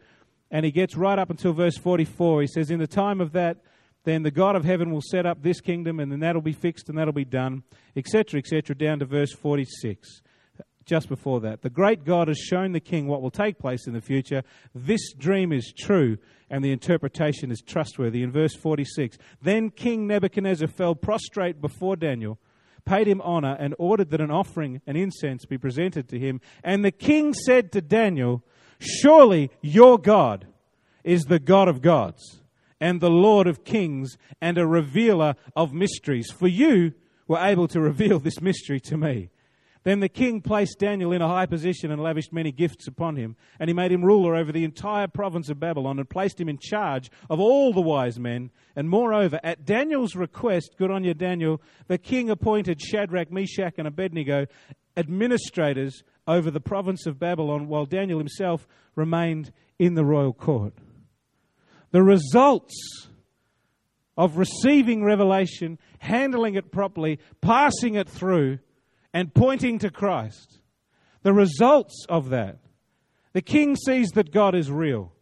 and 0.51 0.65
he 0.65 0.71
gets 0.71 0.97
right 0.97 1.19
up 1.19 1.31
until 1.31 1.53
verse 1.53 1.77
44. 1.77 2.43
He 2.43 2.47
says, 2.47 2.71
In 2.71 2.79
the 2.79 2.87
time 2.87 3.21
of 3.21 3.33
that, 3.33 3.59
then 4.05 4.23
the 4.23 4.31
God 4.31 4.57
of 4.57 4.65
heaven 4.65 4.91
will 4.91 5.03
set 5.03 5.27
up 5.27 5.43
this 5.43 5.61
kingdom, 5.61 6.01
and 6.01 6.11
then 6.11 6.21
that'll 6.21 6.41
be 6.41 6.53
fixed 6.53 6.89
and 6.89 6.97
that'll 6.97 7.13
be 7.13 7.25
done, 7.25 7.63
etc., 7.97 8.39
etc., 8.39 8.75
down 8.75 8.99
to 9.01 9.05
verse 9.05 9.33
46. 9.33 10.23
Just 10.87 11.09
before 11.09 11.41
that, 11.41 11.63
the 11.63 11.71
great 11.71 12.05
God 12.05 12.29
has 12.29 12.39
shown 12.39 12.73
the 12.73 12.81
king 12.81 13.07
what 13.07 13.23
will 13.23 13.31
take 13.31 13.59
place 13.59 13.87
in 13.87 13.93
the 13.93 14.01
future. 14.01 14.43
This 14.75 15.13
dream 15.13 15.53
is 15.53 15.73
true, 15.79 16.17
and 16.49 16.65
the 16.65 16.73
interpretation 16.73 17.51
is 17.51 17.63
trustworthy. 17.65 18.23
In 18.23 18.33
verse 18.33 18.57
46, 18.57 19.19
then 19.43 19.71
King 19.71 20.07
Nebuchadnezzar 20.07 20.67
fell 20.67 20.95
prostrate 20.95 21.61
before 21.61 21.97
Daniel, 21.97 22.41
paid 22.87 23.07
him 23.07 23.21
honor, 23.21 23.57
and 23.61 23.75
ordered 23.79 24.11
that 24.11 24.23
an 24.23 24.31
offering 24.31 24.81
and 24.87 24.97
incense 24.97 25.45
be 25.45 25.59
presented 25.59 26.09
to 26.09 26.19
him. 26.19 26.41
And 26.65 26.85
the 26.85 26.91
king 26.91 27.35
said 27.35 27.71
to 27.73 27.83
Daniel, 27.83 28.43
Surely 28.81 29.51
your 29.61 29.99
God 29.99 30.47
is 31.05 31.25
the 31.25 31.39
God 31.39 31.69
of 31.69 31.83
gods 31.83 32.41
and 32.81 33.01
the 33.01 33.11
Lord 33.11 33.47
of 33.47 33.63
kings 33.63 34.17
and 34.41 34.57
a 34.59 34.67
revealer 34.67 35.35
of 35.55 35.73
mysteries. 35.73 36.31
For 36.31 36.49
you 36.49 36.95
were 37.29 37.39
able 37.39 37.69
to 37.69 37.81
reveal 37.81 38.19
this 38.19 38.41
mystery 38.41 38.81
to 38.81 38.97
me. 38.97 39.31
Then 39.83 40.01
the 40.01 40.11
king 40.11 40.43
placed 40.43 40.79
Daniel 40.79 41.13
in 41.13 41.23
a 41.23 41.29
high 41.29 41.47
position 41.47 41.91
and 41.91 42.03
lavished 42.03 42.35
many 42.35 42.53
gifts 42.53 42.87
upon 42.87 43.17
him. 43.17 43.37
And 43.59 43.71
he 43.71 43.75
made 43.75 43.93
him 43.93 44.05
ruler 44.05 44.37
over 44.37 44.53
the 44.53 44.65
entire 44.65 45.09
province 45.09 45.49
of 45.49 45.59
Babylon 45.59 45.99
and 45.99 46.09
placed 46.09 46.39
him 46.39 46.51
in 46.51 46.59
charge 46.59 47.11
of 47.31 47.41
all 47.41 47.73
the 47.73 47.81
wise 47.81 48.19
men. 48.19 48.51
And 48.77 48.91
moreover, 48.91 49.41
at 49.43 49.65
Daniel's 49.65 50.15
request, 50.15 50.75
good 50.77 50.91
on 50.91 51.05
you, 51.05 51.15
Daniel, 51.15 51.63
the 51.87 51.97
king 51.97 52.29
appointed 52.29 52.81
Shadrach, 52.81 53.33
Meshach, 53.33 53.75
and 53.79 53.89
Abednego 53.89 54.47
administrators 54.97 56.03
over 56.27 56.51
the 56.51 56.61
province 56.61 57.07
of 57.07 57.19
Babylon 57.19 57.69
while 57.69 57.87
Daniel 57.87 58.19
himself 58.19 58.67
remained 58.95 59.53
in 59.79 59.95
the 59.95 60.05
royal 60.05 60.33
court. 60.33 60.75
The 61.91 62.03
results 62.03 63.09
of 64.17 64.37
receiving 64.37 65.03
revelation, 65.03 65.79
handling 65.99 66.55
it 66.55 66.71
properly, 66.71 67.19
passing 67.41 67.95
it 67.95 68.09
through, 68.09 68.59
and 69.13 69.35
pointing 69.35 69.79
to 69.81 69.91
Christ. 69.91 70.61
The 71.23 71.33
results 71.33 72.07
of 72.09 72.29
that. 72.31 72.59
The 73.33 73.43
king 73.43 73.77
sees 73.77 74.11
that 74.11 74.33
God 74.33 74.55
is 74.55 74.71
real. 74.71 75.13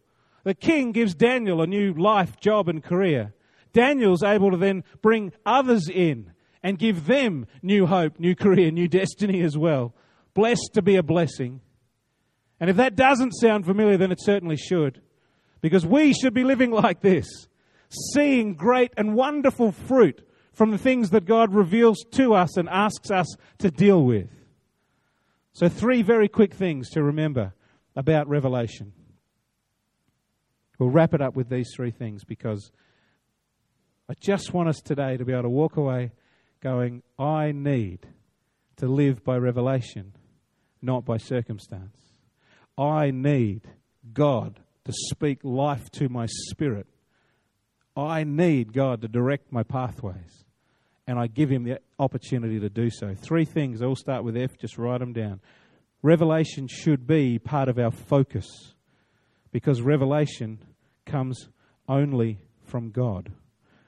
The 0.43 0.53
king 0.53 0.91
gives 0.91 1.15
Daniel 1.15 1.61
a 1.61 1.67
new 1.67 1.93
life, 1.93 2.39
job, 2.39 2.69
and 2.69 2.83
career. 2.83 3.33
Daniel's 3.73 4.23
able 4.23 4.51
to 4.51 4.57
then 4.57 4.83
bring 5.01 5.31
others 5.45 5.89
in 5.89 6.31
and 6.61 6.77
give 6.77 7.05
them 7.05 7.47
new 7.61 7.85
hope, 7.85 8.19
new 8.19 8.35
career, 8.35 8.71
new 8.71 8.87
destiny 8.87 9.41
as 9.41 9.57
well 9.57 9.93
blessed 10.33 10.71
to 10.73 10.81
be 10.81 10.95
a 10.95 11.03
blessing. 11.03 11.59
And 12.59 12.69
if 12.69 12.77
that 12.77 12.95
doesn't 12.95 13.33
sound 13.33 13.65
familiar, 13.65 13.97
then 13.97 14.11
it 14.11 14.21
certainly 14.21 14.55
should. 14.55 15.01
Because 15.61 15.85
we 15.85 16.13
should 16.13 16.33
be 16.33 16.43
living 16.45 16.71
like 16.71 17.01
this, 17.01 17.27
seeing 18.13 18.55
great 18.55 18.93
and 18.95 19.15
wonderful 19.15 19.73
fruit 19.73 20.25
from 20.53 20.71
the 20.71 20.77
things 20.77 21.09
that 21.09 21.25
God 21.25 21.53
reveals 21.53 22.05
to 22.13 22.33
us 22.33 22.55
and 22.55 22.69
asks 22.69 23.11
us 23.11 23.27
to 23.57 23.69
deal 23.69 24.03
with. 24.03 24.29
So, 25.51 25.67
three 25.67 26.01
very 26.01 26.29
quick 26.29 26.53
things 26.53 26.89
to 26.91 27.03
remember 27.03 27.53
about 27.95 28.29
Revelation. 28.29 28.93
We'll 30.77 30.89
wrap 30.89 31.13
it 31.13 31.21
up 31.21 31.35
with 31.35 31.49
these 31.49 31.71
three 31.75 31.91
things 31.91 32.23
because 32.23 32.71
I 34.07 34.13
just 34.21 34.53
want 34.53 34.69
us 34.69 34.79
today 34.79 35.17
to 35.17 35.25
be 35.25 35.33
able 35.33 35.43
to 35.43 35.49
walk 35.49 35.75
away 35.75 36.11
going, 36.61 37.03
I 37.17 37.51
need 37.51 38.07
to 38.77 38.87
live 38.87 39.23
by 39.23 39.37
revelation 39.37 40.13
not 40.81 41.05
by 41.05 41.17
circumstance. 41.17 41.97
I 42.77 43.11
need 43.11 43.67
God 44.13 44.59
to 44.85 44.93
speak 44.93 45.39
life 45.43 45.89
to 45.91 46.09
my 46.09 46.25
spirit. 46.27 46.87
I 47.95 48.23
need 48.23 48.73
God 48.73 49.01
to 49.01 49.07
direct 49.07 49.51
my 49.51 49.63
pathways. 49.63 50.45
And 51.05 51.19
I 51.19 51.27
give 51.27 51.49
him 51.49 51.63
the 51.63 51.79
opportunity 51.97 52.59
to 52.59 52.69
do 52.69 52.89
so. 52.89 53.15
Three 53.15 53.45
things, 53.45 53.81
I'll 53.81 53.95
start 53.95 54.23
with 54.23 54.37
F, 54.37 54.57
just 54.57 54.77
write 54.77 54.99
them 54.99 55.11
down. 55.11 55.41
Revelation 56.01 56.67
should 56.67 57.07
be 57.07 57.39
part 57.39 57.67
of 57.67 57.77
our 57.77 57.91
focus 57.91 58.45
because 59.51 59.81
revelation 59.81 60.59
comes 61.05 61.49
only 61.89 62.39
from 62.63 62.91
God. 62.91 63.31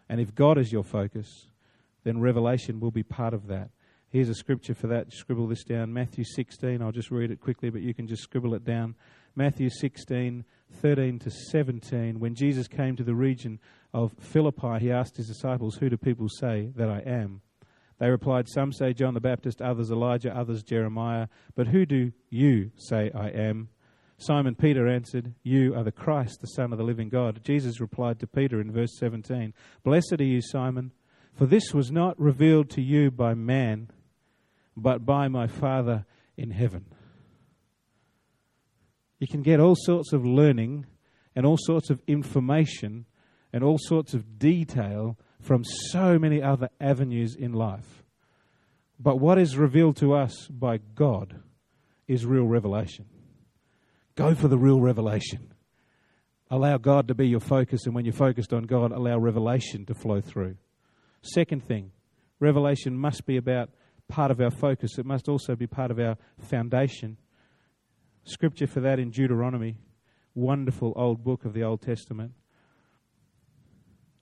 And 0.09 0.19
if 0.19 0.35
God 0.35 0.57
is 0.57 0.71
your 0.71 0.83
focus, 0.83 1.47
then 2.03 2.19
revelation 2.19 2.79
will 2.79 2.91
be 2.91 3.03
part 3.03 3.33
of 3.33 3.47
that. 3.47 3.69
Here's 4.09 4.29
a 4.29 4.35
scripture 4.35 4.73
for 4.73 4.87
that. 4.87 5.13
Scribble 5.13 5.47
this 5.47 5.63
down. 5.63 5.93
Matthew 5.93 6.25
16. 6.25 6.81
I'll 6.81 6.91
just 6.91 7.11
read 7.11 7.31
it 7.31 7.39
quickly, 7.39 7.69
but 7.69 7.81
you 7.81 7.93
can 7.93 8.07
just 8.07 8.23
scribble 8.23 8.53
it 8.55 8.65
down. 8.65 8.95
Matthew 9.35 9.69
16, 9.69 10.43
13 10.81 11.19
to 11.19 11.31
17. 11.31 12.19
When 12.19 12.35
Jesus 12.35 12.67
came 12.67 12.97
to 12.97 13.03
the 13.03 13.15
region 13.15 13.59
of 13.93 14.11
Philippi, 14.19 14.79
he 14.79 14.91
asked 14.91 15.15
his 15.15 15.27
disciples, 15.27 15.75
Who 15.75 15.89
do 15.89 15.95
people 15.95 16.27
say 16.27 16.71
that 16.75 16.89
I 16.89 16.99
am? 17.05 17.41
They 17.99 18.09
replied, 18.09 18.49
Some 18.49 18.73
say 18.73 18.91
John 18.93 19.13
the 19.13 19.21
Baptist, 19.21 19.61
others 19.61 19.91
Elijah, 19.91 20.35
others 20.35 20.63
Jeremiah. 20.63 21.27
But 21.55 21.67
who 21.67 21.85
do 21.85 22.11
you 22.29 22.71
say 22.75 23.11
I 23.15 23.29
am? 23.29 23.69
Simon 24.17 24.55
Peter 24.55 24.87
answered, 24.87 25.33
You 25.43 25.73
are 25.75 25.83
the 25.83 25.91
Christ, 25.91 26.41
the 26.41 26.47
Son 26.47 26.71
of 26.71 26.77
the 26.77 26.83
living 26.83 27.09
God. 27.09 27.41
Jesus 27.43 27.79
replied 27.79 28.19
to 28.19 28.27
Peter 28.27 28.59
in 28.59 28.71
verse 28.71 28.97
17, 28.99 29.53
Blessed 29.83 30.15
are 30.19 30.23
you, 30.23 30.41
Simon, 30.41 30.91
for 31.33 31.45
this 31.45 31.73
was 31.73 31.91
not 31.91 32.19
revealed 32.19 32.69
to 32.71 32.81
you 32.81 33.11
by 33.11 33.33
man 33.33 33.89
but 34.75 35.05
by 35.05 35.27
my 35.27 35.47
Father 35.47 36.05
in 36.37 36.51
heaven. 36.51 36.85
You 39.19 39.27
can 39.27 39.41
get 39.41 39.59
all 39.59 39.75
sorts 39.75 40.13
of 40.13 40.25
learning 40.25 40.85
and 41.35 41.45
all 41.45 41.57
sorts 41.59 41.89
of 41.89 42.01
information 42.07 43.05
and 43.53 43.63
all 43.63 43.77
sorts 43.77 44.13
of 44.13 44.39
detail 44.39 45.17
from 45.39 45.63
so 45.63 46.17
many 46.17 46.41
other 46.41 46.69
avenues 46.79 47.35
in 47.35 47.53
life. 47.53 48.03
But 48.99 49.19
what 49.19 49.37
is 49.37 49.57
revealed 49.57 49.97
to 49.97 50.13
us 50.13 50.47
by 50.47 50.77
God 50.77 51.41
is 52.07 52.25
real 52.25 52.45
revelation. 52.45 53.05
Go 54.15 54.35
for 54.35 54.47
the 54.47 54.57
real 54.57 54.79
revelation. 54.79 55.53
Allow 56.49 56.77
God 56.77 57.07
to 57.07 57.15
be 57.15 57.27
your 57.27 57.39
focus, 57.39 57.85
and 57.85 57.95
when 57.95 58.05
you're 58.05 58.13
focused 58.13 58.53
on 58.53 58.63
God, 58.63 58.91
allow 58.91 59.17
revelation 59.17 59.85
to 59.85 59.93
flow 59.93 60.19
through. 60.19 60.57
Second 61.21 61.63
thing, 61.63 61.91
revelation 62.39 62.97
must 62.97 63.25
be 63.25 63.37
about 63.37 63.69
part 64.07 64.31
of 64.31 64.41
our 64.41 64.51
focus, 64.51 64.97
it 64.97 65.05
must 65.05 65.29
also 65.29 65.55
be 65.55 65.67
part 65.67 65.91
of 65.91 65.99
our 65.99 66.17
foundation. 66.37 67.17
Scripture 68.23 68.67
for 68.67 68.81
that 68.81 68.99
in 68.99 69.09
Deuteronomy, 69.09 69.77
wonderful 70.35 70.93
old 70.95 71.23
book 71.23 71.45
of 71.45 71.53
the 71.53 71.63
Old 71.63 71.81
Testament. 71.81 72.33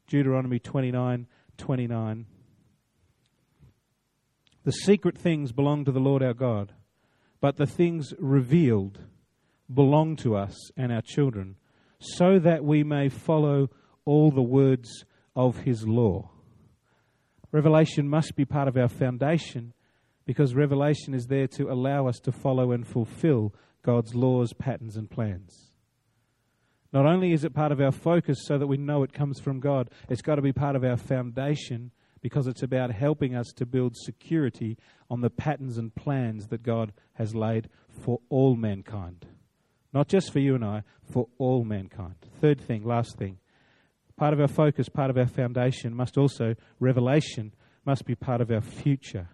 Deuteronomy 0.07 0.59
29 0.59 1.27
29. 1.57 2.25
The 4.63 4.71
secret 4.71 5.17
things 5.17 5.51
belong 5.51 5.85
to 5.85 5.91
the 5.91 5.99
Lord 5.99 6.23
our 6.23 6.33
God, 6.33 6.73
but 7.41 7.57
the 7.57 7.65
things 7.65 8.13
revealed 8.17 8.99
belong 9.73 10.15
to 10.17 10.35
us 10.35 10.55
and 10.77 10.91
our 10.91 11.01
children, 11.01 11.55
so 11.99 12.39
that 12.39 12.63
we 12.63 12.83
may 12.83 13.09
follow 13.09 13.69
all 14.05 14.31
the 14.31 14.41
words 14.41 15.05
of 15.35 15.59
his 15.59 15.85
law. 15.85 16.31
Revelation 17.51 18.07
must 18.07 18.35
be 18.35 18.45
part 18.45 18.67
of 18.67 18.77
our 18.77 18.87
foundation 18.87 19.73
because 20.25 20.53
revelation 20.53 21.13
is 21.15 21.25
there 21.25 21.47
to 21.47 21.71
allow 21.71 22.07
us 22.07 22.19
to 22.19 22.31
follow 22.31 22.71
and 22.71 22.87
fulfill 22.87 23.53
God's 23.83 24.13
laws, 24.13 24.53
patterns, 24.53 24.95
and 24.95 25.09
plans. 25.09 25.71
Not 26.93 27.05
only 27.05 27.31
is 27.31 27.43
it 27.43 27.53
part 27.53 27.71
of 27.71 27.81
our 27.81 27.91
focus 27.91 28.39
so 28.45 28.57
that 28.57 28.67
we 28.67 28.77
know 28.77 29.03
it 29.03 29.13
comes 29.13 29.39
from 29.39 29.59
God, 29.59 29.89
it's 30.09 30.21
got 30.21 30.35
to 30.35 30.41
be 30.41 30.53
part 30.53 30.75
of 30.75 30.83
our 30.83 30.97
foundation 30.97 31.91
because 32.21 32.47
it's 32.47 32.63
about 32.63 32.91
helping 32.91 33.35
us 33.35 33.47
to 33.55 33.65
build 33.65 33.95
security 33.95 34.77
on 35.09 35.21
the 35.21 35.29
patterns 35.29 35.77
and 35.77 35.95
plans 35.95 36.47
that 36.47 36.63
God 36.63 36.91
has 37.13 37.33
laid 37.33 37.69
for 38.03 38.19
all 38.29 38.55
mankind. 38.55 39.25
Not 39.93 40.07
just 40.07 40.31
for 40.31 40.39
you 40.39 40.55
and 40.55 40.65
I, 40.65 40.83
for 41.11 41.27
all 41.37 41.63
mankind. 41.63 42.15
Third 42.41 42.61
thing, 42.61 42.83
last 42.83 43.17
thing 43.17 43.39
Part 44.19 44.33
of 44.33 44.41
our 44.41 44.49
focus, 44.49 44.89
part 44.89 45.09
of 45.09 45.17
our 45.17 45.27
foundation 45.27 45.95
must 45.95 46.17
also, 46.17 46.53
revelation 46.81 47.53
must 47.85 48.03
be 48.03 48.15
part 48.15 48.41
of 48.41 48.51
our 48.51 48.59
future. 48.59 49.29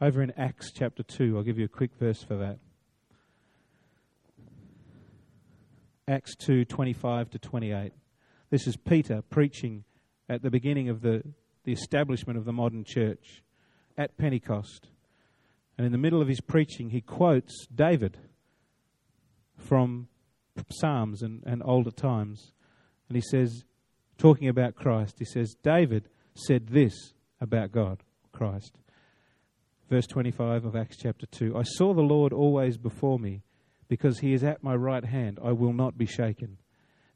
Over 0.00 0.22
in 0.22 0.32
Acts 0.38 0.70
chapter 0.72 1.02
2, 1.02 1.36
I'll 1.36 1.42
give 1.42 1.58
you 1.58 1.64
a 1.64 1.68
quick 1.68 1.90
verse 1.98 2.22
for 2.22 2.36
that. 2.36 2.60
Acts 6.06 6.36
2 6.36 6.64
25 6.64 7.30
to 7.30 7.40
28. 7.40 7.92
This 8.50 8.68
is 8.68 8.76
Peter 8.76 9.20
preaching 9.30 9.82
at 10.28 10.42
the 10.42 10.50
beginning 10.50 10.88
of 10.88 11.02
the, 11.02 11.24
the 11.64 11.72
establishment 11.72 12.38
of 12.38 12.44
the 12.44 12.52
modern 12.52 12.84
church 12.84 13.42
at 13.98 14.16
Pentecost. 14.16 14.90
And 15.76 15.84
in 15.84 15.90
the 15.90 15.98
middle 15.98 16.22
of 16.22 16.28
his 16.28 16.40
preaching, 16.40 16.90
he 16.90 17.00
quotes 17.00 17.66
David 17.66 18.16
from 19.56 20.06
Psalms 20.70 21.22
and, 21.22 21.42
and 21.44 21.64
older 21.64 21.90
times. 21.90 22.52
And 23.10 23.16
he 23.16 23.28
says, 23.28 23.64
talking 24.18 24.48
about 24.48 24.76
Christ, 24.76 25.16
he 25.18 25.24
says, 25.24 25.56
David 25.64 26.08
said 26.32 26.68
this 26.68 27.12
about 27.40 27.72
God, 27.72 28.04
Christ. 28.30 28.76
Verse 29.88 30.06
25 30.06 30.64
of 30.64 30.76
Acts 30.76 30.96
chapter 30.96 31.26
2 31.26 31.56
I 31.56 31.64
saw 31.64 31.92
the 31.92 32.02
Lord 32.02 32.32
always 32.32 32.78
before 32.78 33.18
me, 33.18 33.42
because 33.88 34.20
he 34.20 34.32
is 34.32 34.44
at 34.44 34.62
my 34.62 34.76
right 34.76 35.04
hand, 35.04 35.40
I 35.44 35.50
will 35.50 35.72
not 35.72 35.98
be 35.98 36.06
shaken. 36.06 36.58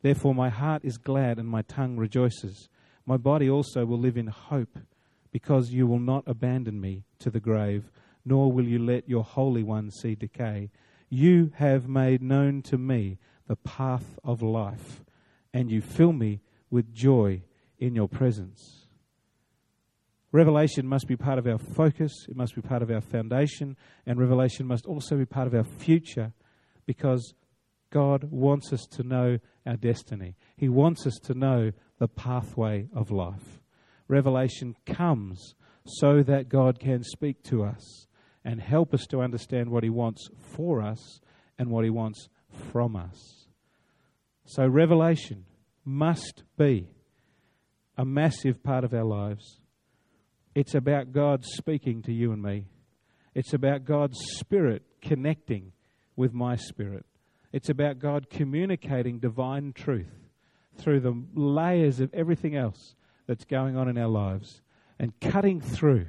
Therefore, 0.03 0.35
my 0.35 0.49
heart 0.49 0.85
is 0.85 0.99
glad 0.99 1.39
and 1.39 1.49
my 1.49 1.63
tongue 1.63 1.97
rejoices. 1.97 2.69
My 3.07 3.17
body 3.17 3.49
also 3.49 3.87
will 3.87 4.01
live 4.01 4.17
in 4.17 4.27
hope, 4.27 4.77
because 5.31 5.71
you 5.71 5.87
will 5.87 6.01
not 6.01 6.25
abandon 6.27 6.81
me 6.81 7.05
to 7.21 7.31
the 7.31 7.39
grave, 7.39 7.93
nor 8.25 8.51
will 8.51 8.67
you 8.67 8.81
let 8.81 9.09
your 9.09 9.23
Holy 9.23 9.63
One 9.63 9.93
see 9.93 10.17
decay. 10.17 10.71
You 11.09 11.53
have 11.55 11.87
made 11.87 12.21
known 12.21 12.63
to 12.63 12.79
me 12.79 13.19
the 13.47 13.55
path 13.55 14.19
of 14.25 14.43
life, 14.43 15.04
and 15.55 15.71
you 15.71 15.81
fill 15.81 16.13
me 16.13 16.41
with 16.69 16.93
joy 16.93 17.41
in 17.79 17.95
your 17.95 18.09
presence. 18.09 18.87
Revelation 20.33 20.85
must 20.85 21.07
be 21.07 21.17
part 21.17 21.39
of 21.39 21.47
our 21.47 21.59
focus, 21.59 22.27
it 22.29 22.35
must 22.37 22.57
be 22.57 22.61
part 22.61 22.83
of 22.83 22.91
our 22.91 23.01
foundation, 23.01 23.77
and 24.05 24.19
revelation 24.19 24.67
must 24.67 24.85
also 24.85 25.17
be 25.17 25.25
part 25.25 25.47
of 25.47 25.55
our 25.55 25.63
future 25.63 26.33
because 26.87 27.35
God 27.91 28.25
wants 28.25 28.73
us 28.73 28.85
to 28.97 29.05
know 29.05 29.39
our 29.65 29.77
destiny. 29.77 30.35
He 30.57 30.69
wants 30.69 31.07
us 31.07 31.15
to 31.23 31.35
know 31.35 31.71
the 32.01 32.09
pathway 32.09 32.89
of 32.93 33.13
life. 33.13 33.63
Revelation 34.09 34.75
comes 34.85 35.55
so 35.87 36.25
that 36.25 36.49
God 36.49 36.81
can 36.81 37.05
speak 37.05 37.45
to 37.45 37.63
us 37.63 38.09
and 38.45 38.61
help 38.61 38.93
us 38.93 39.07
to 39.07 39.21
understand 39.21 39.71
what 39.71 39.85
He 39.85 39.91
wants 39.91 40.29
for 40.57 40.83
us 40.83 41.21
and 41.59 41.71
what 41.71 41.85
He 41.85 41.91
wants 41.91 42.29
from 42.73 42.97
us. 42.97 43.44
So, 44.47 44.67
revelation 44.67 45.45
must 45.85 46.43
be 46.59 46.89
a 47.97 48.05
massive 48.05 48.63
part 48.63 48.85
of 48.85 48.93
our 48.93 49.05
lives. 49.05 49.61
It's 50.55 50.75
about 50.75 51.13
God 51.13 51.45
speaking 51.45 52.03
to 52.03 52.13
you 52.13 52.33
and 52.33 52.43
me. 52.43 52.67
It's 53.35 53.53
about 53.53 53.85
God's 53.85 54.19
Spirit 54.39 54.83
connecting 55.03 55.73
with 56.17 56.33
my 56.33 56.57
spirit. 56.57 57.05
It's 57.53 57.69
about 57.69 57.99
God 57.99 58.31
communicating 58.31 59.19
divine 59.19 59.73
truth 59.73 60.13
through 60.77 61.01
the 61.01 61.25
layers 61.35 62.01
of 62.01 62.13
everything 62.13 62.57
else 62.57 62.95
that's 63.27 63.45
going 63.45 63.77
on 63.77 63.89
in 63.89 63.99
our 63.99 64.09
lives 64.09 64.61
and 64.99 65.19
cutting 65.21 65.61
through 65.61 66.07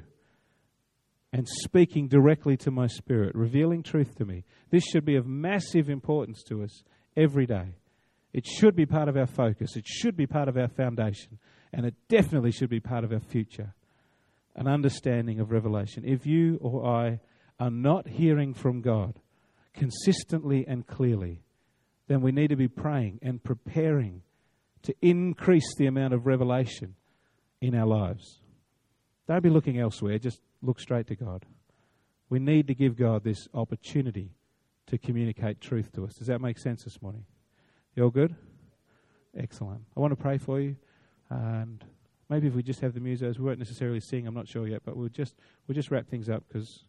and 1.32 1.46
speaking 1.48 2.08
directly 2.08 2.56
to 2.56 2.70
my 2.70 2.86
spirit, 2.86 3.34
revealing 3.34 3.82
truth 3.82 4.16
to 4.16 4.24
me. 4.24 4.44
This 4.70 4.84
should 4.84 5.04
be 5.04 5.16
of 5.16 5.26
massive 5.26 5.88
importance 5.88 6.42
to 6.44 6.62
us 6.62 6.82
every 7.16 7.46
day. 7.46 7.74
It 8.36 8.46
should 8.46 8.76
be 8.76 8.84
part 8.84 9.08
of 9.08 9.16
our 9.16 9.26
focus, 9.26 9.76
it 9.76 9.86
should 9.86 10.14
be 10.14 10.26
part 10.26 10.46
of 10.46 10.58
our 10.58 10.68
foundation, 10.68 11.38
and 11.72 11.86
it 11.86 11.94
definitely 12.10 12.52
should 12.52 12.68
be 12.68 12.80
part 12.80 13.02
of 13.02 13.10
our 13.10 13.18
future 13.18 13.72
an 14.54 14.66
understanding 14.66 15.40
of 15.40 15.50
revelation. 15.50 16.02
If 16.04 16.26
you 16.26 16.58
or 16.60 16.86
I 16.86 17.20
are 17.58 17.70
not 17.70 18.08
hearing 18.08 18.52
from 18.52 18.82
God 18.82 19.20
consistently 19.74 20.66
and 20.66 20.86
clearly, 20.86 21.42
then 22.08 22.20
we 22.20 22.30
need 22.32 22.48
to 22.48 22.56
be 22.56 22.68
praying 22.68 23.20
and 23.22 23.42
preparing 23.42 24.22
to 24.82 24.94
increase 25.00 25.74
the 25.76 25.86
amount 25.86 26.12
of 26.14 26.26
revelation 26.26 26.94
in 27.62 27.74
our 27.74 27.86
lives. 27.86 28.40
Don't 29.28 29.42
be 29.42 29.50
looking 29.50 29.78
elsewhere, 29.78 30.18
just 30.18 30.40
look 30.62 30.78
straight 30.78 31.06
to 31.08 31.16
God. 31.16 31.44
We 32.28 32.38
need 32.38 32.66
to 32.68 32.74
give 32.74 32.96
God 32.96 33.24
this 33.24 33.48
opportunity 33.54 34.32
to 34.88 34.98
communicate 34.98 35.60
truth 35.60 35.90
to 35.94 36.04
us. 36.04 36.14
Does 36.14 36.28
that 36.28 36.40
make 36.40 36.58
sense 36.58 36.84
this 36.84 37.00
morning? 37.00 37.24
You 37.96 38.04
all 38.04 38.10
good? 38.10 38.36
Excellent. 39.36 39.82
I 39.96 40.00
want 40.00 40.12
to 40.12 40.16
pray 40.16 40.38
for 40.38 40.60
you 40.60 40.76
and 41.28 41.82
Maybe 42.28 42.48
if 42.48 42.54
we 42.54 42.62
just 42.62 42.80
have 42.80 42.92
the 42.92 43.00
musos, 43.00 43.38
we 43.38 43.44
won't 43.44 43.60
necessarily 43.60 44.00
sing. 44.00 44.26
I'm 44.26 44.34
not 44.34 44.48
sure 44.48 44.66
yet, 44.66 44.82
but 44.84 44.96
we'll 44.96 45.08
just 45.08 45.36
we'll 45.66 45.76
just 45.76 45.90
wrap 45.90 46.08
things 46.08 46.28
up 46.28 46.42
because 46.48 46.84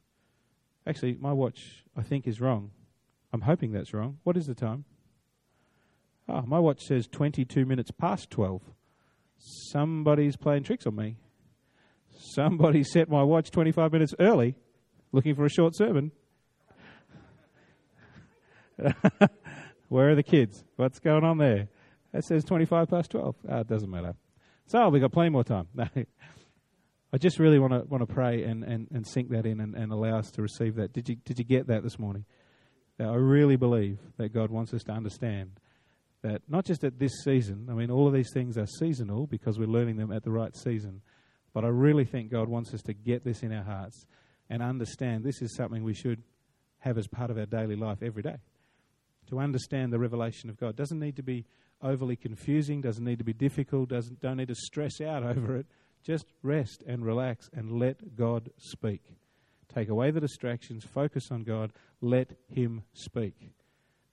actually 0.87 1.15
my 1.19 1.31
watch 1.31 1.83
I 1.95 2.01
think 2.01 2.27
is 2.27 2.41
wrong. 2.41 2.71
I'm 3.31 3.41
hoping 3.41 3.71
that's 3.71 3.93
wrong. 3.93 4.17
What 4.23 4.35
is 4.35 4.47
the 4.47 4.55
time? 4.55 4.85
Ah, 6.27 6.41
oh, 6.43 6.47
my 6.47 6.59
watch 6.59 6.81
says 6.85 7.07
22 7.07 7.65
minutes 7.65 7.91
past 7.91 8.29
12. 8.31 8.61
Somebody's 9.37 10.35
playing 10.35 10.63
tricks 10.63 10.87
on 10.87 10.95
me. 10.95 11.17
Somebody 12.33 12.83
set 12.91 13.09
my 13.09 13.21
watch 13.21 13.51
25 13.51 13.91
minutes 13.91 14.15
early, 14.19 14.55
looking 15.11 15.35
for 15.35 15.45
a 15.45 15.49
short 15.49 15.75
sermon. 15.75 16.11
Where 19.89 20.09
are 20.09 20.15
the 20.15 20.23
kids? 20.23 20.63
What's 20.75 20.99
going 20.99 21.23
on 21.23 21.37
there? 21.37 21.69
It 22.13 22.23
says 22.25 22.43
25 22.43 22.89
past 22.89 23.11
12. 23.11 23.35
Ah, 23.49 23.59
it 23.59 23.67
doesn't 23.67 23.89
matter. 23.89 24.15
So 24.65 24.89
we've 24.89 25.01
got 25.01 25.11
plenty 25.11 25.29
more 25.29 25.43
time. 25.43 25.67
I 27.13 27.17
just 27.17 27.39
really 27.39 27.57
want 27.57 27.71
to 27.73 27.79
want 27.87 28.07
to 28.07 28.13
pray 28.13 28.43
and, 28.43 28.63
and, 28.63 28.87
and 28.93 29.07
sink 29.07 29.29
that 29.29 29.45
in 29.45 29.61
and, 29.61 29.75
and 29.75 29.93
allow 29.93 30.17
us 30.17 30.29
to 30.31 30.41
receive 30.41 30.75
that. 30.75 30.91
Did 30.91 31.07
you 31.07 31.15
did 31.15 31.39
you 31.39 31.45
get 31.45 31.67
that 31.67 31.83
this 31.83 31.97
morning? 31.97 32.25
That 32.97 33.07
I 33.07 33.15
really 33.15 33.55
believe 33.55 33.99
that 34.17 34.33
God 34.33 34.51
wants 34.51 34.73
us 34.73 34.83
to 34.83 34.91
understand 34.91 35.59
that 36.21 36.41
not 36.49 36.65
just 36.65 36.83
at 36.83 36.99
this 36.99 37.23
season. 37.23 37.67
I 37.69 37.73
mean, 37.73 37.91
all 37.91 38.07
of 38.07 38.13
these 38.13 38.31
things 38.33 38.57
are 38.57 38.65
seasonal 38.65 39.27
because 39.27 39.57
we're 39.57 39.67
learning 39.67 39.97
them 39.97 40.11
at 40.11 40.23
the 40.23 40.31
right 40.31 40.55
season. 40.55 41.01
But 41.53 41.63
I 41.63 41.69
really 41.69 42.05
think 42.05 42.31
God 42.31 42.49
wants 42.49 42.73
us 42.73 42.81
to 42.83 42.93
get 42.93 43.23
this 43.23 43.43
in 43.43 43.53
our 43.53 43.63
hearts 43.63 44.05
and 44.49 44.61
understand 44.61 45.23
this 45.23 45.41
is 45.41 45.55
something 45.55 45.83
we 45.83 45.93
should 45.93 46.23
have 46.79 46.97
as 46.97 47.07
part 47.07 47.31
of 47.31 47.37
our 47.37 47.45
daily 47.45 47.75
life 47.75 47.99
every 48.01 48.23
day. 48.23 48.37
To 49.29 49.39
understand 49.39 49.91
the 49.91 49.99
revelation 49.99 50.49
of 50.49 50.57
God 50.57 50.75
doesn't 50.75 50.99
need 50.99 51.15
to 51.17 51.23
be 51.23 51.45
overly 51.81 52.15
confusing, 52.15 52.81
doesn't 52.81 53.03
need 53.03 53.19
to 53.19 53.23
be 53.23 53.33
difficult, 53.33 53.89
doesn't 53.89 54.19
don't 54.21 54.37
need 54.37 54.47
to 54.47 54.55
stress 54.55 55.01
out 55.01 55.23
over 55.37 55.55
it. 55.57 55.65
Just 56.03 56.25
rest 56.41 56.83
and 56.87 57.05
relax 57.05 57.49
and 57.53 57.79
let 57.79 58.15
God 58.15 58.49
speak. 58.57 59.01
Take 59.73 59.89
away 59.89 60.11
the 60.11 60.21
distractions, 60.21 60.85
focus 60.85 61.29
on 61.31 61.43
God, 61.43 61.73
let 62.01 62.31
Him 62.49 62.83
speak. 62.93 63.51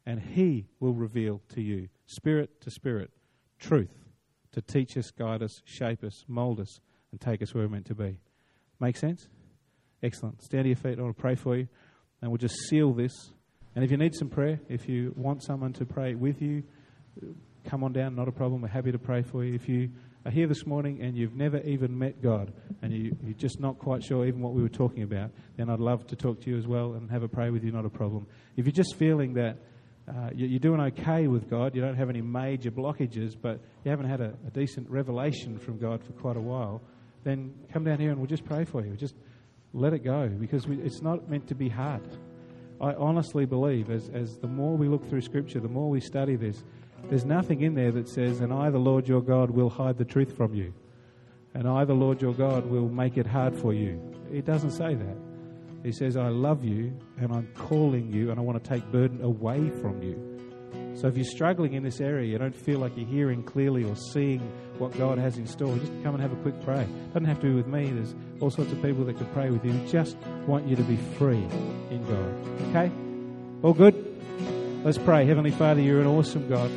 And 0.05 0.21
He 0.21 0.67
will 0.81 0.95
reveal 0.95 1.41
to 1.55 1.63
you, 1.63 1.89
spirit 2.07 2.61
to 2.63 2.71
spirit, 2.71 3.11
truth 3.59 4.05
to 4.55 4.63
teach 4.63 4.97
us, 4.97 5.11
guide 5.11 5.43
us, 5.43 5.61
shape 5.65 6.05
us, 6.05 6.25
mold 6.29 6.61
us, 6.61 6.81
and 7.11 7.21
take 7.21 7.43
us 7.43 7.53
where 7.55 7.65
we're 7.65 7.71
meant 7.71 7.87
to 7.87 7.95
be. 7.95 8.19
Make 8.81 8.97
sense? 8.97 9.29
Excellent. 10.03 10.43
Stand 10.43 10.65
to 10.65 10.69
your 10.69 10.77
feet. 10.77 10.99
I 10.99 11.03
want 11.03 11.17
to 11.17 11.21
pray 11.21 11.35
for 11.35 11.57
you. 11.57 11.67
And 12.23 12.31
we'll 12.31 12.39
just 12.39 12.55
seal 12.69 12.93
this. 12.93 13.13
And 13.75 13.85
if 13.85 13.91
you 13.91 13.97
need 13.97 14.15
some 14.15 14.29
prayer, 14.29 14.61
if 14.69 14.89
you 14.89 15.13
want 15.17 15.43
someone 15.43 15.73
to 15.75 15.85
pray 15.85 16.15
with 16.15 16.41
you, 16.41 16.63
come 17.65 17.83
on 17.83 17.93
down, 17.93 18.15
not 18.15 18.29
a 18.29 18.33
problem. 18.33 18.63
We're 18.63 18.69
happy 18.69 18.93
to 18.93 18.99
pray 18.99 19.23
for 19.23 19.45
you. 19.45 19.55
If 19.55 19.69
you 19.69 19.91
are 20.25 20.31
here 20.31 20.47
this 20.47 20.67
morning 20.67 21.03
and 21.03 21.17
you've 21.17 21.35
never 21.35 21.59
even 21.61 21.99
met 21.99 22.23
God 22.23 22.53
and 22.83 22.93
you, 22.93 23.17
are 23.27 23.33
just 23.33 23.61
not 23.61 23.79
quite 23.79 24.03
sure 24.03 24.27
even 24.27 24.41
what 24.41 24.55
we 24.55 24.63
were 24.63 24.69
talking 24.69 25.03
about, 25.03 25.31
then 25.57 25.69
I'd 25.71 25.81
love 25.81 26.07
to 26.09 26.17
talk 26.17 26.41
to 26.43 26.51
you 26.51 26.57
as 26.57 26.67
well 26.67 26.95
and 26.95 27.11
have 27.11 27.23
a 27.23 27.29
pray 27.29 27.51
with 27.51 27.65
you, 27.65 27.73
not 27.73 27.85
a 27.85 27.91
problem. 27.91 28.27
If 28.57 28.67
you're 28.67 28.73
just 28.73 28.95
feeling 28.97 29.35
that 29.35 29.57
uh, 30.09 30.31
you're 30.35 30.61
doing 30.61 30.81
okay 30.81 31.27
with 31.27 31.49
God, 31.49 31.75
you 31.75 31.81
don't 31.81 31.97
have 31.97 32.11
any 32.11 32.21
major 32.21 32.71
blockages, 32.71 33.35
but 33.41 33.61
you 33.85 33.91
haven't 33.91 34.09
had 34.09 34.21
a, 34.21 34.35
a 34.47 34.51
decent 34.51 34.89
revelation 34.89 35.59
from 35.59 35.79
God 35.79 36.05
for 36.05 36.13
quite 36.13 36.37
a 36.37 36.41
while, 36.41 36.83
then 37.25 37.55
come 37.73 37.85
down 37.85 37.99
here 37.99 38.11
and 38.11 38.19
we'll 38.19 38.29
just 38.29 38.45
pray 38.45 38.65
for 38.65 38.85
you. 38.85 38.97
Just 38.97 39.15
let 39.73 39.95
it 39.95 40.05
go 40.05 40.29
because 40.29 40.67
we, 40.69 40.77
it's 40.81 41.03
not 41.03 41.29
meant 41.29 41.49
to 41.49 41.55
be 41.55 41.69
hard. 41.69 42.07
I 42.81 42.93
honestly 42.95 43.47
believe 43.47 43.91
as, 43.91 44.11
as 44.11 44.37
the 44.39 44.49
more 44.49 44.77
we 44.77 44.89
look 44.89 45.09
through 45.09 45.23
Scripture, 45.23 45.61
the 45.61 45.69
more 45.69 45.89
we 45.89 46.01
study 46.01 46.37
this, 46.37 46.63
there's 47.09 47.25
nothing 47.25 47.61
in 47.61 47.75
there 47.75 47.93
that 47.93 48.09
says, 48.09 48.41
and 48.41 48.53
I, 48.53 48.71
the 48.71 48.79
Lord 48.79 49.09
your 49.09 49.21
God, 49.21 49.51
will 49.51 49.71
hide 49.71 49.99
the 49.99 50.05
truth 50.05 50.37
from 50.37 50.55
you. 50.55 50.73
And 51.55 51.69
I, 51.69 51.85
the 51.85 51.95
Lord 51.95 52.21
your 52.21 52.35
God, 52.35 52.67
will 52.67 52.89
make 52.89 53.17
it 53.17 53.27
hard 53.27 53.57
for 53.57 53.73
you. 53.73 54.01
It 54.33 54.45
doesn't 54.45 54.73
say 54.73 54.95
that. 54.95 55.17
He 55.85 55.93
says, 55.93 56.17
I 56.17 56.29
love 56.29 56.65
you 56.65 56.99
and 57.19 57.31
I'm 57.31 57.47
calling 57.55 58.11
you 58.11 58.31
and 58.31 58.41
I 58.41 58.43
want 58.43 58.63
to 58.63 58.69
take 58.69 58.91
burden 58.91 59.23
away 59.23 59.71
from 59.83 60.03
you. 60.03 60.35
So 60.95 61.09
if 61.09 61.17
you're 61.17 61.27
struggling 61.27 61.75
in 61.75 61.83
this 61.83 62.01
area, 62.01 62.27
you 62.27 62.39
don't 62.39 62.55
feel 62.55 62.79
like 62.79 62.97
you're 62.97 63.07
hearing 63.07 63.43
clearly 63.43 63.85
or 63.85 63.95
seeing 63.95 64.41
what 64.79 64.97
God 64.97 65.19
has 65.19 65.37
in 65.37 65.47
store, 65.47 65.77
just 65.77 65.93
come 66.03 66.15
and 66.15 66.23
have 66.23 66.33
a 66.33 66.37
quick 66.37 66.61
pray. 66.65 66.87
Doesn't 67.09 67.27
have 67.27 67.41
to 67.41 67.49
be 67.49 67.55
with 67.55 67.67
me. 67.67 67.91
There's 67.91 68.15
all 68.41 68.51
sorts 68.51 68.73
of 68.73 68.83
people 68.83 69.05
that 69.05 69.17
could 69.17 69.33
pray 69.33 69.51
with 69.51 69.65
you. 69.65 69.73
Just 69.89 70.17
want 70.47 70.67
you 70.67 70.77
to 70.77 70.83
be 70.83 70.97
free 71.19 71.47
in 71.91 72.05
God. 72.09 72.69
Okay? 72.71 72.93
All 73.63 73.73
good? 73.73 73.95
Let's 74.85 74.99
pray. 74.99 75.25
Heavenly 75.25 75.51
Father, 75.51 75.81
you're 75.81 76.01
an 76.01 76.07
awesome 76.07 76.49
God. 76.49 76.71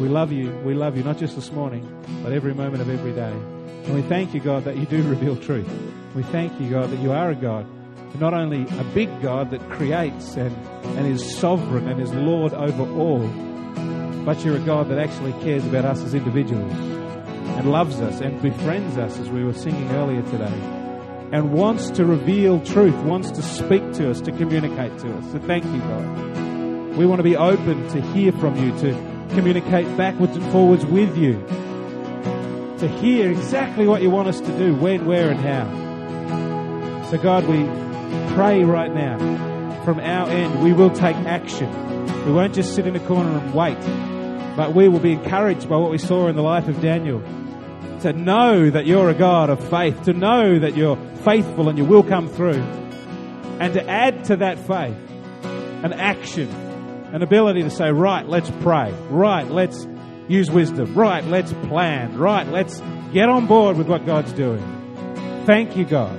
We 0.00 0.08
love 0.08 0.32
you. 0.32 0.50
We 0.64 0.74
love 0.74 0.96
you, 0.96 1.04
not 1.04 1.18
just 1.18 1.36
this 1.36 1.52
morning, 1.52 1.86
but 2.22 2.32
every 2.32 2.54
moment 2.54 2.82
of 2.82 2.90
every 2.90 3.12
day. 3.12 3.30
And 3.30 3.94
we 3.94 4.02
thank 4.02 4.34
you, 4.34 4.40
God, 4.40 4.64
that 4.64 4.76
you 4.76 4.86
do 4.86 5.02
reveal 5.08 5.36
truth. 5.36 5.68
We 6.14 6.22
thank 6.24 6.60
you, 6.60 6.70
God, 6.70 6.90
that 6.90 6.98
you 6.98 7.12
are 7.12 7.30
a 7.30 7.34
God, 7.34 7.66
not 8.18 8.34
only 8.34 8.62
a 8.78 8.84
big 8.94 9.22
God 9.22 9.50
that 9.50 9.60
creates 9.70 10.36
and, 10.36 10.54
and 10.96 11.06
is 11.06 11.38
sovereign 11.38 11.88
and 11.88 12.00
is 12.00 12.12
Lord 12.12 12.52
over 12.52 12.82
all, 13.00 13.28
but 14.24 14.44
you're 14.44 14.56
a 14.56 14.60
God 14.60 14.88
that 14.88 14.98
actually 14.98 15.32
cares 15.44 15.64
about 15.64 15.84
us 15.84 16.00
as 16.00 16.14
individuals 16.14 16.72
and 16.72 17.70
loves 17.70 18.00
us 18.00 18.20
and 18.20 18.42
befriends 18.42 18.98
us, 18.98 19.18
as 19.18 19.30
we 19.30 19.44
were 19.44 19.54
singing 19.54 19.88
earlier 19.92 20.22
today, 20.22 20.75
and 21.36 21.52
wants 21.52 21.90
to 21.90 22.06
reveal 22.06 22.60
truth, 22.60 22.94
wants 23.02 23.30
to 23.30 23.42
speak 23.42 23.82
to 23.92 24.10
us, 24.10 24.22
to 24.22 24.32
communicate 24.32 24.96
to 24.98 25.14
us. 25.18 25.32
So 25.32 25.38
thank 25.40 25.66
you, 25.66 25.80
God. 25.80 26.96
We 26.96 27.04
want 27.04 27.18
to 27.18 27.22
be 27.22 27.36
open 27.36 27.86
to 27.90 28.00
hear 28.00 28.32
from 28.32 28.56
you, 28.56 28.70
to 28.78 28.92
communicate 29.34 29.84
backwards 29.98 30.34
and 30.34 30.50
forwards 30.50 30.86
with 30.86 31.14
you, 31.18 31.34
to 32.78 32.88
hear 32.88 33.30
exactly 33.30 33.86
what 33.86 34.00
you 34.00 34.08
want 34.08 34.28
us 34.28 34.40
to 34.40 34.58
do, 34.58 34.74
when, 34.76 35.04
where, 35.04 35.30
and 35.30 35.38
how. 35.38 37.04
So, 37.10 37.18
God, 37.18 37.44
we 37.44 37.64
pray 38.34 38.64
right 38.64 38.94
now 38.94 39.18
from 39.84 40.00
our 40.00 40.30
end, 40.30 40.64
we 40.64 40.72
will 40.72 40.88
take 40.88 41.16
action. 41.16 41.70
We 42.24 42.32
won't 42.32 42.54
just 42.54 42.74
sit 42.74 42.86
in 42.86 42.96
a 42.96 43.06
corner 43.06 43.36
and 43.36 43.52
wait, 43.52 43.78
but 44.56 44.74
we 44.74 44.88
will 44.88 45.00
be 45.00 45.12
encouraged 45.12 45.68
by 45.68 45.76
what 45.76 45.90
we 45.90 45.98
saw 45.98 46.28
in 46.28 46.34
the 46.34 46.42
life 46.42 46.66
of 46.66 46.80
Daniel. 46.80 47.22
To 48.02 48.12
know 48.12 48.70
that 48.70 48.86
you're 48.86 49.10
a 49.10 49.14
God 49.14 49.50
of 49.50 49.68
faith, 49.68 50.02
to 50.04 50.12
know 50.12 50.60
that 50.60 50.76
you're 50.76 50.96
faithful 51.24 51.68
and 51.68 51.76
you 51.76 51.84
will 51.84 52.04
come 52.04 52.28
through, 52.28 52.62
and 53.58 53.74
to 53.74 53.84
add 53.84 54.24
to 54.26 54.36
that 54.36 54.58
faith 54.58 54.96
an 55.82 55.92
action, 55.92 56.48
an 57.12 57.22
ability 57.22 57.62
to 57.62 57.70
say, 57.70 57.90
right, 57.90 58.28
let's 58.28 58.50
pray, 58.60 58.92
right, 59.08 59.48
let's 59.48 59.88
use 60.28 60.50
wisdom, 60.50 60.94
right, 60.94 61.24
let's 61.24 61.52
plan, 61.68 62.16
right, 62.16 62.46
let's 62.46 62.80
get 63.12 63.28
on 63.28 63.46
board 63.46 63.76
with 63.76 63.88
what 63.88 64.06
God's 64.06 64.32
doing. 64.34 64.62
Thank 65.46 65.76
you, 65.76 65.84
God. 65.84 66.16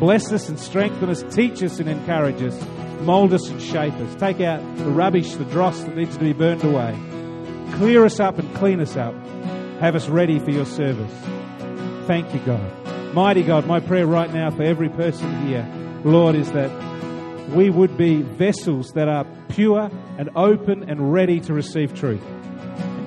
Bless 0.00 0.32
us 0.32 0.48
and 0.48 0.58
strengthen 0.58 1.10
us, 1.10 1.22
teach 1.32 1.62
us 1.62 1.78
and 1.78 1.88
encourage 1.88 2.42
us, 2.42 2.60
mold 3.02 3.32
us 3.34 3.48
and 3.48 3.62
shape 3.62 3.94
us. 3.94 4.14
Take 4.16 4.40
out 4.40 4.60
the 4.78 4.90
rubbish, 4.90 5.34
the 5.34 5.44
dross 5.44 5.80
that 5.82 5.94
needs 5.94 6.16
to 6.16 6.24
be 6.24 6.32
burned 6.32 6.64
away. 6.64 6.98
Clear 7.74 8.04
us 8.04 8.18
up 8.18 8.38
and 8.38 8.52
clean 8.56 8.80
us 8.80 8.96
up. 8.96 9.14
Have 9.82 9.96
us 9.96 10.08
ready 10.08 10.38
for 10.38 10.52
your 10.52 10.64
service. 10.64 11.12
Thank 12.06 12.32
you, 12.32 12.38
God. 12.46 13.12
Mighty 13.12 13.42
God, 13.42 13.66
my 13.66 13.80
prayer 13.80 14.06
right 14.06 14.32
now 14.32 14.48
for 14.52 14.62
every 14.62 14.88
person 14.88 15.44
here, 15.44 15.68
Lord, 16.04 16.36
is 16.36 16.52
that 16.52 16.70
we 17.48 17.68
would 17.68 17.96
be 17.96 18.22
vessels 18.22 18.92
that 18.92 19.08
are 19.08 19.26
pure 19.48 19.90
and 20.18 20.30
open 20.36 20.88
and 20.88 21.12
ready 21.12 21.40
to 21.40 21.52
receive 21.52 21.98
truth. 21.98 22.22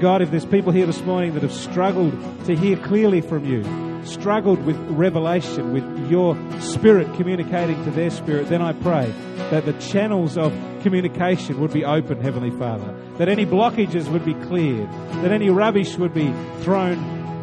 God, 0.02 0.22
if 0.22 0.32
there's 0.32 0.46
people 0.46 0.74
here 0.74 0.86
this 0.86 1.00
morning 1.04 1.34
that 1.36 1.44
have 1.44 1.54
struggled 1.54 2.12
to 2.44 2.58
hear 2.58 2.76
clearly 2.76 3.22
from 3.22 3.46
you, 3.46 3.64
struggled 4.06 4.64
with 4.66 4.78
revelation, 4.90 5.74
with 5.74 6.10
your 6.10 6.38
spirit 6.60 7.14
communicating 7.16 7.84
to 7.86 7.92
their 7.92 8.10
spirit, 8.10 8.50
then 8.50 8.62
I 8.62 8.74
pray 8.74 9.14
that 9.50 9.66
the 9.66 9.74
channels 9.74 10.38
of 10.38 10.54
communication 10.82 11.60
would 11.60 11.74
be 11.74 11.86
open, 11.86 12.22
Heavenly 12.22 12.52
Father. 12.52 12.94
That 13.18 13.30
any 13.30 13.46
blockages 13.46 14.08
would 14.12 14.26
be 14.26 14.34
cleared. 14.34 14.92
That 15.24 15.32
any 15.32 15.50
rubbish 15.50 15.98
would 15.98 16.14
be 16.14 16.34
thrown 16.62 16.98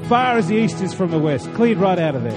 far 0.09 0.37
as 0.37 0.49
the 0.49 0.57
east 0.57 0.83
is 0.83 0.93
from 0.93 1.11
the 1.11 1.19
west, 1.19 1.53
cleared 1.55 1.79
right 1.79 1.99
out 1.99 2.15
of 2.15 2.23
there. 2.23 2.33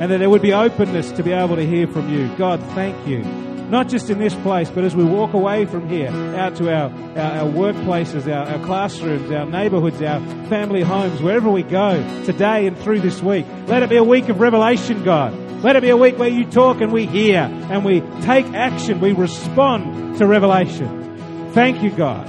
And 0.00 0.10
that 0.10 0.18
there 0.18 0.30
would 0.30 0.42
be 0.42 0.52
openness 0.52 1.10
to 1.12 1.22
be 1.22 1.32
able 1.32 1.56
to 1.56 1.66
hear 1.66 1.86
from 1.86 2.12
you. 2.12 2.28
God, 2.36 2.60
thank 2.74 3.06
you 3.06 3.45
not 3.70 3.88
just 3.88 4.10
in 4.10 4.18
this 4.18 4.34
place, 4.36 4.70
but 4.70 4.84
as 4.84 4.94
we 4.94 5.04
walk 5.04 5.32
away 5.32 5.66
from 5.66 5.88
here 5.88 6.08
out 6.36 6.56
to 6.56 6.72
our, 6.72 6.90
our, 7.18 7.46
our 7.46 7.50
workplaces, 7.50 8.32
our, 8.32 8.46
our 8.46 8.64
classrooms, 8.64 9.30
our 9.30 9.46
neighborhoods, 9.46 10.00
our 10.02 10.20
family 10.48 10.82
homes, 10.82 11.20
wherever 11.20 11.50
we 11.50 11.62
go 11.62 11.94
today 12.24 12.66
and 12.66 12.78
through 12.78 13.00
this 13.00 13.22
week. 13.22 13.46
Let 13.66 13.82
it 13.82 13.90
be 13.90 13.96
a 13.96 14.04
week 14.04 14.28
of 14.28 14.40
revelation, 14.40 15.02
God. 15.02 15.34
Let 15.62 15.74
it 15.74 15.82
be 15.82 15.90
a 15.90 15.96
week 15.96 16.18
where 16.18 16.28
you 16.28 16.44
talk 16.44 16.80
and 16.80 16.92
we 16.92 17.06
hear 17.06 17.40
and 17.40 17.84
we 17.84 18.00
take 18.22 18.46
action. 18.52 19.00
We 19.00 19.12
respond 19.12 20.18
to 20.18 20.26
revelation. 20.26 21.50
Thank 21.52 21.82
you, 21.82 21.90
God. 21.90 22.26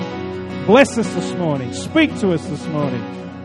Bless 0.65 0.97
us 0.97 1.13
this 1.13 1.33
morning. 1.33 1.73
Speak 1.73 2.17
to 2.19 2.33
us 2.33 2.45
this 2.47 2.65
morning. 2.67 3.03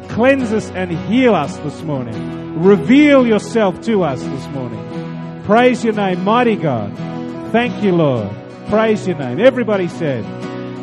Cleanse 0.09 0.53
us 0.53 0.71
and 0.71 0.91
heal 0.91 1.35
us 1.35 1.57
this 1.59 1.83
morning. 1.83 2.63
Reveal 2.63 3.27
yourself 3.27 3.81
to 3.83 4.03
us 4.03 4.23
this 4.23 4.47
morning. 4.49 5.43
Praise 5.45 5.85
your 5.85 5.95
name, 5.95 6.23
mighty 6.25 6.57
God. 6.57 6.97
Thank 7.53 7.85
you, 7.85 7.95
Lord. 7.95 8.31
Praise 8.71 9.07
your 9.07 9.19
name. 9.19 9.39
Everybody 9.39 9.87
said, 9.87 10.25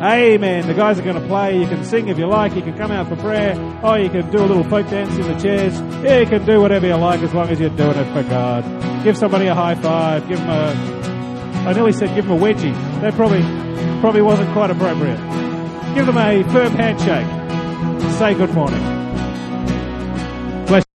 Amen. 0.01 0.67
The 0.67 0.75
guys 0.75 0.99
are 0.99 1.01
going 1.01 1.19
to 1.19 1.27
play. 1.27 1.59
You 1.59 1.67
can 1.67 1.83
sing 1.83 2.07
if 2.09 2.19
you 2.19 2.27
like. 2.27 2.55
You 2.55 2.61
can 2.61 2.77
come 2.77 2.91
out 2.91 3.09
for 3.09 3.15
prayer. 3.15 3.57
Or 3.83 3.97
you 3.97 4.09
can 4.09 4.29
do 4.29 4.37
a 4.37 4.45
little 4.45 4.63
folk 4.63 4.87
dance 4.87 5.13
in 5.15 5.23
the 5.23 5.37
chairs. 5.39 5.73
Yeah, 6.03 6.19
you 6.19 6.27
can 6.27 6.45
do 6.45 6.61
whatever 6.61 6.85
you 6.85 6.95
like 6.95 7.21
as 7.21 7.33
long 7.33 7.49
as 7.49 7.59
you're 7.59 7.71
doing 7.71 7.97
it 7.97 8.13
for 8.13 8.21
God. 8.29 8.63
Give 9.03 9.17
somebody 9.17 9.47
a 9.47 9.55
high 9.55 9.73
five. 9.75 10.27
Give 10.29 10.37
them 10.37 10.49
a, 10.49 11.67
I 11.67 11.73
nearly 11.73 11.91
said 11.91 12.15
give 12.15 12.27
them 12.27 12.37
a 12.37 12.39
wedgie. 12.39 12.73
That 13.01 13.15
probably, 13.15 13.41
probably 13.99 14.21
wasn't 14.21 14.53
quite 14.53 14.69
appropriate. 14.69 15.17
Give 15.95 16.05
them 16.05 16.19
a 16.19 16.43
firm 16.53 16.73
handshake. 16.73 18.11
Say 18.19 18.35
good 18.35 18.53
morning. 18.53 18.98